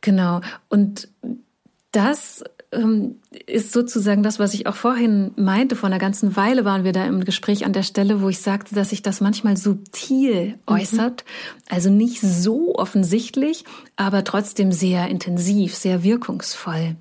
Genau. 0.00 0.40
Und 0.68 1.08
das 1.92 2.44
ähm, 2.72 3.16
ist 3.46 3.72
sozusagen 3.72 4.22
das, 4.22 4.38
was 4.38 4.54
ich 4.54 4.66
auch 4.66 4.74
vorhin 4.74 5.32
meinte. 5.36 5.76
Vor 5.76 5.88
einer 5.88 5.98
ganzen 5.98 6.36
Weile 6.36 6.64
waren 6.64 6.84
wir 6.84 6.92
da 6.92 7.06
im 7.06 7.24
Gespräch 7.24 7.64
an 7.64 7.72
der 7.72 7.82
Stelle, 7.82 8.20
wo 8.20 8.28
ich 8.28 8.40
sagte, 8.40 8.74
dass 8.74 8.90
sich 8.90 9.02
das 9.02 9.20
manchmal 9.20 9.56
subtil 9.56 10.48
mhm. 10.48 10.54
äußert. 10.66 11.24
Also 11.68 11.90
nicht 11.90 12.20
so 12.20 12.74
offensichtlich, 12.76 13.64
aber 13.96 14.24
trotzdem 14.24 14.72
sehr 14.72 15.08
intensiv, 15.08 15.74
sehr 15.74 16.02
wirkungsvoll. 16.02 16.96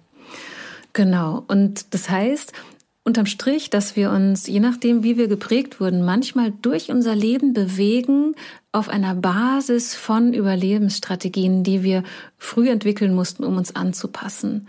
Genau. 0.93 1.43
Und 1.48 1.93
das 1.93 2.10
heißt, 2.10 2.54
unterm 3.04 3.26
Strich, 3.26 3.70
dass 3.70 3.95
wir 3.95 4.12
uns, 4.12 4.48
je 4.48 4.60
nachdem, 4.60 5.04
wie 5.04 5.18
wir 5.18 5.28
geprägt 5.28 5.80
wurden, 5.80 6.04
manchmal 6.04 6.52
durch 6.62 6.91
unser 6.91 7.16
Leben 7.16 7.54
bewegen 7.54 8.36
auf 8.72 8.89
einer 8.89 9.15
Basis 9.15 9.95
von 9.95 10.34
Überlebensstrategien, 10.34 11.63
die 11.63 11.84
wir 11.84 12.03
früh 12.38 12.70
entwickeln 12.70 13.15
mussten, 13.15 13.43
um 13.43 13.57
uns 13.57 13.76
anzupassen. 13.76 14.68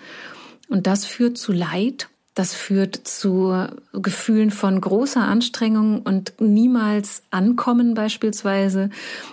Und 0.69 0.87
das 0.87 1.05
führt 1.05 1.39
zu 1.39 1.53
Leid, 1.53 2.09
das 2.39 2.55
führt 2.55 2.95
zu 2.95 3.67
Gefühlen 3.93 4.53
von 4.53 4.81
großer 4.81 5.23
Anstrengung 5.23 6.03
und 6.03 6.35
niemals 6.39 7.25
Ankommen 7.33 7.95
beispielsweise. 7.95 8.91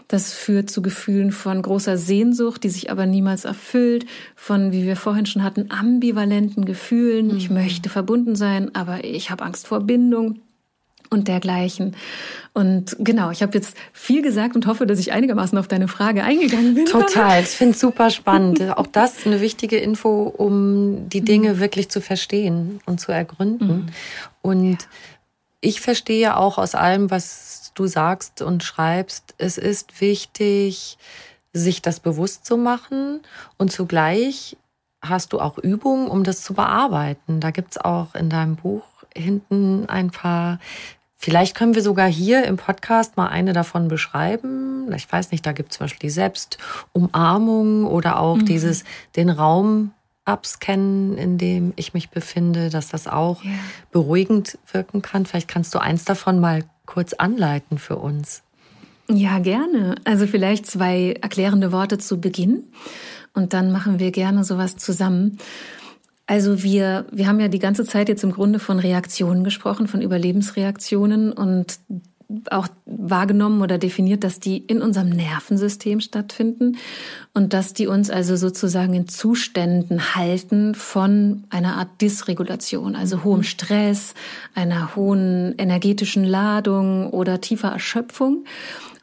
Das 0.08 0.34
führt 0.34 0.72
zu 0.72 0.82
Gefühlen 0.82 1.32
von 1.32 1.62
großer 1.62 2.00
Sehnsucht, 2.00 2.64
die 2.64 2.70
sich 2.70 2.90
aber 2.90 3.06
niemals 3.06 3.46
erfüllt, 3.46 4.08
von, 4.36 4.72
wie 4.72 4.86
wir 4.86 4.96
vorhin 4.96 5.28
schon 5.28 5.44
hatten, 5.44 5.70
ambivalenten 5.70 6.66
Gefühlen. 6.66 7.28
Mhm. 7.28 7.38
Ich 7.38 7.52
möchte 7.52 7.90
verbunden 7.90 8.36
sein, 8.36 8.74
aber 8.74 9.04
ich 9.04 9.30
habe 9.30 9.46
Angst 9.46 9.68
vor 9.68 9.82
Bindung 9.82 10.40
und 11.16 11.28
dergleichen. 11.28 11.96
Und 12.54 12.96
genau, 13.00 13.32
ich 13.32 13.42
habe 13.42 13.58
jetzt 13.58 13.76
viel 13.92 14.22
gesagt 14.22 14.56
und 14.56 14.68
hoffe, 14.68 14.86
dass 14.86 15.00
ich 15.00 15.12
einigermaßen 15.12 15.58
auf 15.58 15.68
deine 15.68 15.88
Frage 15.88 16.24
eingegangen 16.24 16.76
bin. 16.76 16.86
Total, 16.86 17.42
ich 17.42 17.48
finde 17.48 17.74
es 17.74 17.80
super 17.80 18.12
spannend. 18.12 18.62
Auch 18.78 18.88
das 18.88 19.18
ist 19.18 19.26
eine 19.26 19.42
wichtige 19.42 19.78
Info, 19.78 20.24
um 20.24 21.10
die 21.10 21.22
Dinge 21.22 21.56
mhm. 21.56 21.60
wirklich 21.60 21.90
zu 21.90 22.02
verstehen 22.02 22.80
und 22.86 23.00
zu 23.00 23.12
ergründen. 23.12 23.68
Mhm. 23.68 23.86
Und 24.44 24.82
ja. 24.82 24.88
ich 25.62 25.82
verstehe 25.82 26.38
auch 26.38 26.58
aus 26.58 26.76
allem, 26.76 27.10
was 27.10 27.72
du 27.74 27.88
sagst 27.88 28.42
und 28.42 28.64
schreibst, 28.64 29.34
es 29.38 29.58
ist 29.58 30.00
wichtig, 30.00 30.98
sich 31.54 31.82
das 31.82 32.00
bewusst 32.00 32.46
zu 32.46 32.58
machen 32.58 33.22
und 33.58 33.72
zugleich 33.72 34.58
hast 35.02 35.34
du 35.34 35.40
auch 35.40 35.58
Übungen, 35.58 36.08
um 36.08 36.24
das 36.24 36.42
zu 36.42 36.54
bearbeiten. 36.54 37.40
Da 37.40 37.52
gibt's 37.52 37.78
auch 37.78 38.16
in 38.16 38.30
deinem 38.30 38.56
Buch 38.56 38.84
hinten 39.16 39.88
ein 39.88 40.12
paar 40.12 40.60
Vielleicht 41.26 41.56
können 41.56 41.74
wir 41.74 41.82
sogar 41.82 42.08
hier 42.08 42.44
im 42.44 42.56
Podcast 42.56 43.18
mal 43.18 43.30
eine 43.30 43.52
davon 43.52 43.88
beschreiben. 43.88 44.94
Ich 44.96 45.12
weiß 45.12 45.32
nicht, 45.32 45.44
da 45.44 45.54
gibt 45.54 45.72
es 45.72 45.80
zum 45.80 45.86
Beispiel 45.86 46.08
die 46.08 46.12
Selbstumarmung 46.12 47.86
oder 47.86 48.20
auch 48.20 48.36
mhm. 48.36 48.46
dieses 48.46 48.84
den 49.16 49.32
Raum 49.32 49.92
abscannen, 50.26 51.18
in 51.18 51.40
dem 51.40 51.74
ich 51.78 51.96
mich 51.96 52.12
befinde, 52.12 52.70
dass 52.70 52.90
das 52.90 53.08
auch 53.08 53.44
ja. 53.44 53.50
beruhigend 53.92 54.60
wirken 54.72 55.02
kann. 55.02 55.26
Vielleicht 55.26 55.48
kannst 55.48 55.74
du 55.74 55.80
eins 55.80 56.06
davon 56.06 56.40
mal 56.40 56.64
kurz 56.86 57.14
anleiten 57.14 57.80
für 57.80 57.96
uns. 57.96 58.44
Ja, 59.10 59.40
gerne. 59.40 59.96
Also 60.04 60.28
vielleicht 60.28 60.68
zwei 60.68 61.18
erklärende 61.20 61.72
Worte 61.72 61.98
zu 61.98 62.22
Beginn 62.22 62.66
und 63.34 63.54
dann 63.54 63.72
machen 63.72 63.98
wir 63.98 64.12
gerne 64.12 64.44
sowas 64.44 64.78
zusammen. 64.78 65.40
Also 66.28 66.64
wir, 66.64 67.06
wir 67.12 67.28
haben 67.28 67.40
ja 67.40 67.48
die 67.48 67.60
ganze 67.60 67.86
Zeit 67.86 68.10
jetzt 68.10 68.24
im 68.24 68.32
Grunde 68.32 68.60
von 68.60 68.80
Reaktionen 68.80 69.44
gesprochen, 69.44 69.88
von 69.88 70.02
Überlebensreaktionen 70.02 71.32
und 71.32 71.80
auch 72.50 72.68
wahrgenommen 72.86 73.62
oder 73.62 73.78
definiert, 73.78 74.24
dass 74.24 74.40
die 74.40 74.58
in 74.58 74.82
unserem 74.82 75.10
Nervensystem 75.10 76.00
stattfinden 76.00 76.78
und 77.34 77.54
dass 77.54 77.74
die 77.74 77.88
uns 77.88 78.10
also 78.10 78.36
sozusagen 78.36 78.94
in 78.94 79.08
Zuständen 79.08 80.16
halten 80.16 80.74
von 80.74 81.44
einer 81.50 81.78
Art 81.78 82.02
Dysregulation, 82.02 82.96
also 82.96 83.24
hohem 83.24 83.40
mhm. 83.40 83.44
Stress, 83.44 84.14
einer 84.56 84.96
hohen 84.96 85.54
energetischen 85.58 86.24
Ladung 86.24 87.12
oder 87.12 87.42
tiefer 87.42 87.70
Erschöpfung. 87.70 88.46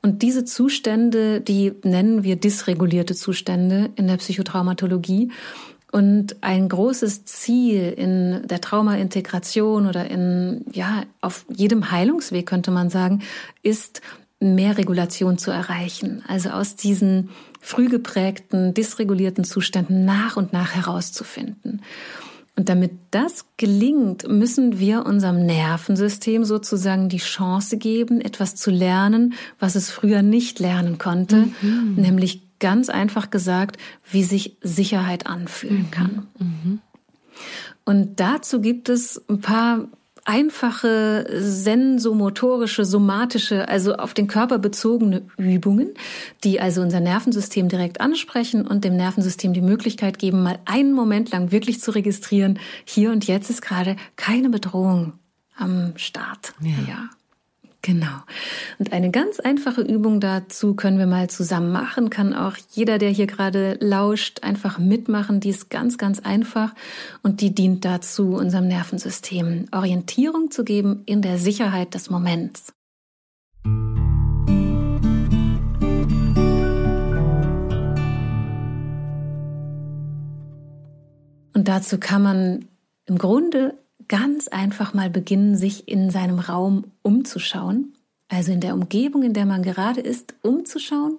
Und 0.02 0.22
diese 0.22 0.44
Zustände, 0.44 1.40
die 1.40 1.72
nennen 1.84 2.24
wir 2.24 2.34
dysregulierte 2.34 3.14
Zustände 3.14 3.90
in 3.94 4.08
der 4.08 4.16
Psychotraumatologie. 4.16 5.30
Und 5.92 6.42
ein 6.42 6.70
großes 6.70 7.26
Ziel 7.26 7.90
in 7.90 8.48
der 8.48 8.62
Traumaintegration 8.62 9.86
oder 9.86 10.10
in, 10.10 10.64
ja, 10.72 11.02
auf 11.20 11.44
jedem 11.54 11.90
Heilungsweg 11.92 12.46
könnte 12.46 12.70
man 12.70 12.88
sagen, 12.88 13.22
ist, 13.62 14.00
mehr 14.40 14.76
Regulation 14.76 15.38
zu 15.38 15.50
erreichen. 15.50 16.24
Also 16.26 16.48
aus 16.48 16.76
diesen 16.76 17.28
früh 17.60 17.88
geprägten, 17.88 18.74
dysregulierten 18.74 19.44
Zuständen 19.44 20.04
nach 20.04 20.36
und 20.36 20.52
nach 20.52 20.74
herauszufinden. 20.74 21.82
Und 22.54 22.68
damit 22.68 22.92
das 23.10 23.46
gelingt, 23.56 24.28
müssen 24.28 24.78
wir 24.78 25.06
unserem 25.06 25.46
Nervensystem 25.46 26.44
sozusagen 26.44 27.08
die 27.08 27.18
Chance 27.18 27.78
geben, 27.78 28.20
etwas 28.20 28.56
zu 28.56 28.70
lernen, 28.70 29.34
was 29.58 29.74
es 29.74 29.90
früher 29.90 30.20
nicht 30.22 30.58
lernen 30.58 30.98
konnte, 30.98 31.48
mhm. 31.62 31.94
nämlich 31.96 32.41
ganz 32.62 32.88
einfach 32.88 33.30
gesagt, 33.30 33.76
wie 34.10 34.22
sich 34.22 34.56
Sicherheit 34.62 35.26
anfühlen 35.26 35.82
mhm. 35.82 35.90
kann. 35.90 36.26
Mhm. 36.38 36.80
Und 37.84 38.20
dazu 38.20 38.60
gibt 38.60 38.88
es 38.88 39.20
ein 39.28 39.40
paar 39.40 39.88
einfache 40.24 41.26
sensomotorische, 41.40 42.84
somatische, 42.84 43.68
also 43.68 43.96
auf 43.96 44.14
den 44.14 44.28
Körper 44.28 44.58
bezogene 44.58 45.22
Übungen, 45.36 45.94
die 46.44 46.60
also 46.60 46.80
unser 46.80 47.00
Nervensystem 47.00 47.68
direkt 47.68 48.00
ansprechen 48.00 48.66
und 48.66 48.84
dem 48.84 48.96
Nervensystem 48.96 49.52
die 49.52 49.60
Möglichkeit 49.60 50.20
geben, 50.20 50.44
mal 50.44 50.60
einen 50.64 50.92
Moment 50.92 51.32
lang 51.32 51.50
wirklich 51.50 51.80
zu 51.80 51.90
registrieren, 51.90 52.60
hier 52.84 53.10
und 53.10 53.26
jetzt 53.26 53.50
ist 53.50 53.62
gerade 53.62 53.96
keine 54.14 54.48
Bedrohung 54.48 55.14
am 55.56 55.94
Start. 55.96 56.54
Ja. 56.60 56.70
ja. 56.88 57.10
Genau. 57.84 58.22
Und 58.78 58.92
eine 58.92 59.10
ganz 59.10 59.40
einfache 59.40 59.80
Übung 59.80 60.20
dazu 60.20 60.74
können 60.74 60.98
wir 60.98 61.08
mal 61.08 61.28
zusammen 61.28 61.72
machen, 61.72 62.10
kann 62.10 62.32
auch 62.32 62.56
jeder, 62.70 62.98
der 62.98 63.10
hier 63.10 63.26
gerade 63.26 63.76
lauscht, 63.80 64.44
einfach 64.44 64.78
mitmachen. 64.78 65.40
Die 65.40 65.50
ist 65.50 65.68
ganz, 65.68 65.98
ganz 65.98 66.20
einfach 66.20 66.74
und 67.24 67.40
die 67.40 67.52
dient 67.52 67.84
dazu, 67.84 68.34
unserem 68.34 68.68
Nervensystem 68.68 69.66
Orientierung 69.72 70.52
zu 70.52 70.62
geben 70.62 71.02
in 71.06 71.22
der 71.22 71.38
Sicherheit 71.38 71.94
des 71.94 72.08
Moments. 72.08 72.72
Und 81.54 81.68
dazu 81.68 81.98
kann 81.98 82.22
man 82.22 82.68
im 83.06 83.18
Grunde 83.18 83.74
ganz 84.12 84.46
einfach 84.48 84.92
mal 84.92 85.08
beginnen, 85.08 85.56
sich 85.56 85.88
in 85.88 86.10
seinem 86.10 86.38
Raum 86.38 86.84
umzuschauen, 87.00 87.94
also 88.28 88.52
in 88.52 88.60
der 88.60 88.74
Umgebung, 88.74 89.22
in 89.22 89.32
der 89.32 89.46
man 89.46 89.62
gerade 89.62 90.02
ist, 90.02 90.34
umzuschauen. 90.42 91.16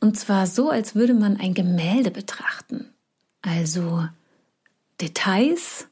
Und 0.00 0.18
zwar 0.18 0.46
so, 0.46 0.70
als 0.70 0.94
würde 0.94 1.12
man 1.12 1.36
ein 1.36 1.52
Gemälde 1.52 2.10
betrachten, 2.10 2.86
also 3.42 4.08
Details 4.98 5.88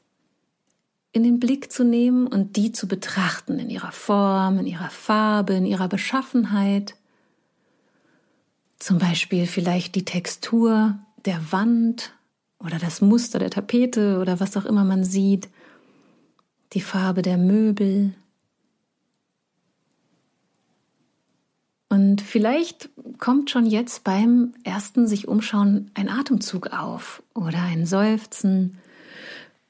in 1.11 1.21
den 1.21 1.39
Blick 1.39 1.71
zu 1.71 1.83
nehmen 1.83 2.25
und 2.25 2.55
die 2.55 2.71
zu 2.71 2.87
betrachten 2.87 3.59
in 3.59 3.69
ihrer 3.69 3.91
Form, 3.91 4.57
in 4.57 4.65
ihrer 4.65 4.89
Farbe, 4.89 5.53
in 5.53 5.67
ihrer 5.67 5.89
Beschaffenheit. 5.89 6.95
Zum 8.79 8.97
Beispiel 8.97 9.45
vielleicht 9.45 9.93
die 9.93 10.05
Textur 10.05 10.97
der 11.25 11.51
Wand 11.51 12.13
oder 12.65 12.79
das 12.79 13.01
Muster 13.01 13.39
der 13.39 13.49
Tapete 13.49 14.19
oder 14.19 14.39
was 14.39 14.57
auch 14.57 14.65
immer 14.65 14.83
man 14.83 15.03
sieht, 15.03 15.49
die 16.73 16.81
Farbe 16.81 17.21
der 17.21 17.37
Möbel. 17.37 18.13
Und 21.89 22.21
vielleicht 22.21 22.89
kommt 23.19 23.51
schon 23.51 23.65
jetzt 23.65 24.03
beim 24.03 24.53
ersten 24.63 25.07
sich 25.07 25.27
umschauen 25.27 25.91
ein 25.93 26.09
Atemzug 26.09 26.67
auf 26.73 27.21
oder 27.35 27.61
ein 27.61 27.85
Seufzen 27.85 28.79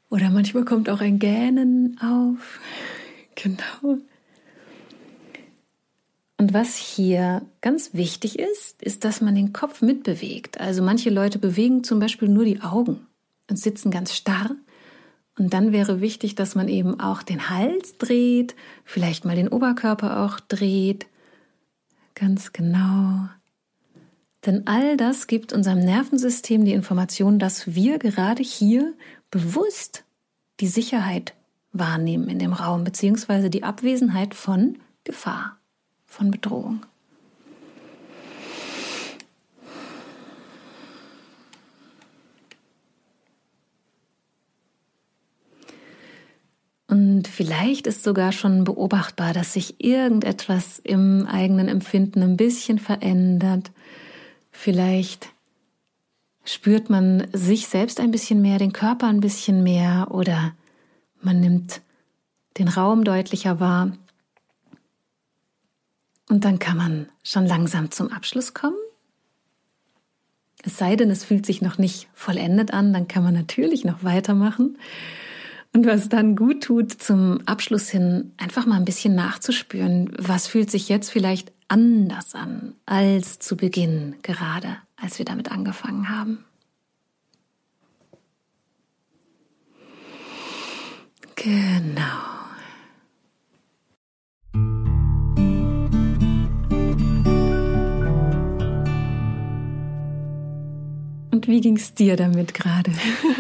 oder 0.10 0.30
manchmal 0.30 0.64
kommt 0.64 0.90
auch 0.90 1.02
ein 1.02 1.20
Gähnen 1.20 2.00
auf. 2.00 2.60
Genau. 3.36 3.98
Und 6.38 6.54
was 6.54 6.76
hier 6.76 7.44
ganz 7.62 7.94
wichtig 7.94 8.40
ist, 8.40 8.82
ist, 8.82 9.04
dass 9.04 9.22
man 9.22 9.36
den 9.36 9.54
Kopf 9.54 9.82
mitbewegt. 9.82 10.60
Also 10.60 10.82
manche 10.82 11.10
Leute 11.10 11.40
bewegen 11.40 11.84
zum 11.84 12.00
Beispiel 12.00 12.28
nur 12.28 12.46
die 12.46 12.62
Augen 12.62 13.06
und 13.50 13.58
sitzen 13.58 13.92
ganz 13.92 14.14
starr. 14.14 14.52
Und 15.38 15.54
dann 15.54 15.72
wäre 15.72 16.02
wichtig, 16.02 16.36
dass 16.36 16.56
man 16.56 16.68
eben 16.68 17.00
auch 17.00 17.24
den 17.24 17.50
Hals 17.50 17.98
dreht, 17.98 18.56
vielleicht 18.84 19.26
mal 19.26 19.36
den 19.36 19.48
Oberkörper 19.48 20.24
auch 20.24 20.40
dreht. 20.40 21.08
Ganz 22.16 22.52
genau. 22.52 23.30
Denn 24.46 24.68
all 24.68 24.98
das 24.98 25.28
gibt 25.28 25.54
unserem 25.54 25.80
Nervensystem 25.80 26.66
die 26.66 26.74
Information, 26.74 27.40
dass 27.40 27.74
wir 27.74 27.98
gerade 27.98 28.44
hier 28.44 28.94
bewusst 29.32 30.04
die 30.60 30.68
Sicherheit 30.68 31.34
wahrnehmen 31.72 32.28
in 32.30 32.40
dem 32.40 32.54
Raum, 32.54 32.84
beziehungsweise 32.84 33.50
die 33.50 33.64
Abwesenheit 33.64 34.36
von 34.36 34.78
Gefahr 35.04 35.58
von 36.14 36.32
Bedrohung. 36.32 36.86
Und 46.88 47.28
vielleicht 47.28 47.88
ist 47.88 48.04
sogar 48.04 48.32
schon 48.32 48.64
beobachtbar, 48.64 49.34
dass 49.34 49.54
sich 49.54 49.84
irgendetwas 49.84 50.78
im 50.78 51.26
eigenen 51.26 51.68
Empfinden 51.68 52.22
ein 52.22 52.38
bisschen 52.38 52.78
verändert. 52.78 53.72
Vielleicht 54.52 55.30
spürt 56.46 56.92
man 56.92 57.28
sich 57.34 57.68
selbst 57.68 58.00
ein 58.00 58.12
bisschen 58.12 58.44
mehr, 58.44 58.60
den 58.60 58.74
Körper 58.74 59.08
ein 59.08 59.22
bisschen 59.22 59.64
mehr 59.64 60.10
oder 60.12 60.54
man 61.22 61.40
nimmt 61.40 61.82
den 62.60 62.68
Raum 62.68 63.04
deutlicher 63.04 63.60
wahr. 63.60 63.94
Und 66.30 66.46
dann 66.46 66.60
kann 66.60 66.78
man 66.78 67.08
schon 67.24 67.46
langsam 67.46 67.92
zum 67.92 68.12
Abschluss 68.12 68.54
kommen. 68.54 68.78
Es 70.66 70.78
sei 70.78 70.96
denn, 70.96 71.12
es 71.12 71.26
fühlt 71.26 71.46
sich 71.46 71.62
noch 71.62 71.78
nicht 71.78 72.08
vollendet 72.14 72.74
an, 72.74 72.94
dann 72.94 73.08
kann 73.08 73.24
man 73.24 73.34
natürlich 73.34 73.84
noch 73.84 74.04
weitermachen. 74.04 74.78
Und 75.74 75.86
was 75.86 76.08
dann 76.08 76.36
gut 76.36 76.64
tut, 76.64 76.92
zum 76.92 77.42
Abschluss 77.46 77.90
hin 77.90 78.32
einfach 78.38 78.66
mal 78.66 78.78
ein 78.78 78.86
bisschen 78.86 79.16
nachzuspüren, 79.16 80.14
was 80.18 80.48
fühlt 80.48 80.72
sich 80.72 80.88
jetzt 80.88 81.10
vielleicht 81.10 81.52
anders 81.68 82.36
an 82.36 82.76
als 82.86 83.40
zu 83.40 83.58
Beginn, 83.58 84.16
gerade 84.22 84.78
als 84.96 85.18
wir 85.18 85.26
damit 85.26 85.52
angefangen 85.52 86.10
haben. 86.10 86.46
Genau. 91.36 92.43
Und 101.34 101.48
wie 101.48 101.62
ging 101.62 101.78
es 101.78 101.96
dir 101.96 102.16
damit 102.16 102.54
gerade? 102.54 102.92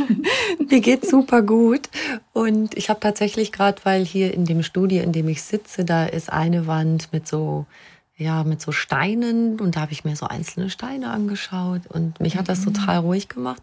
Mir 0.69 0.81
geht's 0.81 1.11
super 1.11 1.43
gut. 1.43 1.89
Und 2.33 2.75
ich 2.75 2.89
habe 2.89 2.99
tatsächlich 2.99 3.51
gerade, 3.51 3.79
weil 3.83 4.03
hier 4.03 4.33
in 4.33 4.45
dem 4.45 4.63
Studio, 4.63 5.03
in 5.03 5.11
dem 5.11 5.27
ich 5.29 5.43
sitze, 5.43 5.85
da 5.85 6.05
ist 6.05 6.33
eine 6.33 6.65
Wand 6.65 7.13
mit 7.13 7.27
so 7.27 7.67
ja, 8.15 8.43
mit 8.43 8.61
so 8.61 8.71
Steinen 8.71 9.59
und 9.59 9.75
da 9.75 9.81
habe 9.81 9.91
ich 9.91 10.05
mir 10.05 10.15
so 10.15 10.27
einzelne 10.27 10.69
Steine 10.69 11.09
angeschaut 11.09 11.81
und 11.89 12.19
mich 12.19 12.37
hat 12.37 12.47
das 12.47 12.59
mhm. 12.59 12.73
total 12.73 12.97
ruhig 12.99 13.27
gemacht. 13.27 13.61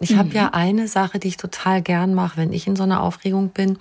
Ich 0.00 0.10
mhm. 0.10 0.18
habe 0.18 0.28
ja 0.30 0.50
eine 0.52 0.88
Sache, 0.88 1.18
die 1.18 1.28
ich 1.28 1.36
total 1.36 1.80
gern 1.80 2.12
mache, 2.12 2.36
wenn 2.36 2.52
ich 2.52 2.66
in 2.66 2.74
so 2.74 2.82
einer 2.82 3.02
Aufregung 3.02 3.50
bin, 3.50 3.78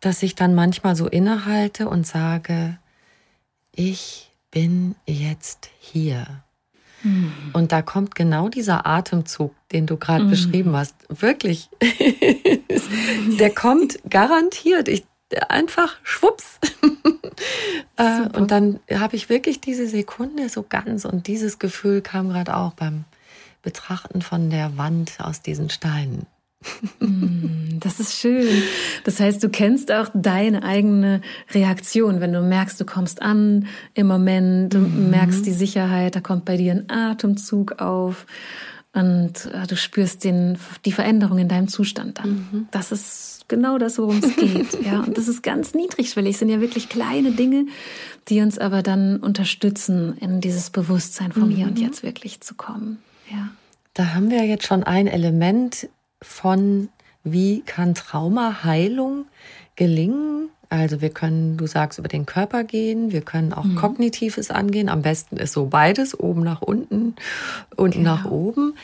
dass 0.00 0.22
ich 0.22 0.34
dann 0.34 0.54
manchmal 0.54 0.96
so 0.96 1.06
innehalte 1.06 1.88
und 1.88 2.06
sage, 2.06 2.78
ich 3.72 4.30
bin 4.50 4.96
jetzt 5.06 5.70
hier. 5.78 6.42
Mhm. 7.08 7.32
Und 7.52 7.72
da 7.72 7.82
kommt 7.82 8.14
genau 8.14 8.48
dieser 8.48 8.86
Atemzug, 8.86 9.54
den 9.72 9.86
du 9.86 9.96
gerade 9.96 10.24
mhm. 10.24 10.30
beschrieben 10.30 10.76
hast. 10.76 10.94
Wirklich. 11.08 11.68
Der 13.38 13.50
kommt 13.50 13.98
garantiert. 14.08 14.88
Ich, 14.88 15.04
einfach 15.48 15.96
schwupps. 16.02 16.58
Äh, 17.96 18.28
und 18.36 18.50
dann 18.50 18.80
habe 18.92 19.14
ich 19.16 19.28
wirklich 19.28 19.60
diese 19.60 19.86
Sekunde 19.86 20.48
so 20.48 20.64
ganz 20.68 21.04
und 21.04 21.26
dieses 21.26 21.58
Gefühl 21.58 22.00
kam 22.00 22.28
gerade 22.28 22.56
auch 22.56 22.72
beim 22.72 23.04
Betrachten 23.62 24.22
von 24.22 24.50
der 24.50 24.76
Wand 24.76 25.18
aus 25.18 25.42
diesen 25.42 25.70
Steinen. 25.70 26.26
Mm, 27.00 27.78
das 27.78 28.00
ist 28.00 28.14
schön. 28.14 28.62
Das 29.04 29.20
heißt, 29.20 29.42
du 29.42 29.48
kennst 29.48 29.92
auch 29.92 30.08
deine 30.12 30.64
eigene 30.64 31.20
Reaktion, 31.52 32.20
wenn 32.20 32.32
du 32.32 32.40
merkst, 32.40 32.80
du 32.80 32.84
kommst 32.84 33.22
an 33.22 33.66
im 33.94 34.06
Moment, 34.08 34.74
du 34.74 34.78
mhm. 34.78 35.10
merkst 35.10 35.46
die 35.46 35.52
Sicherheit, 35.52 36.16
da 36.16 36.20
kommt 36.20 36.44
bei 36.44 36.56
dir 36.56 36.72
ein 36.72 36.90
Atemzug 36.90 37.80
auf 37.80 38.26
und 38.92 39.46
äh, 39.52 39.66
du 39.66 39.76
spürst 39.76 40.24
den, 40.24 40.58
die 40.84 40.92
Veränderung 40.92 41.38
in 41.38 41.48
deinem 41.48 41.68
Zustand 41.68 42.18
dann. 42.18 42.48
Mhm. 42.50 42.68
Das 42.70 42.90
ist 42.90 43.44
genau 43.46 43.78
das, 43.78 43.98
worum 43.98 44.18
es 44.18 44.34
geht. 44.34 44.84
ja, 44.84 45.00
und 45.00 45.16
das 45.16 45.28
ist 45.28 45.42
ganz 45.42 45.74
niedrigschwellig. 45.74 46.32
Es 46.32 46.38
sind 46.40 46.48
ja 46.48 46.60
wirklich 46.60 46.88
kleine 46.88 47.32
Dinge, 47.32 47.66
die 48.28 48.40
uns 48.40 48.58
aber 48.58 48.82
dann 48.82 49.18
unterstützen, 49.18 50.16
in 50.18 50.40
dieses 50.40 50.70
Bewusstsein 50.70 51.32
vom 51.32 51.48
mhm. 51.48 51.54
Hier 51.54 51.66
und 51.66 51.78
mhm. 51.78 51.84
Jetzt 51.84 52.02
wirklich 52.02 52.40
zu 52.40 52.54
kommen. 52.54 52.98
Ja. 53.30 53.50
Da 53.94 54.14
haben 54.14 54.30
wir 54.30 54.44
jetzt 54.44 54.66
schon 54.66 54.84
ein 54.84 55.06
Element 55.06 55.88
von, 56.22 56.88
wie 57.24 57.62
kann 57.62 57.94
Traumaheilung 57.94 59.26
gelingen. 59.76 60.50
Also 60.70 61.00
wir 61.00 61.10
können, 61.10 61.56
du 61.56 61.66
sagst, 61.66 61.98
über 61.98 62.08
den 62.08 62.26
Körper 62.26 62.64
gehen, 62.64 63.10
wir 63.10 63.22
können 63.22 63.52
auch 63.52 63.64
mhm. 63.64 63.76
kognitives 63.76 64.50
angehen. 64.50 64.88
Am 64.88 65.02
besten 65.02 65.36
ist 65.38 65.52
so 65.52 65.66
beides, 65.66 66.18
oben 66.18 66.42
nach 66.42 66.60
unten, 66.60 67.16
unten 67.76 67.98
genau. 67.98 68.16
nach 68.16 68.24
oben. 68.26 68.74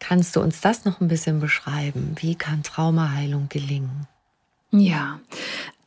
Kannst 0.00 0.34
du 0.36 0.40
uns 0.40 0.60
das 0.60 0.84
noch 0.84 1.00
ein 1.00 1.08
bisschen 1.08 1.40
beschreiben? 1.40 2.16
Wie 2.18 2.34
kann 2.34 2.62
Traumaheilung 2.62 3.48
gelingen? 3.48 4.06
Ja, 4.70 5.20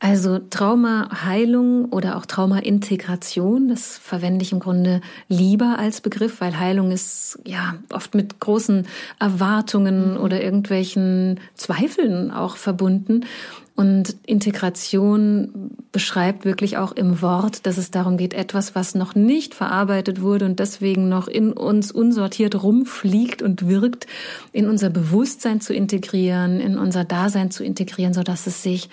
Also 0.00 0.40
Traumaheilung 0.40 1.84
oder 1.90 2.16
auch 2.16 2.26
Traumaintegration, 2.26 3.68
das 3.68 3.96
verwende 3.96 4.42
ich 4.42 4.50
im 4.50 4.58
Grunde 4.58 5.00
lieber 5.28 5.78
als 5.78 6.00
Begriff, 6.00 6.40
weil 6.40 6.58
Heilung 6.58 6.90
ist 6.90 7.38
ja 7.46 7.76
oft 7.92 8.16
mit 8.16 8.40
großen 8.40 8.88
Erwartungen 9.20 10.14
mhm. 10.14 10.16
oder 10.20 10.42
irgendwelchen 10.42 11.38
Zweifeln 11.54 12.32
auch 12.32 12.56
verbunden. 12.56 13.26
Und 13.74 14.16
Integration 14.26 15.70
beschreibt 15.92 16.44
wirklich 16.44 16.76
auch 16.76 16.92
im 16.92 17.22
Wort, 17.22 17.66
dass 17.66 17.78
es 17.78 17.90
darum 17.90 18.18
geht, 18.18 18.34
etwas, 18.34 18.74
was 18.74 18.94
noch 18.94 19.14
nicht 19.14 19.54
verarbeitet 19.54 20.20
wurde 20.20 20.44
und 20.44 20.58
deswegen 20.58 21.08
noch 21.08 21.26
in 21.26 21.52
uns 21.52 21.90
unsortiert 21.90 22.62
rumfliegt 22.62 23.40
und 23.40 23.66
wirkt, 23.66 24.06
in 24.52 24.68
unser 24.68 24.90
Bewusstsein 24.90 25.60
zu 25.60 25.72
integrieren, 25.72 26.60
in 26.60 26.76
unser 26.76 27.04
Dasein 27.04 27.50
zu 27.50 27.64
integrieren, 27.64 28.12
so 28.12 28.22
dass 28.22 28.46
es 28.46 28.62
sich 28.62 28.90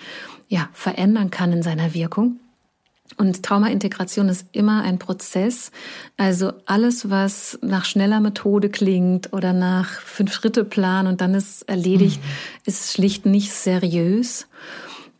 ja, 0.48 0.68
verändern 0.72 1.30
kann 1.30 1.52
in 1.52 1.62
seiner 1.62 1.94
Wirkung. 1.94 2.40
Und 3.20 3.42
Traumaintegration 3.42 4.30
ist 4.30 4.46
immer 4.52 4.82
ein 4.82 4.98
Prozess. 4.98 5.72
Also 6.16 6.54
alles, 6.64 7.10
was 7.10 7.58
nach 7.60 7.84
schneller 7.84 8.18
Methode 8.18 8.70
klingt 8.70 9.34
oder 9.34 9.52
nach 9.52 9.90
Fünf-Schritte-Plan 10.00 11.06
und 11.06 11.20
dann 11.20 11.34
ist 11.34 11.68
erledigt, 11.68 12.18
mhm. 12.22 12.28
ist 12.64 12.94
schlicht 12.94 13.26
nicht 13.26 13.52
seriös. 13.52 14.46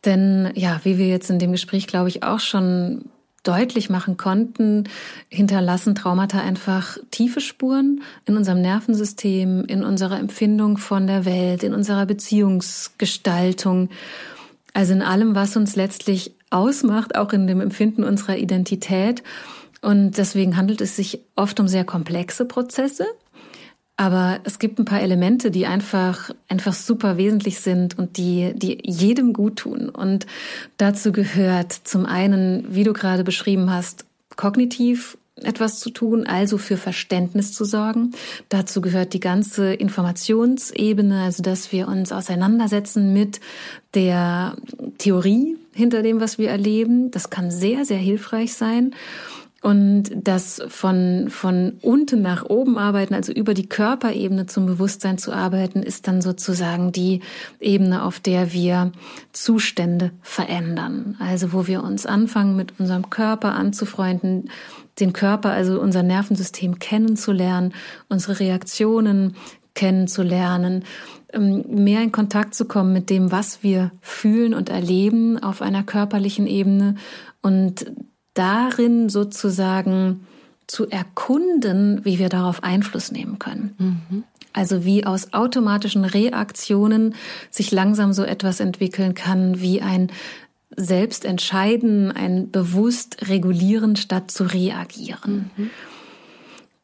Denn 0.07 0.51
ja, 0.55 0.81
wie 0.83 0.97
wir 0.97 1.09
jetzt 1.09 1.29
in 1.29 1.39
dem 1.39 1.53
Gespräch, 1.53 1.87
glaube 1.87 2.09
ich, 2.09 2.23
auch 2.23 2.41
schon 2.41 3.05
deutlich 3.43 3.91
machen 3.91 4.17
konnten, 4.17 4.85
hinterlassen 5.29 5.95
Traumata 5.95 6.41
einfach 6.41 6.97
tiefe 7.11 7.43
Spuren 7.43 8.01
in 8.25 8.35
unserem 8.35 8.63
Nervensystem, 8.63 9.67
in 9.67 9.85
unserer 9.85 10.19
Empfindung 10.19 10.79
von 10.79 11.07
der 11.07 11.27
Welt, 11.27 11.63
in 11.63 11.75
unserer 11.75 12.07
Beziehungsgestaltung. 12.07 13.91
Also 14.73 14.95
in 14.95 15.03
allem, 15.03 15.35
was 15.35 15.55
uns 15.55 15.77
letztlich 15.77 16.33
ausmacht, 16.51 17.17
auch 17.17 17.33
in 17.33 17.47
dem 17.47 17.61
Empfinden 17.61 18.05
unserer 18.05 18.37
Identität. 18.37 19.23
Und 19.81 20.19
deswegen 20.19 20.57
handelt 20.57 20.81
es 20.81 20.97
sich 20.97 21.21
oft 21.37 21.59
um 21.61 21.69
sehr 21.69 21.85
komplexe 21.85 22.45
Prozesse. 22.45 23.07
Aber 23.97 24.41
es 24.45 24.59
gibt 24.59 24.79
ein 24.79 24.87
paar 24.87 25.03
Elemente, 25.03 25.51
die 25.51 25.67
einfach, 25.67 26.31
einfach 26.49 26.73
super 26.73 27.19
wesentlich 27.19 27.61
sind 27.61 27.99
und 27.99 28.17
die, 28.17 28.53
die 28.55 28.79
jedem 28.83 29.35
gut 29.35 29.57
tun. 29.57 29.91
Und 29.91 30.27
dazu 30.79 31.13
gehört 31.13 31.73
zum 31.73 32.07
einen, 32.07 32.65
wie 32.75 32.85
du 32.85 32.95
gerade 32.95 33.25
beschrieben 33.25 33.71
hast, 33.71 34.07
kognitiv 34.37 35.19
etwas 35.37 35.81
zu 35.81 35.91
tun, 35.91 36.27
also 36.27 36.57
für 36.57 36.79
Verständnis 36.79 37.53
zu 37.53 37.67
sorgen. 37.67 38.13
Dazu 38.49 38.81
gehört 38.81 39.13
die 39.13 39.21
ganze 39.21 39.75
Informationsebene, 39.75 41.23
also 41.23 41.43
dass 41.43 41.71
wir 41.73 41.87
uns 41.87 42.11
auseinandersetzen 42.11 43.13
mit 43.13 43.41
der 43.93 44.57
Theorie 44.97 45.59
hinter 45.73 46.03
dem, 46.03 46.21
was 46.21 46.39
wir 46.39 46.51
erleben. 46.51 47.11
Das 47.11 47.31
kann 47.31 47.51
sehr, 47.51 47.85
sehr 47.85 47.99
hilfreich 47.99 48.55
sein. 48.55 48.95
Und 49.63 50.11
das 50.15 50.63
von, 50.69 51.27
von 51.29 51.75
unten 51.83 52.23
nach 52.23 52.45
oben 52.45 52.79
arbeiten, 52.79 53.13
also 53.13 53.31
über 53.31 53.53
die 53.53 53.69
Körperebene 53.69 54.47
zum 54.47 54.65
Bewusstsein 54.65 55.19
zu 55.19 55.33
arbeiten, 55.33 55.83
ist 55.83 56.09
dann 56.09 56.23
sozusagen 56.23 56.93
die 56.93 57.21
Ebene, 57.61 58.03
auf 58.03 58.21
der 58.21 58.55
wir 58.55 58.93
Zustände 59.33 60.13
verändern. 60.23 61.17
Also 61.19 61.53
wo 61.53 61.67
wir 61.67 61.85
uns 61.85 62.07
anfangen, 62.07 62.57
mit 62.57 62.81
unserem 62.81 63.11
Körper 63.11 63.55
anzufreunden, 63.55 64.49
den 64.99 65.13
Körper, 65.13 65.51
also 65.51 65.79
unser 65.79 66.03
Nervensystem 66.03 66.79
kennenzulernen, 66.79 67.75
unsere 68.09 68.41
Reaktionen 68.41 69.37
kennenzulernen, 69.75 70.85
mehr 71.39 72.03
in 72.03 72.13
Kontakt 72.13 72.55
zu 72.55 72.65
kommen 72.65 72.93
mit 72.93 73.11
dem, 73.11 73.31
was 73.31 73.63
wir 73.63 73.93
fühlen 74.01 74.55
und 74.55 74.69
erleben 74.69 75.43
auf 75.43 75.63
einer 75.63 75.83
körperlichen 75.83 76.47
Ebene 76.47 76.97
und 77.43 77.93
darin 78.35 79.09
sozusagen 79.09 80.27
zu 80.67 80.89
erkunden, 80.89 82.05
wie 82.05 82.19
wir 82.19 82.29
darauf 82.29 82.63
Einfluss 82.63 83.11
nehmen 83.11 83.39
können. 83.39 83.75
Mhm. 83.79 84.25
Also 84.53 84.85
wie 84.85 85.05
aus 85.05 85.33
automatischen 85.33 86.05
Reaktionen 86.05 87.15
sich 87.51 87.71
langsam 87.71 88.13
so 88.13 88.23
etwas 88.23 88.61
entwickeln 88.61 89.15
kann, 89.15 89.61
wie 89.61 89.81
ein 89.81 90.11
selbst 90.77 91.25
entscheiden, 91.25 92.13
ein 92.13 92.51
bewusst 92.51 93.29
regulieren, 93.29 93.97
statt 93.97 94.31
zu 94.31 94.45
reagieren. 94.45 95.51
Mhm. 95.57 95.71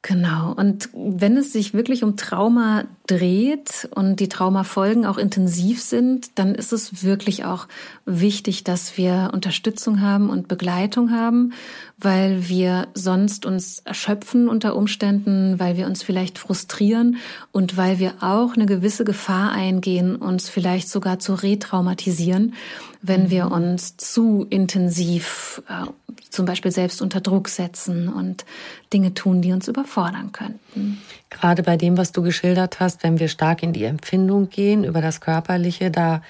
Genau. 0.09 0.53
Und 0.53 0.89
wenn 0.95 1.37
es 1.37 1.53
sich 1.53 1.75
wirklich 1.75 2.05
um 2.05 2.17
Trauma 2.17 2.85
dreht 3.09 3.89
und 3.93 4.21
die 4.21 4.29
Traumafolgen 4.29 5.05
auch 5.05 5.19
intensiv 5.19 5.83
sind, 5.83 6.39
dann 6.39 6.55
ist 6.55 6.73
es 6.73 7.03
wirklich 7.03 7.45
auch 7.45 7.67
wichtig, 8.05 8.63
dass 8.63 8.97
wir 8.97 9.31
Unterstützung 9.33 10.01
haben 10.01 10.31
und 10.31 10.47
Begleitung 10.47 11.11
haben, 11.11 11.55
weil 11.99 12.49
wir 12.49 12.87
sonst 12.95 13.47
uns 13.47 13.81
erschöpfen 13.81 14.49
unter 14.49 14.77
Umständen, 14.77 15.59
weil 15.59 15.77
wir 15.77 15.87
uns 15.87 16.05
vielleicht 16.05 16.39
frustrieren 16.39 17.17
und 17.51 17.77
weil 17.77 17.99
wir 17.99 18.15
auch 18.21 18.55
eine 18.55 18.67
gewisse 18.67 19.05
Gefahr 19.05 19.51
eingehen, 19.51 20.15
uns 20.15 20.49
vielleicht 20.49 20.89
sogar 20.89 21.19
zu 21.19 21.35
retraumatisieren, 21.35 22.55
wenn 23.03 23.29
wir 23.29 23.47
mhm. 23.47 23.53
uns 23.53 23.97
zu 23.97 24.47
intensiv 24.51 25.63
äh, 25.69 26.06
zum 26.31 26.47
Beispiel 26.47 26.71
selbst 26.71 27.03
unter 27.03 27.21
Druck 27.21 27.49
setzen 27.49 28.09
und 28.09 28.45
Dinge 28.93 29.15
tun, 29.15 29.43
die 29.43 29.53
uns 29.53 29.69
überfordern 29.69 30.33
könnten. 30.33 31.01
Gerade 31.31 31.63
bei 31.63 31.77
dem, 31.77 31.97
was 31.97 32.13
du 32.13 32.23
geschildert 32.23 32.81
hast, 32.81 33.03
wenn 33.03 33.19
wir 33.19 33.29
stark 33.29 33.63
in 33.63 33.73
die 33.73 33.85
Empfindung 33.85 34.49
gehen 34.49 34.85
über 34.85 35.01
das 35.01 35.21
Körperliche, 35.21 35.91
da 35.91 36.23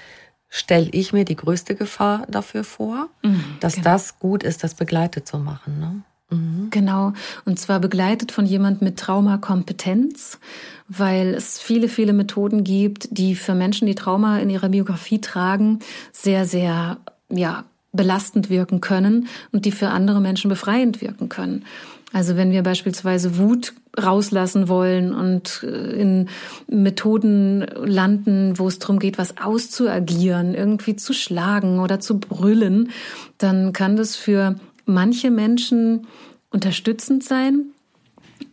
stelle 0.49 0.89
ich 0.91 1.13
mir 1.13 1.25
die 1.25 1.35
größte 1.35 1.75
Gefahr 1.75 2.25
dafür 2.29 2.63
vor, 2.63 3.09
mhm, 3.23 3.43
dass 3.59 3.75
genau. 3.75 3.83
das 3.85 4.19
gut 4.19 4.43
ist, 4.43 4.63
das 4.63 4.75
begleitet 4.75 5.27
zu 5.27 5.37
machen. 5.37 5.79
Ne? 5.79 6.01
Mhm. 6.29 6.69
Genau, 6.71 7.13
und 7.45 7.59
zwar 7.59 7.79
begleitet 7.79 8.31
von 8.31 8.45
jemand 8.45 8.81
mit 8.81 8.97
Traumakompetenz, 8.97 10.39
weil 10.87 11.33
es 11.33 11.59
viele, 11.59 11.87
viele 11.89 12.13
Methoden 12.13 12.63
gibt, 12.63 13.07
die 13.11 13.35
für 13.35 13.55
Menschen, 13.55 13.87
die 13.87 13.95
Trauma 13.95 14.39
in 14.39 14.49
ihrer 14.49 14.69
Biografie 14.69 15.19
tragen, 15.19 15.79
sehr, 16.11 16.45
sehr, 16.45 16.97
ja, 17.29 17.65
belastend 17.93 18.49
wirken 18.49 18.81
können 18.81 19.27
und 19.51 19.65
die 19.65 19.71
für 19.71 19.89
andere 19.89 20.21
Menschen 20.21 20.49
befreiend 20.49 21.01
wirken 21.01 21.29
können. 21.29 21.65
Also 22.13 22.37
wenn 22.37 22.51
wir 22.51 22.63
beispielsweise 22.63 23.37
Wut 23.37 23.73
rauslassen 24.01 24.69
wollen 24.69 25.13
und 25.13 25.63
äh, 25.63 25.99
in 25.99 26.29
Methoden 26.67 27.61
landen, 27.61 28.57
wo 28.57 28.67
es 28.67 28.79
darum 28.79 28.99
geht, 28.99 29.17
was 29.17 29.37
auszuagieren, 29.37 30.53
irgendwie 30.53 30.95
zu 30.95 31.13
schlagen 31.13 31.79
oder 31.79 31.99
zu 31.99 32.19
brüllen, 32.19 32.91
dann 33.37 33.73
kann 33.73 33.97
das 33.97 34.15
für 34.15 34.55
manche 34.85 35.31
Menschen 35.31 36.07
unterstützend 36.49 37.23
sein. 37.23 37.71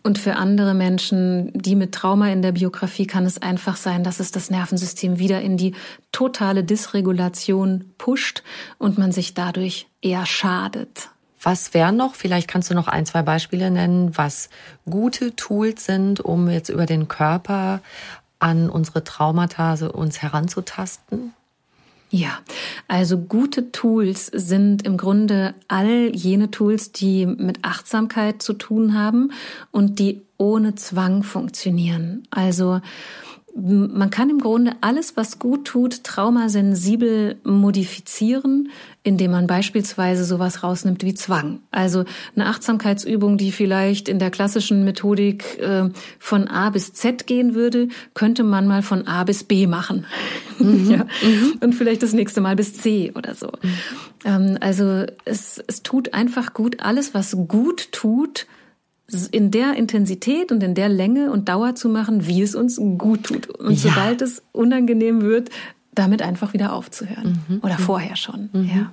Und 0.07 0.19
für 0.19 0.37
andere 0.37 0.75
Menschen, 0.75 1.51
die 1.55 1.75
mit 1.75 1.93
Trauma 1.93 2.29
in 2.29 2.43
der 2.43 2.53
Biografie, 2.53 3.07
kann 3.07 3.25
es 3.25 3.41
einfach 3.41 3.77
sein, 3.77 4.05
dass 4.05 4.21
es 4.21 4.31
das 4.31 4.51
Nervensystem 4.51 5.19
wieder 5.19 5.41
in 5.41 5.57
die 5.57 5.75
totale 6.13 6.63
Dysregulation 6.63 7.87
pusht 7.97 8.43
und 8.77 8.99
man 8.99 9.13
sich 9.13 9.33
dadurch 9.33 9.87
eher 10.03 10.27
schadet. 10.27 11.09
Was 11.43 11.73
wären 11.73 11.97
noch, 11.97 12.15
vielleicht 12.15 12.49
kannst 12.49 12.71
du 12.71 12.75
noch 12.75 12.87
ein, 12.87 13.07
zwei 13.07 13.23
Beispiele 13.23 13.71
nennen, 13.71 14.15
was 14.15 14.51
gute 14.89 15.37
Tools 15.37 15.87
sind, 15.87 16.21
um 16.21 16.51
jetzt 16.51 16.69
über 16.69 16.85
den 16.85 17.09
Körper 17.09 17.81
an 18.39 18.69
unsere 18.69 19.05
Traumata 19.05 19.73
uns 19.87 20.21
heranzutasten? 20.21 21.33
Ja, 22.17 22.39
also 22.87 23.19
gute 23.19 23.73
Tools 23.73 24.27
sind 24.27 24.87
im 24.87 24.97
Grunde 24.97 25.57
all 25.67 26.15
jene 26.15 26.49
Tools, 26.53 26.93
die 26.93 27.27
mit 27.27 27.65
Achtsamkeit 27.65 28.41
zu 28.41 28.53
tun 28.53 28.97
haben 28.97 29.33
und 29.73 29.99
die 29.99 30.23
ohne 30.39 30.77
Zwang 30.77 31.25
funktionieren. 31.25 32.23
Also 32.31 32.81
man 33.57 34.11
kann 34.11 34.31
im 34.31 34.41
Grunde 34.41 34.73
alles, 34.81 35.17
was 35.17 35.39
gut 35.39 35.65
tut, 35.65 36.03
traumasensibel 36.03 37.37
modifizieren, 37.45 38.71
indem 39.05 39.31
man 39.31 39.47
beispielsweise 39.47 40.25
sowas 40.25 40.65
rausnimmt 40.65 41.05
wie 41.05 41.15
Zwang. 41.15 41.61
Also 41.71 42.05
eine 42.35 42.47
Achtsamkeitsübung, 42.47 43.39
die 43.39 43.53
vielleicht 43.53 44.09
in 44.09 44.19
der 44.19 44.33
klassischen 44.33 44.85
Methodik 44.85 45.61
äh, 45.61 45.89
von 46.19 46.49
A 46.49 46.71
bis 46.71 46.95
Z 46.95 47.29
gehen 47.29 47.55
würde, 47.55 47.89
könnte 48.15 48.43
man 48.43 48.67
mal 48.67 48.83
von 48.83 49.07
A 49.07 49.23
bis 49.25 49.45
B 49.45 49.67
machen. 49.67 50.07
Mhm. 50.61 50.89
ja. 50.89 50.99
Mhm. 50.99 51.59
Und 51.61 51.75
vielleicht 51.75 52.05
das 52.05 52.13
nächste 52.13 52.41
Mal 52.41 52.55
bis 52.55 52.75
C 52.75 53.11
oder 53.17 53.35
so. 53.35 53.49
Mhm. 53.61 53.71
Ähm, 54.25 54.59
also 54.61 55.05
es, 55.25 55.61
es 55.67 55.83
tut 55.83 56.15
einfach 56.15 56.55
gut, 56.55 56.79
alles, 56.79 57.13
was 57.13 57.37
gut 57.49 57.91
tut, 57.91 58.47
in 59.31 59.51
der 59.51 59.75
Intensität 59.75 60.51
und 60.51 60.63
in 60.63 60.75
der 60.75 60.89
Länge 60.89 61.31
und 61.31 61.49
Dauer 61.49 61.75
zu 61.75 61.89
machen, 61.89 62.27
wie 62.27 62.43
es 62.43 62.55
uns 62.55 62.81
gut 62.99 63.25
tut. 63.25 63.49
Und 63.51 63.73
ja. 63.73 63.91
sobald 63.91 64.23
es 64.23 64.43
unangenehm 64.53 65.23
wird, 65.23 65.51
damit 65.93 66.23
einfach 66.23 66.53
wieder 66.53 66.73
aufzuhören. 66.73 67.43
Mhm. 67.49 67.61
Oder 67.63 67.79
vorher 67.79 68.17
schon. 68.17 68.49
Mhm. 68.53 68.71
Ja. 68.75 68.93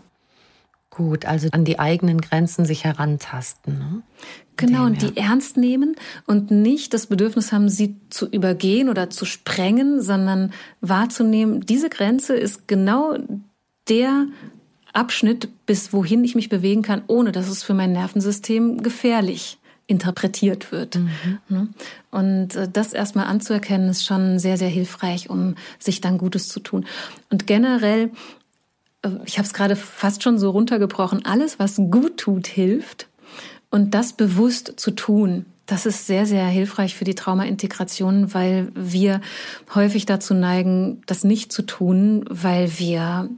Gut, 0.89 1.26
also 1.26 1.47
an 1.51 1.64
die 1.64 1.80
eigenen 1.80 2.20
Grenzen 2.20 2.66
sich 2.66 2.84
herantasten. 2.84 3.80
Ne? 3.80 4.01
Genau, 4.57 4.86
und 4.86 5.01
die 5.01 5.16
ernst 5.16 5.55
nehmen 5.55 5.95
und 6.28 6.51
nicht 6.51 6.93
das 6.93 7.07
Bedürfnis 7.07 7.53
haben, 7.53 7.70
sie 7.70 7.95
zu 8.09 8.28
übergehen 8.28 8.89
oder 8.89 9.09
zu 9.09 9.24
sprengen, 9.24 10.01
sondern 10.01 10.51
wahrzunehmen, 10.82 11.66
diese 11.66 11.89
Grenze 11.89 12.36
ist 12.36 12.68
genau 12.68 13.18
der 13.88 14.28
Abschnitt, 14.91 15.47
bis 15.66 15.93
wohin 15.93 16.26
ich 16.26 16.36
mich 16.36 16.49
bewegen 16.49 16.82
kann, 16.82 17.03
ohne 17.07 17.32
dass 17.32 17.47
es 17.47 17.64
für 17.64 17.74
mein 17.74 17.93
Nervensystem 17.93 18.84
gefährlich 18.84 19.61
interpretiert 19.92 20.72
wird. 20.72 20.96
Mhm. 20.96 21.39
Ne? 21.50 21.68
Und 22.10 22.56
äh, 22.56 22.68
das 22.72 22.94
erstmal 22.94 23.28
anzuerkennen, 23.28 23.89
ist 23.89 24.06
schon 24.06 24.39
sehr, 24.39 24.58
sehr 24.58 24.70
hilfreich, 24.70 25.30
um 25.30 25.56
sich 25.78 26.02
dann 26.02 26.18
Gutes 26.18 26.48
zu 26.48 26.60
tun. 26.60 26.86
Und 27.30 27.46
generell, 27.46 28.12
äh, 29.04 29.10
ich 29.26 29.38
habe 29.38 29.46
es 29.46 29.54
gerade 29.54 29.76
fast 29.76 30.24
schon 30.24 30.39
so 30.39 30.50
runtergebrochen, 30.50 31.26
alles, 31.26 31.60
was 31.60 31.76
gut 31.76 32.18
tut, 32.18 32.48
hilft. 32.48 33.08
Und 33.70 33.94
das 33.94 34.14
bewusst 34.14 34.74
zu 34.78 34.92
tun, 34.92 35.46
das 35.66 35.86
ist 35.86 36.08
sehr, 36.08 36.26
sehr 36.26 36.46
hilfreich 36.48 36.96
für 36.96 37.06
die 37.06 37.16
Traumaintegration, 37.16 38.34
weil 38.34 38.70
wir 38.76 39.22
häufig 39.74 40.06
dazu 40.06 40.34
neigen, 40.34 41.02
das 41.06 41.24
nicht 41.24 41.54
zu 41.54 41.62
tun, 41.62 42.26
weil 42.30 42.78
wir 42.80 43.30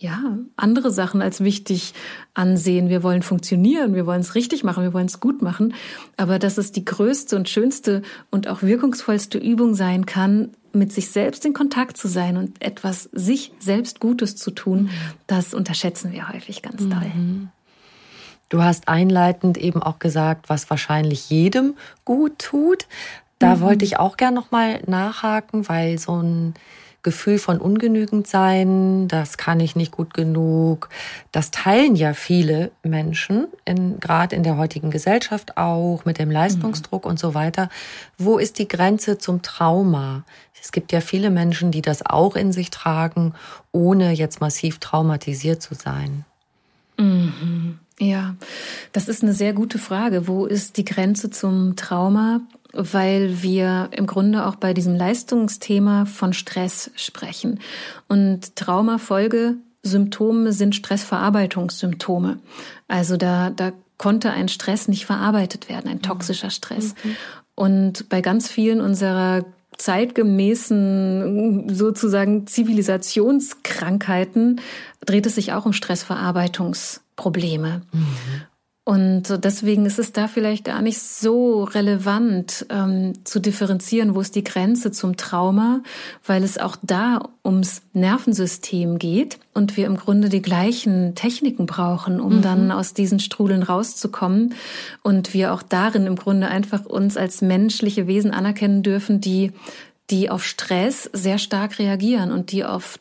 ja, 0.00 0.38
andere 0.56 0.90
Sachen 0.90 1.20
als 1.20 1.44
wichtig 1.44 1.92
ansehen. 2.32 2.88
Wir 2.88 3.02
wollen 3.02 3.22
funktionieren, 3.22 3.94
wir 3.94 4.06
wollen 4.06 4.22
es 4.22 4.34
richtig 4.34 4.64
machen, 4.64 4.82
wir 4.82 4.94
wollen 4.94 5.06
es 5.06 5.20
gut 5.20 5.42
machen. 5.42 5.74
Aber 6.16 6.38
dass 6.38 6.56
es 6.56 6.72
die 6.72 6.86
größte 6.86 7.36
und 7.36 7.50
schönste 7.50 8.00
und 8.30 8.48
auch 8.48 8.62
wirkungsvollste 8.62 9.36
Übung 9.36 9.74
sein 9.74 10.06
kann, 10.06 10.52
mit 10.72 10.90
sich 10.90 11.10
selbst 11.10 11.44
in 11.44 11.52
Kontakt 11.52 11.98
zu 11.98 12.08
sein 12.08 12.38
und 12.38 12.62
etwas 12.64 13.10
sich 13.12 13.52
selbst 13.58 14.00
Gutes 14.00 14.36
zu 14.36 14.52
tun, 14.52 14.84
mhm. 14.84 14.90
das 15.26 15.52
unterschätzen 15.52 16.12
wir 16.12 16.30
häufig 16.30 16.62
ganz 16.62 16.80
mhm. 16.80 16.90
doll. 16.90 17.12
Du 18.48 18.62
hast 18.62 18.88
einleitend 18.88 19.58
eben 19.58 19.82
auch 19.82 19.98
gesagt, 19.98 20.48
was 20.48 20.70
wahrscheinlich 20.70 21.28
jedem 21.28 21.74
gut 22.06 22.38
tut. 22.38 22.86
Da 23.38 23.56
mhm. 23.56 23.60
wollte 23.60 23.84
ich 23.84 23.98
auch 23.98 24.16
gern 24.16 24.32
nochmal 24.32 24.80
nachhaken, 24.86 25.68
weil 25.68 25.98
so 25.98 26.22
ein 26.22 26.54
Gefühl 27.02 27.38
von 27.38 27.58
ungenügend 27.58 28.26
sein, 28.26 29.08
das 29.08 29.38
kann 29.38 29.60
ich 29.60 29.74
nicht 29.74 29.92
gut 29.92 30.12
genug. 30.12 30.88
Das 31.32 31.50
teilen 31.50 31.96
ja 31.96 32.12
viele 32.12 32.70
Menschen, 32.82 33.48
gerade 34.00 34.36
in 34.36 34.42
der 34.42 34.56
heutigen 34.56 34.90
Gesellschaft 34.90 35.56
auch, 35.56 36.04
mit 36.04 36.18
dem 36.18 36.30
Leistungsdruck 36.30 37.04
mhm. 37.04 37.10
und 37.10 37.18
so 37.18 37.34
weiter. 37.34 37.70
Wo 38.18 38.38
ist 38.38 38.58
die 38.58 38.68
Grenze 38.68 39.18
zum 39.18 39.42
Trauma? 39.42 40.24
Es 40.60 40.72
gibt 40.72 40.92
ja 40.92 41.00
viele 41.00 41.30
Menschen, 41.30 41.70
die 41.70 41.82
das 41.82 42.04
auch 42.04 42.36
in 42.36 42.52
sich 42.52 42.70
tragen, 42.70 43.34
ohne 43.72 44.12
jetzt 44.12 44.40
massiv 44.40 44.78
traumatisiert 44.78 45.62
zu 45.62 45.74
sein. 45.74 46.24
Mhm. 46.98 47.78
Ja, 47.98 48.34
das 48.92 49.08
ist 49.08 49.22
eine 49.22 49.34
sehr 49.34 49.52
gute 49.52 49.78
Frage. 49.78 50.26
Wo 50.26 50.46
ist 50.46 50.78
die 50.78 50.84
Grenze 50.84 51.30
zum 51.30 51.76
Trauma? 51.76 52.40
Weil 52.72 53.42
wir 53.42 53.90
im 53.92 54.06
Grunde 54.06 54.46
auch 54.46 54.56
bei 54.56 54.74
diesem 54.74 54.96
Leistungsthema 54.96 56.04
von 56.04 56.32
Stress 56.32 56.90
sprechen. 56.96 57.60
Und 58.08 58.56
Traumafolgesymptome 58.56 60.52
sind 60.52 60.74
Stressverarbeitungssymptome. 60.74 62.40
Also 62.88 63.16
da, 63.16 63.50
da 63.50 63.70
konnte 63.98 64.30
ein 64.30 64.48
Stress 64.48 64.88
nicht 64.88 65.06
verarbeitet 65.06 65.68
werden, 65.68 65.88
ein 65.90 66.02
toxischer 66.02 66.50
Stress. 66.50 66.96
Mhm. 67.04 67.16
Und 67.54 68.08
bei 68.08 68.22
ganz 68.22 68.48
vielen 68.48 68.80
unserer 68.80 69.44
zeitgemäßen 69.76 71.74
sozusagen 71.74 72.46
Zivilisationskrankheiten 72.46 74.60
dreht 75.04 75.26
es 75.26 75.34
sich 75.34 75.52
auch 75.52 75.66
um 75.66 75.72
Stressverarbeitungsprobleme. 75.72 77.82
Mhm. 77.92 78.06
Und 78.90 79.44
deswegen 79.44 79.86
ist 79.86 80.00
es 80.00 80.10
da 80.10 80.26
vielleicht 80.26 80.64
gar 80.64 80.82
nicht 80.82 80.98
so 80.98 81.62
relevant 81.62 82.66
ähm, 82.70 83.12
zu 83.22 83.38
differenzieren, 83.38 84.16
wo 84.16 84.20
ist 84.20 84.34
die 84.34 84.42
Grenze 84.42 84.90
zum 84.90 85.16
Trauma, 85.16 85.84
weil 86.26 86.42
es 86.42 86.58
auch 86.58 86.76
da 86.82 87.20
ums 87.44 87.82
Nervensystem 87.92 88.98
geht 88.98 89.38
und 89.54 89.76
wir 89.76 89.86
im 89.86 89.96
Grunde 89.96 90.28
die 90.28 90.42
gleichen 90.42 91.14
Techniken 91.14 91.66
brauchen, 91.66 92.18
um 92.18 92.38
mhm. 92.38 92.42
dann 92.42 92.72
aus 92.72 92.92
diesen 92.92 93.20
Strudeln 93.20 93.62
rauszukommen. 93.62 94.56
Und 95.04 95.34
wir 95.34 95.54
auch 95.54 95.62
darin 95.62 96.06
im 96.06 96.16
Grunde 96.16 96.48
einfach 96.48 96.84
uns 96.84 97.16
als 97.16 97.42
menschliche 97.42 98.08
Wesen 98.08 98.32
anerkennen 98.32 98.82
dürfen, 98.82 99.20
die 99.20 99.52
die 100.10 100.30
auf 100.30 100.44
Stress 100.44 101.08
sehr 101.12 101.38
stark 101.38 101.78
reagieren 101.78 102.32
und 102.32 102.50
die 102.50 102.64
auf 102.64 102.98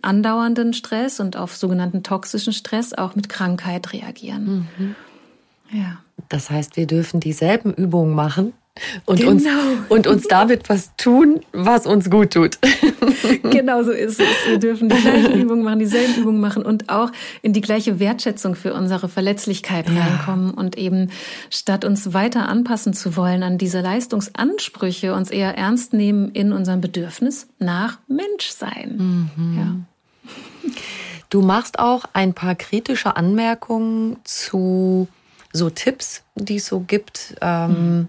andauernden 0.00 0.72
Stress 0.72 1.20
und 1.20 1.36
auf 1.36 1.54
sogenannten 1.54 2.02
toxischen 2.02 2.54
Stress 2.54 2.94
auch 2.94 3.14
mit 3.14 3.28
Krankheit 3.28 3.92
reagieren. 3.92 4.66
Mhm. 4.78 4.96
Ja. 5.70 5.98
Das 6.28 6.50
heißt, 6.50 6.76
wir 6.76 6.86
dürfen 6.86 7.20
dieselben 7.20 7.72
Übungen 7.72 8.14
machen 8.14 8.52
und, 9.06 9.18
genau. 9.18 9.30
uns, 9.30 9.46
und 9.88 10.06
uns 10.06 10.28
damit 10.28 10.68
was 10.68 10.94
tun, 10.96 11.40
was 11.52 11.86
uns 11.86 12.10
gut 12.10 12.32
tut. 12.32 12.58
Genau 13.42 13.82
so 13.82 13.90
ist 13.90 14.20
es. 14.20 14.26
Wir 14.46 14.58
dürfen 14.58 14.88
die 14.88 14.96
gleichen 14.96 15.32
Übungen 15.40 15.62
machen, 15.62 15.78
dieselben 15.80 16.14
Übungen 16.22 16.40
machen 16.40 16.64
und 16.64 16.88
auch 16.88 17.10
in 17.42 17.52
die 17.52 17.60
gleiche 17.60 17.98
Wertschätzung 18.00 18.54
für 18.54 18.72
unsere 18.72 19.08
Verletzlichkeit 19.08 19.88
ja. 19.88 20.00
reinkommen 20.00 20.52
und 20.52 20.78
eben 20.78 21.10
statt 21.50 21.84
uns 21.84 22.14
weiter 22.14 22.48
anpassen 22.48 22.94
zu 22.94 23.16
wollen 23.16 23.42
an 23.42 23.58
diese 23.58 23.80
Leistungsansprüche, 23.80 25.14
uns 25.14 25.30
eher 25.30 25.58
ernst 25.58 25.92
nehmen 25.92 26.30
in 26.30 26.52
unserem 26.52 26.80
Bedürfnis 26.80 27.48
nach 27.58 27.98
Menschsein. 28.06 29.30
Mhm. 29.36 29.58
Ja. 29.58 30.70
Du 31.28 31.42
machst 31.42 31.78
auch 31.78 32.04
ein 32.14 32.32
paar 32.32 32.54
kritische 32.54 33.16
Anmerkungen 33.16 34.16
zu 34.24 35.08
so 35.58 35.70
Tipps, 35.70 36.22
die 36.34 36.56
es 36.56 36.66
so 36.66 36.80
gibt, 36.80 37.36
ähm, 37.40 37.70
mhm. 37.70 38.08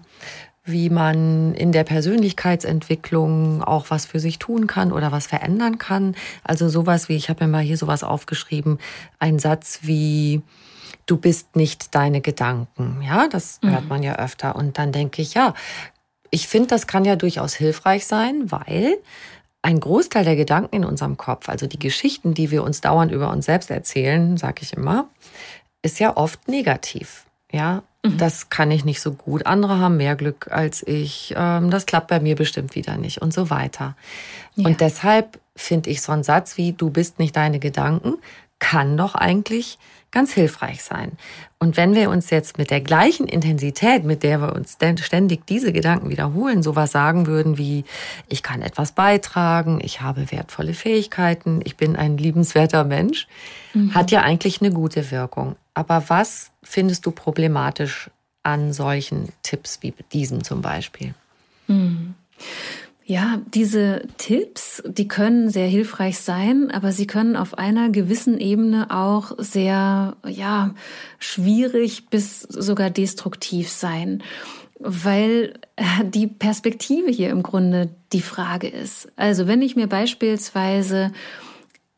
wie 0.64 0.90
man 0.90 1.54
in 1.54 1.72
der 1.72 1.84
Persönlichkeitsentwicklung 1.84 3.62
auch 3.62 3.86
was 3.90 4.06
für 4.06 4.20
sich 4.20 4.38
tun 4.38 4.66
kann 4.66 4.92
oder 4.92 5.12
was 5.12 5.26
verändern 5.26 5.78
kann. 5.78 6.14
Also 6.44 6.68
sowas 6.68 7.08
wie, 7.08 7.16
ich 7.16 7.28
habe 7.28 7.44
mir 7.44 7.50
mal 7.50 7.62
hier 7.62 7.76
sowas 7.76 8.02
aufgeschrieben, 8.02 8.78
ein 9.18 9.38
Satz 9.38 9.80
wie, 9.82 10.42
du 11.06 11.16
bist 11.16 11.56
nicht 11.56 11.94
deine 11.94 12.20
Gedanken. 12.20 13.02
Ja, 13.02 13.28
das 13.28 13.60
mhm. 13.62 13.70
hört 13.70 13.88
man 13.88 14.02
ja 14.02 14.16
öfter. 14.16 14.56
Und 14.56 14.78
dann 14.78 14.92
denke 14.92 15.20
ich, 15.22 15.34
ja, 15.34 15.54
ich 16.30 16.46
finde, 16.46 16.68
das 16.68 16.86
kann 16.86 17.04
ja 17.04 17.16
durchaus 17.16 17.54
hilfreich 17.54 18.06
sein, 18.06 18.50
weil 18.50 18.96
ein 19.62 19.80
Großteil 19.80 20.24
der 20.24 20.36
Gedanken 20.36 20.76
in 20.76 20.84
unserem 20.84 21.16
Kopf, 21.16 21.48
also 21.48 21.66
die 21.66 21.78
Geschichten, 21.78 22.34
die 22.34 22.50
wir 22.50 22.62
uns 22.62 22.80
dauernd 22.80 23.12
über 23.12 23.30
uns 23.30 23.46
selbst 23.46 23.70
erzählen, 23.70 24.36
sage 24.36 24.62
ich 24.62 24.72
immer, 24.72 25.08
ist 25.82 26.00
ja 26.00 26.16
oft 26.16 26.48
negativ. 26.48 27.26
Ja, 27.52 27.82
mhm. 28.04 28.18
das 28.18 28.50
kann 28.50 28.70
ich 28.70 28.84
nicht 28.84 29.00
so 29.00 29.12
gut. 29.12 29.46
Andere 29.46 29.78
haben 29.78 29.96
mehr 29.96 30.16
Glück 30.16 30.48
als 30.50 30.86
ich. 30.86 31.34
Ähm, 31.36 31.70
das 31.70 31.86
klappt 31.86 32.08
bei 32.08 32.20
mir 32.20 32.36
bestimmt 32.36 32.74
wieder 32.74 32.96
nicht 32.96 33.22
und 33.22 33.32
so 33.32 33.50
weiter. 33.50 33.96
Ja. 34.54 34.66
Und 34.66 34.80
deshalb 34.80 35.38
finde 35.56 35.90
ich 35.90 36.02
so 36.02 36.12
einen 36.12 36.22
Satz 36.22 36.56
wie, 36.56 36.72
du 36.72 36.90
bist 36.90 37.18
nicht 37.18 37.36
deine 37.36 37.58
Gedanken, 37.58 38.14
kann 38.58 38.96
doch 38.96 39.14
eigentlich 39.14 39.78
ganz 40.10 40.32
hilfreich 40.32 40.82
sein. 40.82 41.12
Und 41.58 41.76
wenn 41.76 41.94
wir 41.94 42.10
uns 42.10 42.30
jetzt 42.30 42.58
mit 42.58 42.70
der 42.70 42.80
gleichen 42.80 43.26
Intensität, 43.26 44.04
mit 44.04 44.22
der 44.22 44.40
wir 44.40 44.54
uns 44.54 44.76
ständig 45.02 45.46
diese 45.46 45.72
Gedanken 45.72 46.10
wiederholen, 46.10 46.62
sowas 46.62 46.90
sagen 46.90 47.26
würden 47.26 47.58
wie, 47.58 47.84
ich 48.28 48.42
kann 48.42 48.62
etwas 48.62 48.92
beitragen, 48.92 49.78
ich 49.82 50.00
habe 50.00 50.32
wertvolle 50.32 50.74
Fähigkeiten, 50.74 51.60
ich 51.64 51.76
bin 51.76 51.96
ein 51.96 52.16
liebenswerter 52.16 52.84
Mensch, 52.84 53.28
mhm. 53.72 53.94
hat 53.94 54.10
ja 54.10 54.22
eigentlich 54.22 54.60
eine 54.60 54.72
gute 54.72 55.10
Wirkung. 55.10 55.56
Aber 55.80 56.04
was 56.08 56.50
findest 56.62 57.06
du 57.06 57.10
problematisch 57.10 58.10
an 58.42 58.74
solchen 58.74 59.30
Tipps 59.42 59.78
wie 59.80 59.94
diesem 60.12 60.44
zum 60.44 60.60
Beispiel? 60.60 61.14
Mhm. 61.68 62.14
Ja, 63.06 63.40
diese 63.54 64.02
Tipps, 64.18 64.82
die 64.86 65.08
können 65.08 65.48
sehr 65.48 65.66
hilfreich 65.66 66.18
sein, 66.18 66.70
aber 66.70 66.92
sie 66.92 67.06
können 67.06 67.34
auf 67.34 67.56
einer 67.56 67.88
gewissen 67.88 68.38
Ebene 68.38 68.90
auch 68.90 69.32
sehr, 69.38 70.16
ja, 70.26 70.74
schwierig 71.18 72.10
bis 72.10 72.42
sogar 72.42 72.90
destruktiv 72.90 73.70
sein, 73.70 74.22
weil 74.78 75.54
die 76.04 76.26
Perspektive 76.26 77.10
hier 77.10 77.30
im 77.30 77.42
Grunde 77.42 77.88
die 78.12 78.20
Frage 78.20 78.68
ist. 78.68 79.10
Also 79.16 79.46
wenn 79.46 79.62
ich 79.62 79.76
mir 79.76 79.86
beispielsweise 79.86 81.10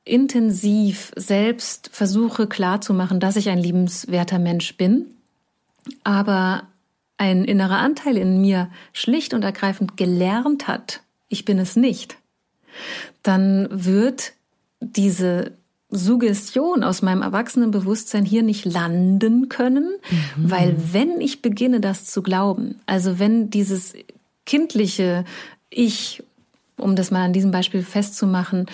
intensiv 0.04 1.12
selbst 1.16 1.90
versuche 1.92 2.46
klarzumachen, 2.46 3.20
dass 3.20 3.36
ich 3.36 3.48
ein 3.48 3.58
liebenswerter 3.58 4.38
Mensch 4.38 4.76
bin, 4.76 5.06
aber 6.02 6.64
ein 7.18 7.44
innerer 7.44 7.78
Anteil 7.78 8.16
in 8.16 8.40
mir 8.40 8.68
schlicht 8.92 9.32
und 9.32 9.44
ergreifend 9.44 9.96
gelernt 9.96 10.66
hat, 10.66 11.00
ich 11.28 11.44
bin 11.44 11.58
es 11.58 11.76
nicht, 11.76 12.16
dann 13.22 13.68
wird 13.70 14.32
diese 14.80 15.52
Suggestion 15.88 16.82
aus 16.82 17.02
meinem 17.02 17.22
Erwachsenenbewusstsein 17.22 18.24
hier 18.24 18.42
nicht 18.42 18.64
landen 18.64 19.48
können, 19.48 19.98
mhm. 20.10 20.50
weil 20.50 20.76
wenn 20.92 21.20
ich 21.20 21.42
beginne, 21.42 21.80
das 21.80 22.06
zu 22.06 22.22
glauben, 22.22 22.80
also 22.86 23.18
wenn 23.18 23.50
dieses 23.50 23.94
kindliche 24.46 25.24
Ich 25.70 26.22
um 26.82 26.96
das 26.96 27.10
mal 27.10 27.24
an 27.24 27.32
diesem 27.32 27.50
Beispiel 27.50 27.82
festzumachen, 27.82 28.66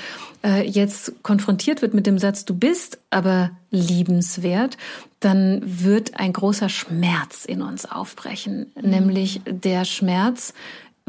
äh, 0.44 0.66
jetzt 0.66 1.22
konfrontiert 1.22 1.82
wird 1.82 1.94
mit 1.94 2.06
dem 2.06 2.18
Satz, 2.18 2.44
du 2.44 2.54
bist 2.54 2.98
aber 3.10 3.50
liebenswert, 3.70 4.76
dann 5.20 5.62
wird 5.64 6.18
ein 6.18 6.32
großer 6.32 6.68
Schmerz 6.68 7.44
in 7.44 7.62
uns 7.62 7.84
aufbrechen, 7.84 8.72
mhm. 8.80 8.90
nämlich 8.90 9.40
der 9.46 9.84
Schmerz, 9.84 10.54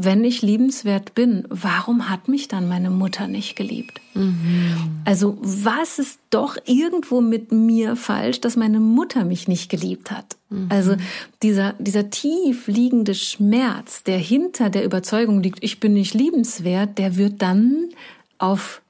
wenn 0.01 0.23
ich 0.23 0.41
liebenswert 0.41 1.13
bin, 1.13 1.45
warum 1.49 2.09
hat 2.09 2.29
mich 2.29 2.47
dann 2.47 2.69
meine 2.69 2.89
Mutter 2.89 3.27
nicht 3.27 3.57
geliebt? 3.57 3.99
Mhm. 4.13 5.01
Also 5.03 5.37
was 5.41 5.99
ist 5.99 6.19
doch 6.29 6.55
irgendwo 6.65 7.19
mit 7.19 7.51
mir 7.51 7.97
falsch, 7.97 8.39
dass 8.39 8.55
meine 8.55 8.79
Mutter 8.79 9.25
mich 9.25 9.49
nicht 9.49 9.69
geliebt 9.69 10.09
hat? 10.09 10.37
Mhm. 10.49 10.67
Also 10.69 10.95
dieser, 11.43 11.73
dieser 11.79 12.09
tief 12.09 12.67
liegende 12.67 13.13
Schmerz, 13.13 14.03
der 14.03 14.17
hinter 14.17 14.69
der 14.69 14.85
Überzeugung 14.85 15.43
liegt, 15.43 15.61
ich 15.63 15.81
bin 15.81 15.93
nicht 15.93 16.13
liebenswert, 16.13 16.97
der 16.97 17.17
wird 17.17 17.41
dann 17.41 17.89
aufbrechen. 18.37 18.85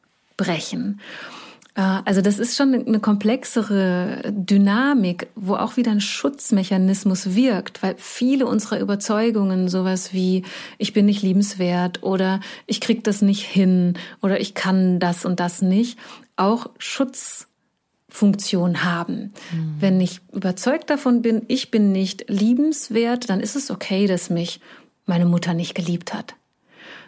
Äh, 1.76 2.02
also 2.06 2.22
das 2.22 2.40
ist 2.40 2.58
schon 2.58 2.74
eine 2.74 3.00
komplexere 3.00 4.22
Dynamik, 4.30 5.28
wo 5.36 5.56
auch 5.56 5.78
wieder 5.78 5.92
ein 5.92 6.02
Schutzmechanismus 6.02 7.36
wirkt, 7.36 7.82
weil 7.82 7.96
viele 7.98 8.46
unserer 8.46 8.80
Überzeugungen 8.80 9.70
sowas 9.70 10.14
wie 10.14 10.44
ich 10.78 10.94
bin 10.94 11.06
nicht 11.06 11.22
liebenswert 11.22 12.04
oder 12.04 12.40
ich 12.68 12.82
krieg 12.82 13.04
das 13.04 13.22
nicht 13.22 13.44
hin 13.44 13.94
oder 14.22 14.40
ich 14.40 14.54
kann 14.54 15.00
das 15.00 15.26
und 15.26 15.40
das 15.40 15.62
nicht, 15.62 15.98
auch 16.36 16.70
Schutzfunktion 16.78 18.84
haben. 18.84 19.34
Mhm. 19.52 19.76
Wenn 19.80 20.02
ich 20.02 20.22
überzeugt 20.34 20.90
davon 20.90 21.22
bin, 21.22 21.44
ich 21.48 21.72
bin 21.72 21.92
nicht 21.92 22.30
liebenswert, 22.30 23.30
dann 23.30 23.40
ist 23.40 23.56
es 23.56 23.72
okay, 23.72 24.08
dass 24.08 24.30
mich 24.30 24.60
meine 25.06 25.26
Mutter 25.26 25.54
nicht 25.54 25.76
geliebt 25.76 26.14
hat. 26.14 26.36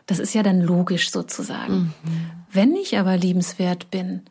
Das 0.08 0.20
ist 0.20 0.34
ja 0.34 0.44
dann 0.44 0.62
logisch 0.62 1.12
sozusagen. 1.12 1.94
Mhm. 2.04 2.41
Wenn 2.52 2.76
ich 2.76 2.98
aber 2.98 3.18
liebenswert 3.18 3.92
bin, 3.92 4.22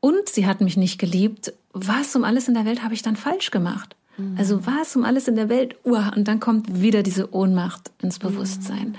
und 0.00 0.28
sie 0.28 0.46
hat 0.46 0.60
mich 0.60 0.76
nicht 0.76 0.98
geliebt, 0.98 1.54
was 1.72 2.14
um 2.16 2.24
alles 2.24 2.48
in 2.48 2.54
der 2.54 2.64
Welt 2.64 2.82
habe 2.82 2.94
ich 2.94 3.02
dann 3.02 3.14
falsch 3.16 3.50
gemacht? 3.50 3.94
Mhm. 4.16 4.34
Also 4.38 4.64
was 4.66 4.96
um 4.96 5.04
alles 5.04 5.28
in 5.28 5.36
der 5.36 5.48
Welt? 5.48 5.76
Uh, 5.84 6.02
und 6.16 6.26
dann 6.26 6.40
kommt 6.40 6.80
wieder 6.80 7.04
diese 7.04 7.32
Ohnmacht 7.34 7.90
ins 8.02 8.18
Bewusstsein. 8.18 8.96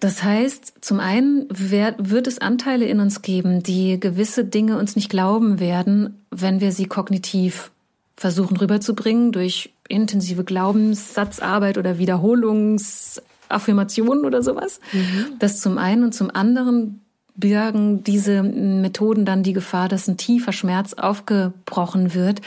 Das 0.00 0.22
heißt, 0.24 0.74
zum 0.80 0.98
einen 0.98 1.46
wird 1.48 2.26
es 2.26 2.40
Anteile 2.40 2.86
in 2.86 2.98
uns 2.98 3.22
geben, 3.22 3.62
die 3.62 4.00
gewisse 4.00 4.44
Dinge 4.44 4.76
uns 4.76 4.96
nicht 4.96 5.08
glauben 5.08 5.60
werden, 5.60 6.20
wenn 6.30 6.60
wir 6.60 6.72
sie 6.72 6.86
kognitiv 6.86 7.70
versuchen 8.16 8.56
rüberzubringen 8.56 9.30
durch 9.30 9.72
intensive 9.88 10.42
Glaubenssatzarbeit 10.42 11.78
oder 11.78 11.98
Wiederholungsaffirmationen 11.98 14.24
oder 14.24 14.42
sowas. 14.42 14.80
Mhm. 14.92 15.36
Das 15.38 15.60
zum 15.60 15.78
einen 15.78 16.02
und 16.02 16.14
zum 16.14 16.34
anderen 16.34 17.02
birgen 17.34 18.04
diese 18.04 18.42
Methoden 18.42 19.24
dann 19.24 19.42
die 19.42 19.52
Gefahr, 19.52 19.88
dass 19.88 20.08
ein 20.08 20.16
tiefer 20.16 20.52
Schmerz 20.52 20.94
aufgebrochen 20.94 22.14
wird, 22.14 22.40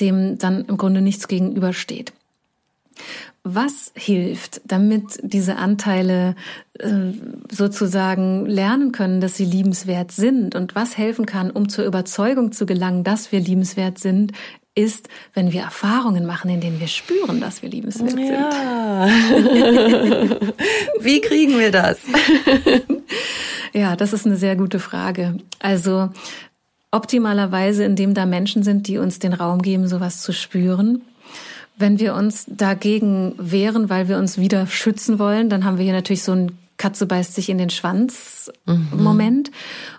dem 0.00 0.38
dann 0.38 0.64
im 0.64 0.76
Grunde 0.76 1.00
nichts 1.00 1.28
gegenübersteht. 1.28 2.12
Was 3.42 3.92
hilft, 3.94 4.60
damit 4.66 5.18
diese 5.22 5.56
Anteile 5.56 6.34
äh, 6.78 7.12
sozusagen 7.50 8.44
lernen 8.44 8.92
können, 8.92 9.22
dass 9.22 9.36
sie 9.36 9.46
liebenswert 9.46 10.12
sind? 10.12 10.54
Und 10.54 10.74
was 10.74 10.98
helfen 10.98 11.24
kann, 11.24 11.50
um 11.50 11.70
zur 11.70 11.86
Überzeugung 11.86 12.52
zu 12.52 12.66
gelangen, 12.66 13.02
dass 13.02 13.32
wir 13.32 13.40
liebenswert 13.40 13.98
sind, 13.98 14.32
ist, 14.74 15.08
wenn 15.32 15.52
wir 15.52 15.62
Erfahrungen 15.62 16.26
machen, 16.26 16.50
in 16.50 16.60
denen 16.60 16.80
wir 16.80 16.86
spüren, 16.86 17.40
dass 17.40 17.62
wir 17.62 17.70
liebenswert 17.70 18.18
ja. 18.18 19.08
sind. 19.28 20.30
Wie 21.00 21.20
kriegen 21.22 21.58
wir 21.58 21.70
das? 21.72 22.00
Ja, 23.72 23.96
das 23.96 24.12
ist 24.12 24.26
eine 24.26 24.36
sehr 24.36 24.56
gute 24.56 24.78
Frage. 24.78 25.38
Also 25.58 26.10
optimalerweise, 26.90 27.84
indem 27.84 28.14
da 28.14 28.26
Menschen 28.26 28.62
sind, 28.62 28.88
die 28.88 28.98
uns 28.98 29.18
den 29.18 29.32
Raum 29.32 29.62
geben, 29.62 29.86
sowas 29.88 30.22
zu 30.22 30.32
spüren. 30.32 31.02
Wenn 31.76 31.98
wir 31.98 32.14
uns 32.14 32.46
dagegen 32.48 33.34
wehren, 33.38 33.88
weil 33.88 34.08
wir 34.08 34.18
uns 34.18 34.38
wieder 34.38 34.66
schützen 34.66 35.18
wollen, 35.18 35.48
dann 35.48 35.64
haben 35.64 35.78
wir 35.78 35.84
hier 35.84 35.94
natürlich 35.94 36.22
so 36.22 36.32
ein 36.32 36.58
Katze 36.80 37.04
beißt 37.04 37.34
sich 37.34 37.50
in 37.50 37.58
den 37.58 37.68
Schwanz 37.68 38.50
mhm. 38.64 38.88
Moment. 38.96 39.50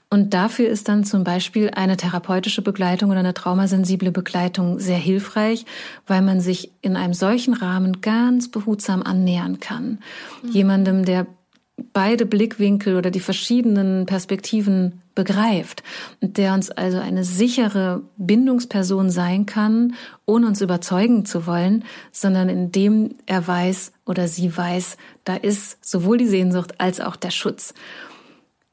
Und 0.09 0.33
dafür 0.33 0.67
ist 0.67 0.89
dann 0.89 1.03
zum 1.03 1.23
Beispiel 1.23 1.69
eine 1.69 1.95
therapeutische 1.95 2.63
Begleitung 2.63 3.11
oder 3.11 3.19
eine 3.19 3.35
traumasensible 3.35 4.11
Begleitung 4.11 4.79
sehr 4.79 4.97
hilfreich, 4.97 5.65
weil 6.07 6.23
man 6.23 6.41
sich 6.41 6.71
in 6.81 6.97
einem 6.97 7.13
solchen 7.13 7.53
Rahmen 7.53 8.01
ganz 8.01 8.49
behutsam 8.49 9.03
annähern 9.03 9.59
kann. 9.59 9.99
Mhm. 10.41 10.49
Jemandem, 10.51 11.05
der 11.05 11.27
beide 11.93 12.25
Blickwinkel 12.25 12.95
oder 12.95 13.11
die 13.11 13.19
verschiedenen 13.19 14.05
Perspektiven 14.05 15.01
begreift 15.15 15.83
und 16.21 16.37
der 16.37 16.53
uns 16.53 16.71
also 16.71 16.99
eine 16.99 17.23
sichere 17.23 18.01
Bindungsperson 18.17 19.09
sein 19.09 19.45
kann, 19.45 19.95
ohne 20.25 20.47
uns 20.47 20.61
überzeugen 20.61 21.25
zu 21.25 21.45
wollen, 21.45 21.83
sondern 22.11 22.49
indem 22.49 23.15
er 23.25 23.45
weiß 23.45 23.91
oder 24.05 24.27
sie 24.27 24.55
weiß, 24.55 24.97
da 25.23 25.35
ist 25.35 25.83
sowohl 25.83 26.17
die 26.17 26.27
Sehnsucht 26.27 26.79
als 26.79 27.01
auch 27.01 27.15
der 27.15 27.31
Schutz. 27.31 27.73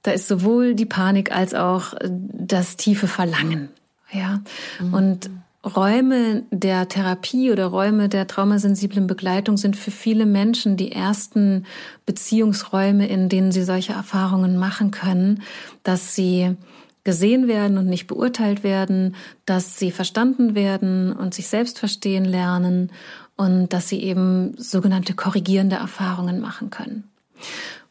Da 0.03 0.13
ist 0.13 0.29
sowohl 0.29 0.75
die 0.75 0.87
Panik 0.87 1.33
als 1.33 1.55
auch 1.55 1.95
das 2.03 2.77
tiefe 2.77 3.09
Verlangen. 3.09 3.69
Ja. 4.13 4.41
Mhm. 4.81 4.95
Und 4.95 5.31
Räume 5.77 6.45
der 6.51 6.89
Therapie 6.89 7.53
oder 7.53 7.67
Räume 7.67 8.09
der 8.09 8.27
traumasensiblen 8.27 9.07
Begleitung 9.07 9.57
sind 9.57 9.77
für 9.77 9.91
viele 9.91 10.27
Menschen 10.27 10.77
die 10.77 10.93
ersten 10.93 11.67
Beziehungsräume, 12.07 13.07
in 13.07 13.29
denen 13.29 13.53
sie 13.53 13.63
solche 13.63 13.93
Erfahrungen 13.93 14.57
machen 14.57 14.91
können, 14.91 15.43
dass 15.83 16.15
sie 16.15 16.57
gesehen 17.05 17.49
werden 17.49 17.79
und 17.79 17.87
nicht 17.87 18.07
beurteilt 18.07 18.63
werden, 18.63 19.17
dass 19.47 19.79
sie 19.79 19.91
verstanden 19.91 20.55
werden 20.55 21.13
und 21.13 21.35
sich 21.35 21.49
selbst 21.49 21.79
verstehen 21.79 22.25
lernen 22.25 22.91
und 23.37 23.73
dass 23.73 23.89
sie 23.89 24.03
eben 24.03 24.55
sogenannte 24.59 25.15
korrigierende 25.15 25.77
Erfahrungen 25.77 26.41
machen 26.41 26.71
können. 26.71 27.05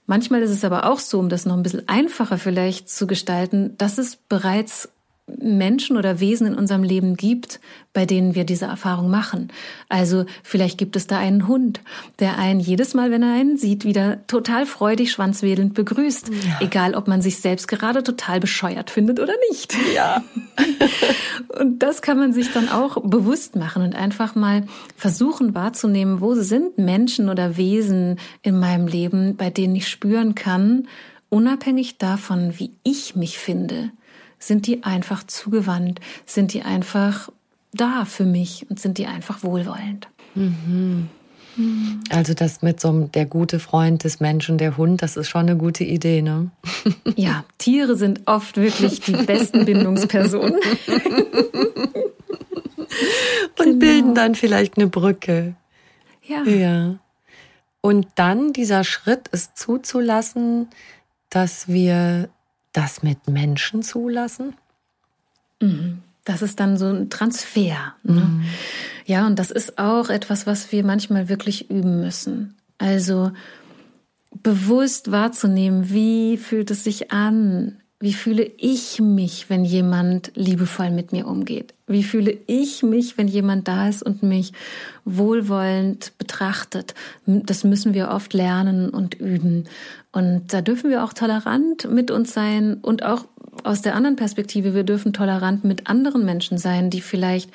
Manchmal 0.05 0.41
ist 0.41 0.51
es 0.51 0.63
aber 0.63 0.89
auch 0.89 0.99
so, 0.99 1.19
um 1.19 1.29
das 1.29 1.45
noch 1.45 1.55
ein 1.55 1.63
bisschen 1.63 1.87
einfacher 1.87 2.37
vielleicht 2.37 2.89
zu 2.89 3.07
gestalten, 3.07 3.75
dass 3.77 3.97
es 3.97 4.15
bereits 4.15 4.89
Menschen 5.27 5.97
oder 5.97 6.21
Wesen 6.21 6.47
in 6.47 6.55
unserem 6.55 6.83
Leben 6.83 7.17
gibt, 7.17 7.59
bei 7.91 8.05
denen 8.05 8.33
wir 8.33 8.45
diese 8.45 8.65
Erfahrung 8.65 9.09
machen. 9.09 9.49
Also 9.89 10.25
vielleicht 10.41 10.77
gibt 10.77 10.95
es 10.95 11.05
da 11.05 11.17
einen 11.17 11.47
Hund, 11.47 11.81
der 12.19 12.37
einen 12.37 12.61
jedes 12.61 12.93
Mal, 12.93 13.11
wenn 13.11 13.23
er 13.23 13.33
einen 13.33 13.57
sieht, 13.57 13.83
wieder 13.83 14.25
total 14.27 14.65
freudig 14.65 15.11
schwanzwedelnd 15.11 15.73
begrüßt. 15.73 16.29
Ja. 16.29 16.57
Egal, 16.61 16.95
ob 16.95 17.09
man 17.09 17.21
sich 17.21 17.39
selbst 17.39 17.67
gerade 17.67 18.03
total 18.03 18.39
bescheuert 18.39 18.89
findet 18.89 19.19
oder 19.19 19.33
nicht. 19.49 19.75
Ja. 19.93 20.23
und 21.59 21.79
das 21.79 22.01
kann 22.01 22.17
man 22.17 22.31
sich 22.31 22.53
dann 22.53 22.69
auch 22.69 23.01
bewusst 23.03 23.57
machen 23.57 23.83
und 23.83 23.95
einfach 23.95 24.33
mal 24.33 24.65
versuchen 24.95 25.53
wahrzunehmen, 25.53 26.21
wo 26.21 26.35
sind 26.35 26.77
Menschen 26.77 27.27
oder 27.27 27.57
Wesen 27.57 28.17
in 28.43 28.59
meinem 28.59 28.87
Leben, 28.87 29.35
bei 29.35 29.49
denen 29.49 29.75
ich 29.75 29.89
spüren 29.89 30.35
kann, 30.35 30.87
unabhängig 31.29 31.97
davon, 31.97 32.53
wie 32.57 32.71
ich 32.83 33.15
mich 33.15 33.37
finde, 33.37 33.91
sind 34.39 34.67
die 34.67 34.83
einfach 34.83 35.23
zugewandt? 35.25 35.99
Sind 36.25 36.53
die 36.53 36.63
einfach 36.63 37.29
da 37.73 38.05
für 38.05 38.25
mich 38.25 38.65
und 38.69 38.79
sind 38.79 38.97
die 38.97 39.07
einfach 39.07 39.43
wohlwollend? 39.43 40.07
Mhm. 40.35 41.09
Also 42.09 42.33
das 42.33 42.61
mit 42.61 42.79
so 42.79 42.89
einem 42.89 43.11
der 43.11 43.25
gute 43.25 43.59
Freund 43.59 44.03
des 44.03 44.19
Menschen, 44.19 44.59
der 44.59 44.77
Hund, 44.77 45.01
das 45.01 45.17
ist 45.17 45.27
schon 45.27 45.41
eine 45.41 45.57
gute 45.57 45.83
Idee, 45.83 46.21
ne? 46.21 46.51
Ja, 47.15 47.45
Tiere 47.57 47.95
sind 47.95 48.21
oft 48.25 48.57
wirklich 48.57 48.99
die 48.99 49.13
besten 49.13 49.65
Bindungspersonen. 49.65 50.59
Und 53.59 53.65
genau. 53.65 53.79
bilden 53.79 54.13
dann 54.15 54.35
vielleicht 54.35 54.77
eine 54.77 54.87
Brücke. 54.87 55.55
Ja. 56.23 56.43
Ja. 56.43 56.99
Und 57.81 58.07
dann 58.15 58.53
dieser 58.53 58.83
Schritt, 58.83 59.29
es 59.31 59.55
zuzulassen, 59.55 60.67
dass 61.29 61.67
wir 61.67 62.29
das 62.77 63.03
mit 63.03 63.27
Menschen 63.27 63.81
zulassen? 63.81 64.53
Mhm. 65.61 65.99
Das 66.25 66.41
ist 66.41 66.59
dann 66.59 66.77
so 66.77 66.85
ein 66.87 67.09
Transfer. 67.09 67.95
Ne? 68.03 68.21
Mhm. 68.21 68.43
Ja, 69.05 69.25
und 69.25 69.39
das 69.39 69.49
ist 69.49 69.79
auch 69.79 70.09
etwas, 70.09 70.45
was 70.45 70.71
wir 70.71 70.83
manchmal 70.83 71.29
wirklich 71.29 71.69
üben 71.69 72.01
müssen. 72.01 72.55
Also 72.77 73.31
bewusst 74.43 75.11
wahrzunehmen, 75.11 75.89
wie 75.89 76.37
fühlt 76.37 76.69
es 76.69 76.83
sich 76.83 77.11
an? 77.11 77.77
Wie 77.99 78.13
fühle 78.13 78.43
ich 78.57 78.99
mich, 78.99 79.49
wenn 79.49 79.65
jemand 79.65 80.31
liebevoll 80.35 80.91
mit 80.91 81.13
mir 81.13 81.25
umgeht? 81.25 81.73
Wie 81.87 82.03
fühle 82.03 82.37
ich 82.45 82.83
mich, 82.83 83.17
wenn 83.17 83.27
jemand 83.27 83.67
da 83.67 83.87
ist 83.87 84.03
und 84.03 84.21
mich 84.21 84.53
wohlwollend 85.03 86.11
betrachtet? 86.19 86.93
Das 87.25 87.63
müssen 87.63 87.95
wir 87.95 88.09
oft 88.09 88.33
lernen 88.33 88.89
und 88.89 89.15
üben. 89.15 89.67
Und 90.17 90.51
da 90.51 90.61
dürfen 90.61 90.89
wir 90.89 91.03
auch 91.03 91.13
tolerant 91.13 91.87
mit 91.91 92.09
uns 92.09 92.33
sein 92.33 92.79
und 92.81 93.03
auch 93.03 93.25
aus 93.63 93.83
der 93.83 93.93
anderen 93.93 94.15
Perspektive, 94.15 94.73
wir 94.73 94.83
dürfen 94.83 95.13
tolerant 95.13 95.63
mit 95.63 95.87
anderen 95.87 96.25
Menschen 96.25 96.57
sein, 96.57 96.89
die 96.89 97.01
vielleicht, 97.01 97.51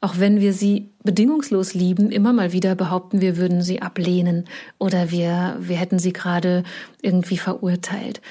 auch 0.00 0.14
wenn 0.16 0.40
wir 0.40 0.54
sie 0.54 0.88
bedingungslos 1.04 1.74
lieben, 1.74 2.10
immer 2.10 2.32
mal 2.32 2.52
wieder 2.52 2.74
behaupten, 2.74 3.20
wir 3.20 3.36
würden 3.36 3.60
sie 3.60 3.82
ablehnen 3.82 4.46
oder 4.78 5.10
wir, 5.10 5.58
wir 5.60 5.76
hätten 5.76 5.98
sie 5.98 6.14
gerade 6.14 6.64
irgendwie 7.02 7.36
verurteilt. 7.36 8.22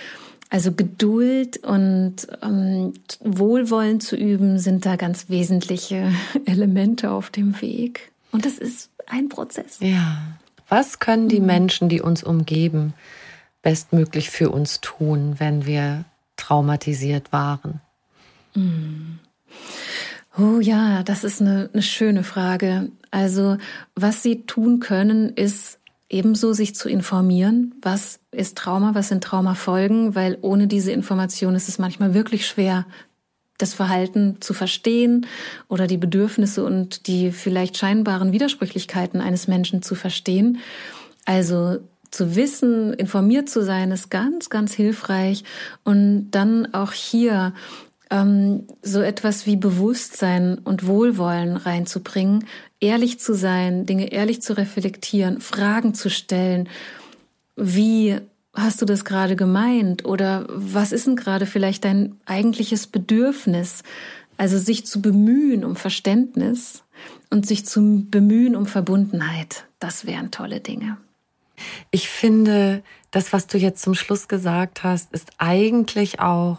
Also 0.49 0.71
Geduld 0.71 1.63
und 1.63 2.27
ähm, 2.41 2.93
Wohlwollen 3.19 3.99
zu 3.99 4.15
üben 4.15 4.57
sind 4.57 4.87
da 4.87 4.95
ganz 4.95 5.29
wesentliche 5.29 6.11
Elemente 6.47 7.11
auf 7.11 7.29
dem 7.29 7.61
Weg. 7.61 8.11
Und 8.31 8.47
das 8.47 8.57
ist 8.57 8.89
ein 9.05 9.29
Prozess. 9.29 9.77
Ja. 9.79 10.17
Was 10.69 10.97
können 10.97 11.29
die 11.29 11.39
mhm. 11.39 11.45
Menschen, 11.45 11.87
die 11.87 12.01
uns 12.01 12.23
umgeben, 12.23 12.95
bestmöglich 13.65 14.29
für 14.29 14.51
uns 14.51 14.79
tun, 14.79 15.35
wenn 15.39 15.65
wir 15.65 16.05
traumatisiert 16.37 17.33
waren? 17.33 17.81
Mm. 18.53 19.17
Oh 20.37 20.59
ja, 20.59 21.01
das 21.01 21.23
ist 21.23 21.41
eine, 21.41 21.69
eine 21.73 21.81
schöne 21.81 22.23
Frage. 22.23 22.91
Also 23.09 23.57
was 23.95 24.21
Sie 24.21 24.43
tun 24.43 24.79
können, 24.79 25.29
ist 25.29 25.79
ebenso 26.09 26.53
sich 26.53 26.75
zu 26.75 26.89
informieren, 26.89 27.73
was 27.81 28.19
ist 28.29 28.55
Trauma, 28.55 28.93
was 28.93 29.07
sind 29.07 29.23
Traumafolgen, 29.23 30.13
weil 30.13 30.37
ohne 30.41 30.67
diese 30.67 30.91
Information 30.91 31.55
ist 31.55 31.67
es 31.67 31.79
manchmal 31.79 32.13
wirklich 32.13 32.45
schwer, 32.45 32.85
das 33.57 33.73
Verhalten 33.73 34.37
zu 34.41 34.53
verstehen 34.53 35.25
oder 35.69 35.87
die 35.87 35.97
Bedürfnisse 35.97 36.63
und 36.63 37.07
die 37.07 37.31
vielleicht 37.31 37.77
scheinbaren 37.77 38.31
Widersprüchlichkeiten 38.31 39.21
eines 39.21 39.47
Menschen 39.47 39.81
zu 39.81 39.95
verstehen. 39.95 40.59
Also 41.25 41.79
zu 42.15 42.35
wissen, 42.35 42.93
informiert 42.93 43.49
zu 43.49 43.63
sein, 43.63 43.91
ist 43.91 44.09
ganz, 44.09 44.49
ganz 44.49 44.73
hilfreich. 44.73 45.43
Und 45.83 46.31
dann 46.31 46.73
auch 46.73 46.93
hier 46.93 47.53
ähm, 48.09 48.63
so 48.81 49.01
etwas 49.01 49.45
wie 49.45 49.55
Bewusstsein 49.55 50.57
und 50.59 50.87
Wohlwollen 50.87 51.57
reinzubringen, 51.57 52.45
ehrlich 52.79 53.19
zu 53.19 53.33
sein, 53.33 53.85
Dinge 53.85 54.11
ehrlich 54.11 54.41
zu 54.41 54.57
reflektieren, 54.57 55.41
Fragen 55.41 55.93
zu 55.93 56.09
stellen. 56.09 56.69
Wie 57.55 58.17
hast 58.53 58.81
du 58.81 58.85
das 58.85 59.05
gerade 59.05 59.35
gemeint? 59.35 60.05
Oder 60.05 60.45
was 60.49 60.91
ist 60.91 61.07
denn 61.07 61.15
gerade 61.15 61.45
vielleicht 61.45 61.83
dein 61.83 62.15
eigentliches 62.25 62.87
Bedürfnis? 62.87 63.83
Also 64.37 64.57
sich 64.57 64.85
zu 64.85 65.01
bemühen 65.01 65.63
um 65.63 65.75
Verständnis 65.75 66.83
und 67.29 67.45
sich 67.45 67.65
zu 67.65 68.05
bemühen 68.09 68.55
um 68.55 68.65
Verbundenheit. 68.65 69.65
Das 69.79 70.05
wären 70.05 70.31
tolle 70.31 70.59
Dinge. 70.59 70.97
Ich 71.91 72.09
finde, 72.09 72.83
das, 73.11 73.33
was 73.33 73.47
du 73.47 73.57
jetzt 73.57 73.81
zum 73.81 73.95
Schluss 73.95 74.27
gesagt 74.27 74.83
hast, 74.83 75.11
ist 75.13 75.31
eigentlich 75.37 76.19
auch 76.19 76.57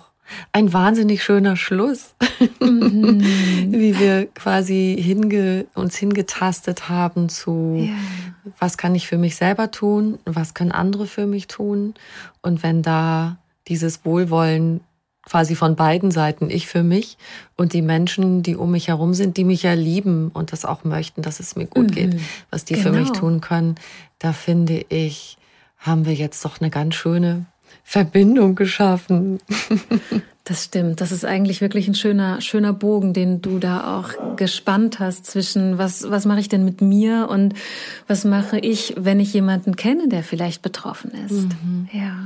ein 0.52 0.72
wahnsinnig 0.72 1.22
schöner 1.22 1.56
Schluss, 1.56 2.14
mhm. 2.60 3.20
wie 3.72 3.98
wir 3.98 4.26
quasi 4.26 4.96
hinge, 4.98 5.66
uns 5.74 5.96
hingetastet 5.96 6.88
haben 6.88 7.28
zu, 7.28 7.88
ja. 7.88 8.52
was 8.58 8.76
kann 8.76 8.94
ich 8.94 9.06
für 9.06 9.18
mich 9.18 9.36
selber 9.36 9.70
tun, 9.70 10.18
was 10.24 10.54
können 10.54 10.72
andere 10.72 11.06
für 11.06 11.26
mich 11.26 11.46
tun. 11.46 11.94
Und 12.42 12.62
wenn 12.62 12.82
da 12.82 13.38
dieses 13.68 14.04
Wohlwollen 14.04 14.80
quasi 15.26 15.56
von 15.56 15.76
beiden 15.76 16.10
Seiten, 16.10 16.48
ich 16.48 16.68
für 16.68 16.82
mich 16.82 17.18
und 17.56 17.72
die 17.72 17.82
Menschen, 17.82 18.42
die 18.42 18.56
um 18.56 18.70
mich 18.70 18.88
herum 18.88 19.12
sind, 19.12 19.36
die 19.36 19.44
mich 19.44 19.64
ja 19.64 19.74
lieben 19.74 20.30
und 20.32 20.52
das 20.52 20.64
auch 20.64 20.84
möchten, 20.84 21.20
dass 21.20 21.40
es 21.40 21.56
mir 21.56 21.66
gut 21.66 21.90
mhm. 21.90 21.94
geht, 21.94 22.20
was 22.50 22.64
die 22.64 22.74
genau. 22.74 22.84
für 22.84 22.92
mich 22.92 23.08
genau. 23.08 23.20
tun 23.20 23.40
können, 23.40 23.74
da 24.20 24.32
finde 24.32 24.86
ich, 24.88 25.36
haben 25.78 26.06
wir 26.06 26.14
jetzt 26.14 26.44
doch 26.44 26.60
eine 26.60 26.70
ganz 26.70 26.94
schöne 26.94 27.44
Verbindung 27.84 28.54
geschaffen. 28.54 29.40
Das 30.48 30.62
stimmt. 30.62 31.00
Das 31.00 31.10
ist 31.10 31.24
eigentlich 31.24 31.60
wirklich 31.60 31.88
ein 31.88 31.96
schöner, 31.96 32.40
schöner 32.40 32.72
Bogen, 32.72 33.12
den 33.12 33.42
du 33.42 33.58
da 33.58 33.98
auch 33.98 34.36
gespannt 34.36 35.00
hast 35.00 35.26
zwischen 35.26 35.76
was, 35.76 36.08
was 36.08 36.24
mache 36.24 36.38
ich 36.38 36.48
denn 36.48 36.64
mit 36.64 36.80
mir 36.80 37.26
und 37.28 37.52
was 38.06 38.24
mache 38.24 38.60
ich, 38.60 38.94
wenn 38.96 39.18
ich 39.18 39.32
jemanden 39.34 39.74
kenne, 39.74 40.06
der 40.08 40.22
vielleicht 40.22 40.62
betroffen 40.62 41.10
ist. 41.26 41.48
Mhm. 41.48 41.88
Ja. 41.92 42.16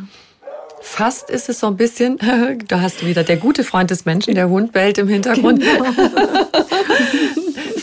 Fast 0.81 1.31
ist 1.31 1.49
es 1.49 1.61
so 1.61 1.67
ein 1.67 1.77
bisschen, 1.77 2.19
da 2.69 2.81
hast 2.81 3.03
du 3.03 3.07
wieder 3.07 3.25
der 3.25 3.37
gute 3.37 3.65
Freund 3.65 3.91
des 3.91 4.05
Menschen, 4.05 4.35
der 4.35 4.49
Hund 4.49 4.73
bellt 4.73 4.99
im 4.99 5.09
Hintergrund. 5.09 5.63
Genau. 5.63 5.85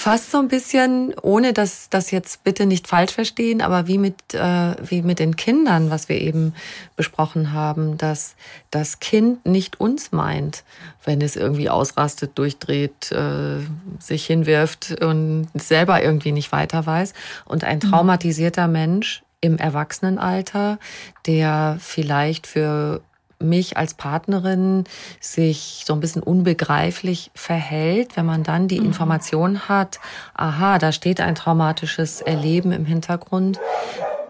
fast 0.08 0.32
so 0.32 0.38
ein 0.38 0.48
bisschen, 0.48 1.14
ohne 1.22 1.52
dass 1.52 1.90
das 1.90 2.12
jetzt 2.12 2.46
bitte 2.46 2.66
nicht 2.66 2.88
falsch 2.88 3.12
verstehen, 3.12 3.62
aber 3.62 3.88
wie 3.88 3.98
mit, 3.98 4.34
äh, 4.34 4.76
wie 4.82 5.02
mit 5.02 5.20
den 5.20 5.36
Kindern, 5.36 5.90
was 5.90 6.08
wir 6.08 6.22
eben 6.22 6.54
besprochen 6.96 7.52
haben, 7.52 7.98
dass 7.98 8.38
das 8.72 9.02
Kind 9.02 9.46
nicht 9.46 9.82
uns 9.82 10.14
meint, 10.14 10.64
wenn 11.04 11.20
es 11.20 11.36
irgendwie 11.36 11.70
ausrastet, 11.70 12.38
durchdreht, 12.38 13.12
äh, 13.12 13.60
sich 14.00 14.26
hinwirft 14.26 14.96
und 15.04 15.50
selber 15.56 16.02
irgendwie 16.02 16.32
nicht 16.32 16.54
weiter 16.54 16.86
weiß. 16.86 17.14
Und 17.44 17.66
ein 17.66 17.80
mhm. 17.84 17.90
traumatisierter 17.92 18.70
Mensch 18.70 19.24
im 19.42 19.58
Erwachsenenalter, 19.58 20.80
der 21.26 21.78
vielleicht 21.80 22.48
für 22.48 23.02
mich 23.40 23.78
als 23.78 23.94
Partnerin 23.94 24.86
sich 25.20 25.84
so 25.86 25.94
ein 25.94 26.00
bisschen 26.00 26.24
unbegreiflich 26.24 27.32
verhält, 27.36 28.18
wenn 28.18 28.26
man 28.26 28.44
dann 28.44 28.68
die 28.68 28.80
mhm. 28.80 28.88
Information 28.88 29.70
hat, 29.70 30.00
aha, 30.34 30.80
da 30.80 30.92
steht 30.92 31.22
ein 31.22 31.36
traumatisches 31.36 32.22
Erleben 32.22 32.72
im 32.72 32.86
Hintergrund, 32.86 33.60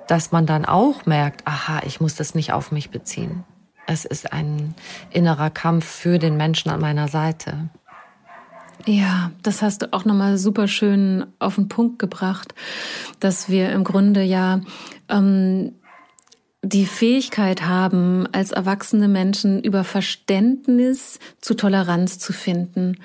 dass 0.08 0.32
man 0.32 0.46
dann 0.46 0.66
auch 0.66 1.06
merkt, 1.06 1.46
aha, 1.46 1.82
ich 1.86 2.02
muss 2.02 2.16
das 2.16 2.36
nicht 2.36 2.54
auf 2.54 2.72
mich 2.72 2.90
beziehen. 2.90 3.44
Es 3.86 4.04
ist 4.04 4.34
ein 4.34 4.76
innerer 5.12 5.50
Kampf 5.50 5.86
für 5.86 6.20
den 6.20 6.36
Menschen 6.36 6.70
an 6.70 6.82
meiner 6.82 7.08
Seite. 7.08 7.70
Ja, 8.86 9.32
das 9.44 9.62
hast 9.62 9.82
du 9.82 9.94
auch 9.94 10.06
nochmal 10.06 10.38
super 10.38 10.68
schön 10.68 11.26
auf 11.40 11.56
den 11.56 11.68
Punkt 11.68 12.00
gebracht, 12.00 12.54
dass 13.20 13.50
wir 13.50 13.72
im 13.72 13.84
Grunde 13.84 14.22
ja 14.22 14.62
ähm, 15.10 15.74
die 16.62 16.86
Fähigkeit 16.86 17.66
haben, 17.66 18.28
als 18.32 18.52
erwachsene 18.52 19.08
Menschen 19.08 19.62
über 19.62 19.84
Verständnis 19.84 21.20
zu 21.42 21.54
Toleranz 21.54 22.20
zu 22.20 22.34
finden. 22.34 22.98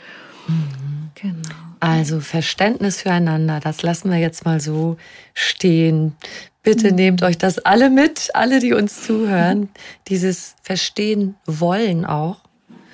Mhm. 0.46 1.10
Genau. 1.14 1.56
Also 1.80 2.20
Verständnis 2.20 3.02
füreinander, 3.02 3.60
das 3.60 3.82
lassen 3.82 4.10
wir 4.10 4.18
jetzt 4.18 4.44
mal 4.44 4.60
so 4.60 4.96
stehen. 5.34 6.16
Bitte 6.62 6.90
mhm. 6.90 6.96
nehmt 6.96 7.22
euch 7.22 7.38
das 7.38 7.58
alle 7.58 7.90
mit, 7.90 8.30
alle, 8.34 8.60
die 8.60 8.72
uns 8.72 9.02
zuhören, 9.02 9.68
dieses 10.08 10.54
Verstehen 10.62 11.34
wollen 11.44 12.04
auch. 12.04 12.40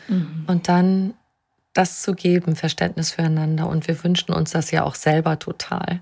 Mhm. 0.08 0.44
Und 0.46 0.68
dann 0.68 1.14
das 1.74 2.02
zu 2.02 2.14
geben, 2.14 2.56
Verständnis 2.56 3.12
füreinander. 3.12 3.68
Und 3.68 3.88
wir 3.88 4.02
wünschen 4.02 4.32
uns 4.32 4.50
das 4.52 4.70
ja 4.70 4.84
auch 4.84 4.94
selber 4.94 5.38
total. 5.38 6.00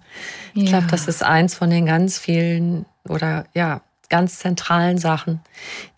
Ich 0.55 0.65
ja. 0.65 0.69
glaube, 0.71 0.87
das 0.91 1.09
ist 1.09 1.23
eins 1.23 1.55
von 1.55 1.71
den 1.71 1.87
ganz 1.87 2.19
vielen 2.19 2.87
oder 3.09 3.45
ja, 3.55 3.83
ganz 4.09 4.39
zentralen 4.39 4.99
Sachen, 4.99 5.41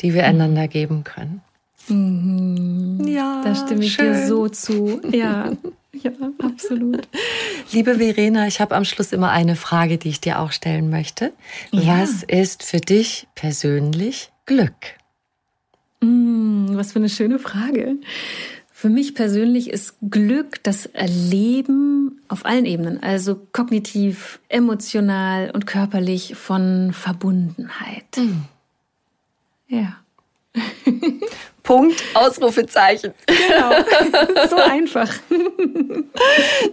die 0.01 0.15
wir 0.15 0.23
mhm. 0.23 0.29
einander 0.29 0.69
geben 0.69 1.05
können. 1.05 1.43
Mhm. 1.89 3.07
Ja, 3.07 3.41
da 3.45 3.55
stimme 3.55 3.85
ich 3.85 3.95
schön. 3.95 4.13
dir 4.13 4.27
so 4.27 4.49
zu. 4.49 5.01
Ja, 5.11 5.53
ja, 5.93 6.11
absolut. 6.43 7.09
Liebe 7.73 7.97
Verena, 7.97 8.47
ich 8.47 8.61
habe 8.61 8.75
am 8.75 8.85
Schluss 8.85 9.13
immer 9.13 9.31
eine 9.31 9.57
Frage, 9.57 9.99
die 9.99 10.09
ich 10.09 10.21
dir 10.21 10.41
auch 10.41 10.53
stellen 10.53 10.91
möchte. 10.91 11.33
Ja. 11.71 12.01
Was 12.01 12.23
ist 12.23 12.63
für 12.63 12.81
dich 12.81 13.27
persönlich 13.35 14.31
Glück? 14.47 14.99
Mm, 16.01 16.77
was 16.77 16.93
für 16.93 16.99
eine 16.99 17.09
schöne 17.09 17.39
Frage. 17.39 17.97
Für 18.81 18.91
mich 18.91 19.17
persönlich 19.17 19.71
ist 19.71 19.97
Glück 20.09 20.63
das 20.63 20.87
Erleben 20.87 22.23
auf 22.29 22.47
allen 22.47 22.65
Ebenen, 22.65 23.03
also 23.03 23.35
kognitiv, 23.53 24.39
emotional 24.49 25.51
und 25.51 25.67
körperlich 25.67 26.37
von 26.37 26.93
Verbundenheit. 26.93 28.05
Mhm. 28.17 28.45
Ja. 29.67 29.97
Punkt, 31.65 32.05
Ausrufezeichen. 32.15 33.15
Genau, 33.27 34.47
so 34.49 34.55
einfach. 34.55 35.13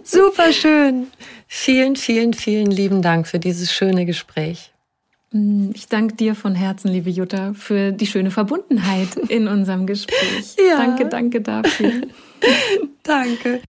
Super 0.04 0.52
schön. 0.52 1.08
Vielen, 1.48 1.96
vielen, 1.96 2.34
vielen 2.34 2.70
lieben 2.70 3.02
Dank 3.02 3.26
für 3.26 3.40
dieses 3.40 3.72
schöne 3.72 4.06
Gespräch. 4.06 4.70
Mm, 5.36 5.70
ich 5.74 5.88
danke 5.88 6.14
dir 6.14 6.34
von 6.34 6.54
Herzen, 6.54 6.88
liebe 6.88 7.10
Jutta, 7.10 7.52
für 7.52 7.92
die 7.92 8.06
schöne 8.06 8.30
Verbundenheit 8.30 9.16
in 9.28 9.48
unserem 9.48 9.86
Gespräch. 9.86 10.56
Ja. 10.68 10.78
Danke, 10.78 11.06
danke 11.06 11.40
dafür. 11.42 11.92
danke. 13.02 13.60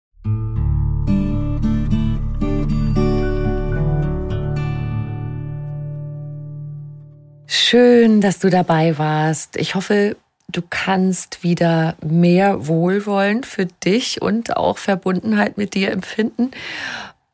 Schön, 7.46 8.22
dass 8.22 8.40
du 8.40 8.50
dabei 8.50 8.98
warst. 8.98 9.58
Ich 9.58 9.76
hoffe, 9.76 10.16
du 10.48 10.62
kannst 10.68 11.44
wieder 11.44 11.96
mehr 12.04 12.68
Wohlwollen 12.68 13.44
für 13.44 13.66
dich 13.66 14.22
und 14.22 14.56
auch 14.56 14.78
Verbundenheit 14.78 15.58
mit 15.58 15.76
dir 15.76 15.92
empfinden 15.92 16.52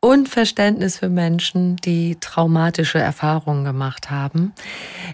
und 0.04 0.28
Verständnis 0.28 0.98
für 0.98 1.08
Menschen, 1.08 1.78
die 1.78 2.18
traumatische 2.20 3.00
Erfahrungen 3.00 3.64
gemacht 3.64 4.12
haben. 4.12 4.52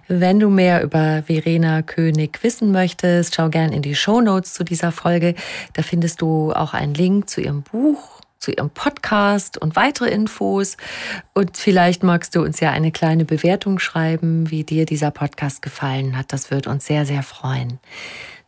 Wenn 0.08 0.40
du 0.40 0.50
mehr 0.50 0.82
über 0.82 1.22
Verena 1.28 1.84
König 1.84 2.40
wissen 2.42 2.72
möchtest, 2.72 3.36
schau 3.36 3.50
gern 3.50 3.72
in 3.72 3.84
die 3.84 3.94
Show 3.94 4.20
Notes 4.20 4.56
zu 4.56 4.64
dieser 4.64 4.92
Folge. 4.92 5.36
Da 5.74 5.84
findest 5.84 6.24
du 6.24 6.54
auch 6.54 6.74
einen 6.74 6.96
Link 6.96 7.30
zu 7.30 7.40
ihrem 7.40 7.62
Buch, 7.62 8.22
zu 8.40 8.50
ihrem 8.50 8.72
Podcast 8.72 9.60
und 9.60 9.76
weitere 9.76 10.10
Infos. 10.10 10.76
Und 11.36 11.56
vielleicht 11.56 12.02
magst 12.02 12.36
du 12.36 12.42
uns 12.42 12.60
ja 12.60 12.72
eine 12.72 12.92
kleine 12.92 13.26
Bewertung 13.26 13.78
schreiben, 13.78 14.50
wie 14.50 14.64
dir 14.64 14.88
dieser 14.88 15.12
Podcast 15.12 15.62
gefallen 15.62 16.18
hat. 16.18 16.34
Das 16.34 16.50
wird 16.50 16.66
uns 16.66 16.88
sehr, 16.88 17.06
sehr 17.06 17.22
freuen. 17.22 17.78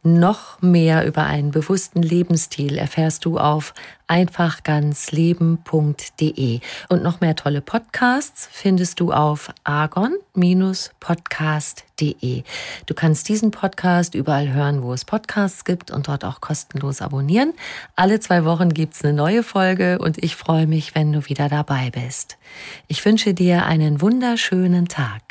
Noch 0.03 0.59
mehr 0.63 1.05
über 1.05 1.25
einen 1.25 1.51
bewussten 1.51 2.01
Lebensstil 2.01 2.79
erfährst 2.79 3.23
du 3.23 3.37
auf 3.37 3.75
einfachganzleben.de. 4.07 6.59
Und 6.89 7.03
noch 7.03 7.21
mehr 7.21 7.35
tolle 7.35 7.61
Podcasts 7.61 8.49
findest 8.51 8.99
du 8.99 9.13
auf 9.13 9.51
argon-podcast.de. 9.63 12.43
Du 12.87 12.93
kannst 12.95 13.29
diesen 13.29 13.51
Podcast 13.51 14.15
überall 14.15 14.51
hören, 14.51 14.81
wo 14.81 14.91
es 14.91 15.05
Podcasts 15.05 15.65
gibt 15.65 15.91
und 15.91 16.07
dort 16.07 16.25
auch 16.25 16.41
kostenlos 16.41 17.03
abonnieren. 17.03 17.53
Alle 17.95 18.19
zwei 18.19 18.43
Wochen 18.43 18.69
gibt's 18.69 19.05
eine 19.05 19.13
neue 19.13 19.43
Folge 19.43 19.99
und 19.99 20.17
ich 20.23 20.35
freue 20.35 20.65
mich, 20.65 20.95
wenn 20.95 21.13
du 21.13 21.29
wieder 21.29 21.47
dabei 21.47 21.91
bist. 21.91 22.39
Ich 22.87 23.05
wünsche 23.05 23.35
dir 23.35 23.67
einen 23.67 24.01
wunderschönen 24.01 24.87
Tag. 24.87 25.30